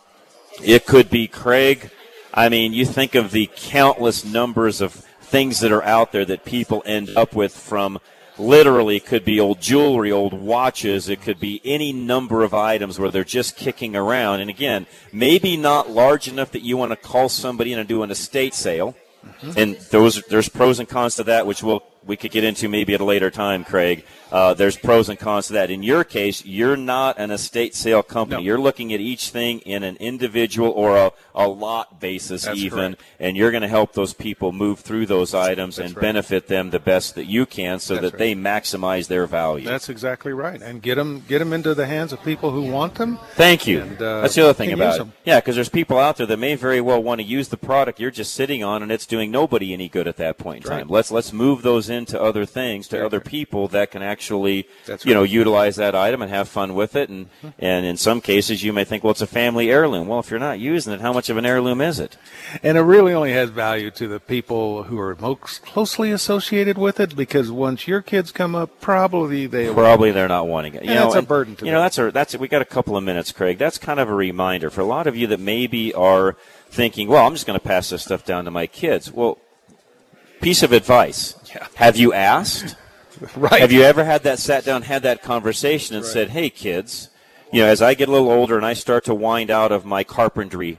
it 0.64 0.86
could 0.86 1.10
be 1.10 1.28
Craig. 1.28 1.90
I 2.32 2.48
mean, 2.48 2.72
you 2.72 2.84
think 2.84 3.14
of 3.14 3.30
the 3.30 3.50
countless 3.54 4.24
numbers 4.24 4.80
of 4.80 4.92
things 5.20 5.60
that 5.60 5.72
are 5.72 5.82
out 5.82 6.12
there 6.12 6.24
that 6.24 6.44
people 6.44 6.82
end 6.86 7.10
up 7.16 7.34
with 7.34 7.54
from 7.54 7.98
literally 8.38 9.00
could 9.00 9.24
be 9.24 9.40
old 9.40 9.60
jewelry, 9.60 10.12
old 10.12 10.32
watches. 10.32 11.08
It 11.08 11.20
could 11.20 11.40
be 11.40 11.60
any 11.64 11.92
number 11.92 12.42
of 12.42 12.54
items 12.54 12.98
where 12.98 13.10
they're 13.10 13.24
just 13.24 13.56
kicking 13.56 13.96
around. 13.96 14.40
And 14.40 14.50
again, 14.50 14.86
maybe 15.12 15.56
not 15.56 15.90
large 15.90 16.28
enough 16.28 16.52
that 16.52 16.62
you 16.62 16.76
want 16.76 16.92
to 16.92 16.96
call 16.96 17.28
somebody 17.28 17.72
in 17.72 17.78
and 17.78 17.88
do 17.88 18.02
an 18.02 18.10
estate 18.10 18.54
sale. 18.54 18.96
Mm-hmm. 19.24 19.58
And 19.58 19.76
those 19.90 20.22
there's 20.28 20.48
pros 20.48 20.78
and 20.78 20.88
cons 20.88 21.16
to 21.16 21.24
that, 21.24 21.46
which 21.46 21.62
we'll 21.62 21.82
we 22.08 22.16
could 22.16 22.32
get 22.32 22.42
into 22.42 22.68
maybe 22.68 22.94
at 22.94 23.00
a 23.00 23.04
later 23.04 23.30
time, 23.30 23.62
Craig. 23.64 24.04
Uh, 24.32 24.52
there's 24.52 24.76
pros 24.76 25.08
and 25.08 25.18
cons 25.18 25.46
to 25.46 25.52
that. 25.54 25.70
In 25.70 25.82
your 25.82 26.04
case, 26.04 26.44
you're 26.44 26.76
not 26.76 27.18
an 27.18 27.30
estate 27.30 27.74
sale 27.74 28.02
company. 28.02 28.42
You're 28.42 28.58
looking 28.60 28.92
at 28.92 29.00
each 29.00 29.30
thing 29.30 29.60
in 29.60 29.82
an 29.82 29.96
individual 29.96 30.70
or 30.70 30.96
a, 30.98 31.12
a 31.34 31.48
lot 31.48 31.98
basis, 32.00 32.42
That's 32.44 32.58
even, 32.58 32.92
correct. 32.96 33.02
and 33.20 33.36
you're 33.36 33.50
going 33.50 33.62
to 33.62 33.68
help 33.68 33.92
those 33.94 34.12
people 34.12 34.52
move 34.52 34.80
through 34.80 35.06
those 35.06 35.32
items 35.34 35.76
That's 35.76 35.88
and 35.88 35.96
right. 35.96 36.02
benefit 36.02 36.46
them 36.46 36.70
the 36.70 36.78
best 36.78 37.14
that 37.14 37.24
you 37.24 37.46
can, 37.46 37.78
so 37.78 37.94
That's 37.94 38.10
that 38.12 38.18
they 38.18 38.34
maximize 38.34 39.06
their 39.08 39.26
value. 39.26 39.64
That's 39.64 39.88
exactly 39.88 40.32
right, 40.32 40.60
and 40.60 40.82
get 40.82 40.96
them 40.96 41.22
get 41.28 41.38
them 41.38 41.52
into 41.54 41.74
the 41.74 41.86
hands 41.86 42.12
of 42.12 42.22
people 42.22 42.50
who 42.50 42.70
want 42.70 42.96
them. 42.96 43.18
Thank 43.34 43.66
you. 43.66 43.80
And, 43.80 44.02
uh, 44.02 44.20
That's 44.22 44.34
the 44.34 44.42
other 44.44 44.54
thing 44.54 44.72
about 44.72 44.96
it. 44.96 44.98
them. 44.98 45.12
Yeah, 45.24 45.40
because 45.40 45.54
there's 45.54 45.68
people 45.70 45.98
out 45.98 46.16
there 46.18 46.26
that 46.26 46.38
may 46.38 46.54
very 46.54 46.80
well 46.82 47.02
want 47.02 47.20
to 47.20 47.26
use 47.26 47.48
the 47.48 47.56
product 47.56 47.98
you're 48.00 48.10
just 48.10 48.34
sitting 48.34 48.62
on, 48.64 48.82
and 48.82 48.90
it's 48.92 49.06
doing 49.06 49.30
nobody 49.30 49.72
any 49.72 49.88
good 49.88 50.06
at 50.08 50.16
that 50.18 50.36
point 50.38 50.64
in 50.64 50.70
Right. 50.70 50.78
time. 50.80 50.88
Let's 50.88 51.10
let's 51.10 51.32
move 51.32 51.62
those 51.62 51.88
into 51.98 52.20
other 52.20 52.46
things, 52.46 52.88
to 52.88 53.04
other 53.04 53.20
people 53.20 53.68
that 53.68 53.90
can 53.90 54.02
actually, 54.02 54.66
you 55.04 55.12
know, 55.12 55.24
utilize 55.24 55.76
that 55.76 55.94
item 55.94 56.22
and 56.22 56.30
have 56.30 56.48
fun 56.48 56.74
with 56.74 56.96
it. 56.96 57.10
And 57.10 57.28
and 57.58 57.84
in 57.84 57.96
some 57.98 58.22
cases, 58.22 58.62
you 58.64 58.72
may 58.72 58.84
think, 58.84 59.04
well, 59.04 59.10
it's 59.10 59.20
a 59.20 59.26
family 59.26 59.70
heirloom. 59.70 60.08
Well, 60.08 60.20
if 60.20 60.30
you're 60.30 60.40
not 60.40 60.58
using 60.58 60.92
it, 60.94 61.00
how 61.02 61.12
much 61.12 61.28
of 61.28 61.36
an 61.36 61.44
heirloom 61.44 61.82
is 61.82 62.00
it? 62.00 62.16
And 62.62 62.78
it 62.78 62.82
really 62.82 63.12
only 63.12 63.32
has 63.32 63.50
value 63.50 63.90
to 63.90 64.08
the 64.08 64.20
people 64.20 64.84
who 64.84 64.98
are 64.98 65.14
most 65.20 65.62
closely 65.62 66.10
associated 66.10 66.78
with 66.78 67.00
it, 67.00 67.14
because 67.14 67.50
once 67.50 67.86
your 67.86 68.00
kids 68.00 68.32
come 68.32 68.54
up, 68.54 68.80
probably 68.80 69.46
they 69.46 69.72
Probably 69.72 70.10
they're 70.12 70.28
not 70.28 70.46
wanting 70.48 70.74
it. 70.74 70.84
You 70.84 70.92
Yeah, 70.92 71.00
know, 71.00 71.06
it's 71.08 71.16
a 71.16 71.22
burden 71.22 71.56
to 71.56 71.66
You 71.66 71.72
know, 71.72 71.80
that's 71.80 71.98
a 71.98 72.10
that's 72.10 72.34
we 72.36 72.48
got 72.48 72.62
a 72.62 72.64
couple 72.66 72.96
of 72.96 73.04
minutes, 73.04 73.32
Craig. 73.32 73.58
That's 73.58 73.76
kind 73.78 74.00
of 74.00 74.08
a 74.08 74.14
reminder 74.14 74.70
for 74.70 74.80
a 74.80 74.84
lot 74.86 75.06
of 75.06 75.16
you 75.16 75.26
that 75.26 75.40
maybe 75.40 75.92
are 75.94 76.36
thinking, 76.70 77.08
well, 77.08 77.26
I'm 77.26 77.32
just 77.34 77.46
going 77.46 77.58
to 77.58 77.64
pass 77.64 77.90
this 77.90 78.02
stuff 78.04 78.24
down 78.24 78.44
to 78.44 78.50
my 78.50 78.66
kids. 78.66 79.12
Well, 79.12 79.38
piece 80.40 80.62
of 80.62 80.72
advice: 80.72 81.34
Have 81.74 81.96
you 81.96 82.12
asked? 82.12 82.76
Right. 83.34 83.60
Have 83.62 83.72
you 83.72 83.82
ever 83.82 84.04
had 84.04 84.22
that 84.22 84.38
sat 84.38 84.64
down, 84.64 84.82
had 84.82 85.02
that 85.02 85.24
conversation, 85.24 85.96
and 85.96 86.04
said, 86.04 86.28
"Hey, 86.30 86.50
kids, 86.50 87.08
you 87.52 87.62
know, 87.62 87.66
as 87.66 87.82
I 87.82 87.94
get 87.94 88.08
a 88.08 88.12
little 88.12 88.30
older 88.30 88.56
and 88.56 88.64
I 88.64 88.74
start 88.74 89.04
to 89.06 89.14
wind 89.14 89.50
out 89.50 89.72
of 89.72 89.84
my 89.84 90.04
carpentry." 90.04 90.78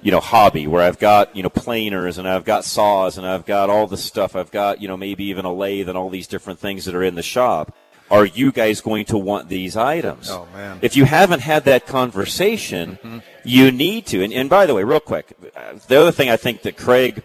you 0.00 0.12
know 0.12 0.20
hobby 0.20 0.64
where 0.68 0.80
I've 0.82 1.00
got 1.00 1.34
you 1.34 1.42
know 1.42 1.48
planers 1.48 2.18
and 2.18 2.28
I've 2.28 2.44
got 2.44 2.64
saws 2.64 3.18
and 3.18 3.26
I've 3.26 3.44
got 3.46 3.68
all 3.68 3.88
the 3.88 3.96
stuff. 3.96 4.36
I've 4.36 4.50
got 4.52 4.80
you 4.80 4.86
know 4.86 4.96
maybe 4.96 5.24
even 5.24 5.44
a 5.44 5.52
lathe 5.52 5.88
and 5.88 5.98
all 5.98 6.08
these 6.10 6.28
different 6.28 6.60
things 6.60 6.84
that 6.84 6.94
are 6.94 7.02
in 7.02 7.14
the 7.16 7.22
shop. 7.22 7.74
Are 8.10 8.24
you 8.24 8.52
guys 8.52 8.80
going 8.80 9.06
to 9.06 9.18
want 9.18 9.48
these 9.48 9.74
items? 9.76 10.28
Oh 10.30 10.46
man! 10.54 10.78
If 10.82 10.94
you 10.96 11.04
haven't 11.06 11.40
had 11.40 11.64
that 11.64 11.86
conversation, 11.86 12.98
Mm-hmm. 13.02 13.18
you 13.44 13.70
need 13.72 14.06
to. 14.06 14.22
And, 14.22 14.32
and 14.32 14.48
by 14.50 14.66
the 14.66 14.74
way, 14.74 14.84
real 14.84 15.00
quick, 15.00 15.32
uh, 15.56 15.74
the 15.88 16.00
other 16.00 16.12
thing 16.12 16.28
I 16.30 16.36
think 16.36 16.62
that 16.62 16.76
Craig 16.76 17.22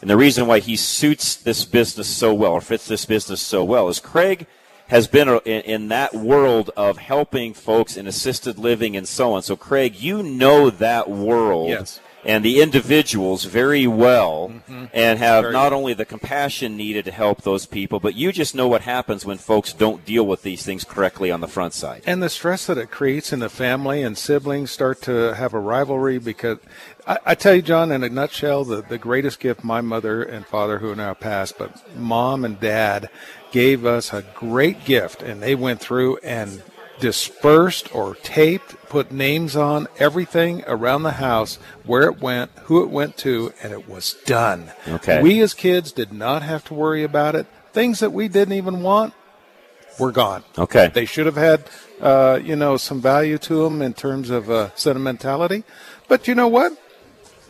and 0.00 0.08
the 0.08 0.16
reason 0.16 0.46
why 0.46 0.60
he 0.60 0.76
suits 0.76 1.36
this 1.36 1.64
business 1.64 2.08
so 2.08 2.32
well 2.32 2.52
or 2.52 2.60
fits 2.60 2.86
this 2.86 3.04
business 3.04 3.40
so 3.40 3.62
well 3.64 3.88
is 3.88 4.00
Craig 4.00 4.46
has 4.90 5.06
been 5.06 5.28
in, 5.44 5.88
that 5.88 6.12
world 6.14 6.70
of 6.76 6.98
helping 6.98 7.54
folks 7.54 7.96
in 7.96 8.08
assisted 8.08 8.58
living 8.58 8.96
and 8.96 9.06
so 9.06 9.34
on. 9.34 9.42
So, 9.42 9.54
Craig, 9.54 9.94
you 9.94 10.20
know 10.20 10.68
that 10.68 11.08
world 11.08 11.68
Yes. 11.68 12.00
and 12.24 12.44
the 12.44 12.60
individuals 12.60 13.44
very 13.44 13.86
well 13.86 14.48
mm-hmm. 14.48 14.86
and 14.92 15.20
have 15.20 15.44
Very 15.44 15.52
not 15.52 15.72
only 15.72 15.94
the 15.94 16.04
compassion 16.04 16.76
needed 16.76 17.04
to 17.04 17.12
help 17.12 17.42
those 17.42 17.66
people, 17.66 18.00
but 18.00 18.16
you 18.16 18.32
just 18.32 18.52
know 18.52 18.66
what 18.66 18.82
happens 18.82 19.24
when 19.24 19.38
folks 19.38 19.72
don't 19.72 20.04
deal 20.04 20.26
with 20.26 20.42
these 20.42 20.64
things 20.64 20.82
correctly 20.82 21.30
on 21.30 21.40
the 21.40 21.48
front 21.48 21.72
side. 21.72 22.02
And 22.04 22.20
the 22.20 22.28
stress 22.28 22.66
that 22.66 22.76
it 22.76 22.90
creates 22.90 23.32
in 23.32 23.38
the 23.38 23.48
family 23.48 24.02
and 24.02 24.18
siblings 24.18 24.72
start 24.72 25.02
to 25.02 25.34
have 25.36 25.54
a 25.54 25.60
rivalry 25.60 26.18
because 26.18 26.58
I, 27.10 27.18
I 27.26 27.34
tell 27.34 27.56
you, 27.56 27.62
John, 27.62 27.90
in 27.90 28.04
a 28.04 28.08
nutshell, 28.08 28.64
the, 28.64 28.82
the 28.82 28.96
greatest 28.96 29.40
gift 29.40 29.64
my 29.64 29.80
mother 29.80 30.22
and 30.22 30.46
father, 30.46 30.78
who 30.78 30.92
are 30.92 30.96
now 30.96 31.12
passed, 31.12 31.58
but 31.58 31.96
mom 31.96 32.44
and 32.44 32.60
dad 32.60 33.10
gave 33.50 33.84
us 33.84 34.12
a 34.12 34.22
great 34.34 34.84
gift, 34.84 35.20
and 35.20 35.42
they 35.42 35.56
went 35.56 35.80
through 35.80 36.18
and 36.18 36.62
dispersed 37.00 37.92
or 37.92 38.14
taped, 38.14 38.76
put 38.88 39.10
names 39.10 39.56
on 39.56 39.88
everything 39.98 40.62
around 40.68 41.02
the 41.02 41.12
house, 41.12 41.58
where 41.84 42.02
it 42.02 42.20
went, 42.20 42.52
who 42.64 42.84
it 42.84 42.90
went 42.90 43.16
to, 43.16 43.52
and 43.60 43.72
it 43.72 43.88
was 43.88 44.14
done. 44.24 44.70
Okay. 44.86 45.20
We 45.20 45.40
as 45.40 45.52
kids 45.52 45.90
did 45.90 46.12
not 46.12 46.42
have 46.42 46.64
to 46.66 46.74
worry 46.74 47.02
about 47.02 47.34
it. 47.34 47.48
Things 47.72 47.98
that 47.98 48.12
we 48.12 48.28
didn't 48.28 48.54
even 48.54 48.82
want 48.82 49.14
were 49.98 50.12
gone. 50.12 50.44
Okay. 50.56 50.92
They 50.94 51.06
should 51.06 51.26
have 51.26 51.36
had, 51.36 51.64
uh, 52.00 52.38
you 52.40 52.54
know, 52.54 52.76
some 52.76 53.00
value 53.00 53.38
to 53.38 53.64
them 53.64 53.82
in 53.82 53.94
terms 53.94 54.30
of 54.30 54.48
uh, 54.48 54.70
sentimentality. 54.76 55.64
But 56.06 56.28
you 56.28 56.36
know 56.36 56.48
what? 56.48 56.72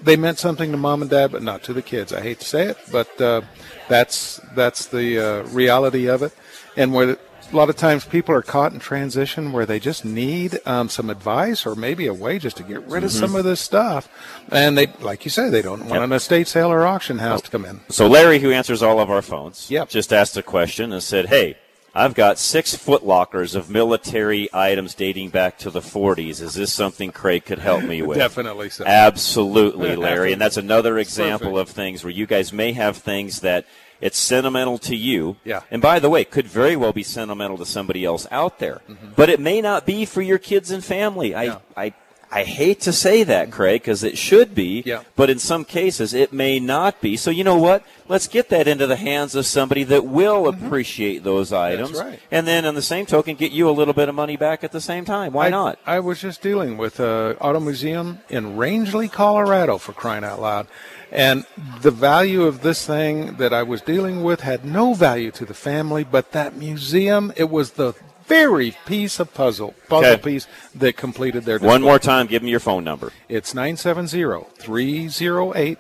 They 0.03 0.17
meant 0.17 0.39
something 0.39 0.71
to 0.73 0.77
mom 0.79 1.03
and 1.03 1.11
dad, 1.11 1.31
but 1.33 1.43
not 1.43 1.63
to 1.65 1.73
the 1.73 1.83
kids. 1.83 2.13
I 2.13 2.21
hate 2.21 2.41
to 2.41 2.47
say 2.47 2.67
it, 2.69 2.79
but 2.91 3.21
uh, 3.21 3.43
that's 3.89 4.41
that's 4.55 4.87
the 4.87 5.19
uh, 5.19 5.43
reality 5.49 6.07
of 6.09 6.23
it. 6.23 6.33
And 6.77 6.95
where 6.95 7.11
a 7.53 7.57
lot 7.57 7.69
of 7.69 7.77
times 7.77 8.05
people 8.05 8.35
are 8.35 8.43
caught 8.43 8.73
in 8.73 8.79
transition 8.79 9.51
where 9.53 9.67
they 9.67 9.81
just 9.81 10.05
need 10.05 10.61
um, 10.67 10.89
some 10.89 11.11
advice 11.11 11.67
or 11.67 11.75
maybe 11.75 12.07
a 12.07 12.15
way 12.15 12.39
just 12.39 12.57
to 12.59 12.63
get 12.63 12.81
rid 12.87 13.03
of 13.03 13.11
Mhm. 13.11 13.19
some 13.21 13.35
of 13.35 13.45
this 13.45 13.61
stuff. 13.61 14.09
And 14.53 14.79
they, 14.79 14.87
like 15.01 15.25
you 15.25 15.31
say, 15.33 15.51
they 15.51 15.61
don't 15.63 15.81
want 15.81 15.95
Yep. 15.95 16.03
an 16.03 16.13
estate 16.13 16.47
sale 16.49 16.71
or 16.71 16.87
auction 16.87 17.19
house 17.19 17.43
to 17.43 17.51
come 17.51 17.65
in. 17.65 17.81
So 17.89 18.07
Larry, 18.07 18.39
who 18.39 18.53
answers 18.53 18.83
all 18.83 19.01
of 19.01 19.11
our 19.11 19.21
phones, 19.23 19.69
just 19.89 20.13
asked 20.13 20.37
a 20.37 20.43
question 20.45 20.93
and 20.93 21.03
said, 21.03 21.27
"Hey, 21.27 21.57
I've 21.95 22.15
got 22.15 22.39
six 22.39 22.75
foot 22.75 23.05
lockers 23.05 23.55
of 23.55 23.71
military 23.71 24.49
items 24.53 24.95
dating 24.95 25.31
back 25.31 25.59
to 25.59 25.71
the 25.71 25.81
40s. 25.81 26.41
Is 26.41 26.55
this 26.55 26.73
something 26.73 27.13
Craig 27.13 27.45
could 27.45 27.59
help 27.59 27.83
me 27.83 28.03
with?" 28.03 28.19
Definitely 28.19 28.71
so. 28.71 28.85
Absolutely, 28.87 29.97
Larry. 30.09 30.33
and 30.33 30.41
that's 30.41 30.57
another 30.57 30.99
example 30.99 31.59
of 31.59 31.69
things 31.69 32.05
where 32.05 32.13
you 32.13 32.27
guys 32.27 32.53
may 32.53 32.73
have 32.73 32.97
things 32.97 33.41
that 33.41 33.67
it's 34.01 34.19
sentimental 34.19 34.79
to 34.79 34.97
you. 34.97 35.37
Yeah. 35.45 35.61
And 35.71 35.83
by 35.83 35.99
the 35.99 36.09
way, 36.09 36.23
it 36.23 36.31
could 36.31 36.47
very 36.47 36.77
well 36.77 36.93
be 36.93 37.03
sentimental 37.03 37.59
to 37.59 37.67
somebody 37.67 38.05
else 38.05 38.27
out 38.31 38.59
there. 38.59 38.81
Mm-hmm. 38.89 39.11
But 39.17 39.29
it 39.29 39.41
may 39.41 39.61
not 39.61 39.85
be 39.85 40.05
for 40.05 40.23
your 40.23 40.39
kids 40.39 40.71
and 40.71 40.83
family. 40.83 41.35
I, 41.35 41.59
I, 41.77 41.93
I 42.33 42.45
hate 42.45 42.81
to 42.83 42.93
say 42.93 43.25
that, 43.25 43.51
Craig, 43.51 43.83
because 43.83 44.05
it 44.05 44.17
should 44.17 44.55
be. 44.55 44.85
Yeah. 44.87 45.03
But 45.17 45.31
in 45.31 45.41
some 45.41 45.65
cases, 45.65 46.15
it 46.15 46.33
may 46.33 46.61
not 46.61 47.01
be. 47.01 47.17
So 47.17 47.31
you 47.31 47.43
know 47.43 47.57
what? 47.57 47.85
Let's 48.09 48.29
get 48.29 48.51
that 48.51 48.69
into 48.69 48.87
the 48.87 48.97
hands 48.97 49.35
of 49.35 49.47
somebody 49.47 49.83
that 49.85 50.07
will 50.07 50.45
mm-hmm. 50.45 50.65
appreciate 50.65 51.25
those 51.25 51.53
items. 51.53 51.99
right. 51.99 52.21
And 52.31 52.47
then, 52.47 52.65
on 52.65 52.75
the 52.75 52.83
same 52.83 53.07
token, 53.07 53.35
get 53.35 53.51
you 53.51 53.69
a 53.69 53.73
little 53.73 53.95
bit 53.95 54.09
of 54.09 54.15
money 54.15 54.37
back 54.37 54.63
at 54.63 54.71
the 54.71 54.81
same 54.81 55.05
time. 55.05 55.33
Why 55.33 55.47
I, 55.47 55.51
not? 55.51 55.79
I 55.85 55.99
was 56.01 56.21
just 56.21 56.41
dealing 56.41 56.77
with 56.77 57.01
a 57.01 57.37
auto 57.41 57.59
museum 57.59 58.21
in 58.29 58.57
Rangely, 58.57 59.11
Colorado, 59.11 59.79
for 59.79 59.93
crying 59.93 60.25
out 60.25 60.41
loud, 60.41 60.69
and 61.11 61.45
the 61.83 61.91
value 61.91 62.45
of 62.45 62.63
this 62.63 62.87
thing 62.87 63.37
that 63.37 63.53
I 63.53 63.65
was 63.65 63.81
dealing 63.81 64.23
with 64.23 64.43
had 64.43 64.65
no 64.65 64.95
value 64.95 65.33
to 65.33 65.45
the 65.45 65.55
family, 65.55 66.05
but 66.05 66.31
that 66.33 66.57
museum, 66.57 67.33
it 67.37 67.51
was 67.51 67.73
the 67.73 67.95
very 68.31 68.75
piece 68.87 69.21
of 69.21 69.35
puzzle 69.35 69.75
puzzle 69.89 70.13
Okay. 70.13 70.23
piece 70.23 70.47
that 70.77 70.97
completed 70.97 71.45
their. 71.45 71.59
One 71.59 71.83
more 71.83 71.99
time, 71.99 72.27
give 72.27 72.43
me 72.43 72.51
your 72.51 72.61
phone 72.61 72.85
number. 72.85 73.13
It's 73.29 73.53
970-308 73.53 75.77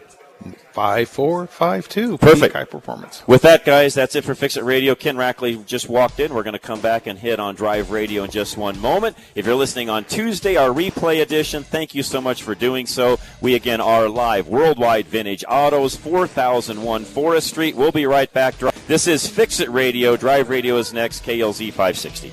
5452. 0.72 2.16
Perfect. 2.18 2.55
High 2.55 2.64
performance. 2.64 3.22
With 3.26 3.42
that, 3.42 3.64
guys, 3.66 3.92
that's 3.94 4.14
it 4.14 4.24
for 4.24 4.34
Fix 4.34 4.57
It 4.57 4.64
Radio. 4.64 4.94
Ken 4.94 5.16
Rackley 5.16 5.64
just 5.66 5.88
walked 5.88 6.18
in. 6.20 6.32
We're 6.32 6.42
going 6.44 6.55
to 6.55 6.59
come 6.59 6.80
back 6.80 7.07
and 7.07 7.18
hit 7.18 7.38
on 7.38 7.55
Drive 7.55 7.90
Radio 7.90 8.24
in 8.24 8.30
just 8.30 8.57
one 8.57 8.78
moment. 8.80 9.16
If 9.34 9.44
you're 9.46 9.55
listening 9.55 9.90
on 9.90 10.05
Tuesday, 10.05 10.57
our 10.57 10.70
replay 10.70 11.20
edition, 11.20 11.62
thank 11.62 11.94
you 11.94 12.03
so 12.03 12.20
much 12.20 12.42
for 12.42 12.55
doing 12.55 12.86
so. 12.86 13.18
We 13.42 13.55
again 13.55 13.80
are 13.80 14.09
live, 14.09 14.48
worldwide 14.48 15.07
vintage 15.07 15.44
autos, 15.46 15.96
4001 15.96 17.05
Forest 17.05 17.48
Street. 17.48 17.76
We'll 17.76 17.92
be 17.92 18.07
right 18.07 18.32
back. 18.32 18.55
This 18.86 19.07
is 19.07 19.28
Fix 19.28 19.61
It 19.61 19.68
Radio. 19.70 20.16
Drive 20.16 20.48
Radio 20.48 20.78
is 20.78 20.94
next, 20.94 21.22
KLZ 21.24 21.70
560. 21.70 22.32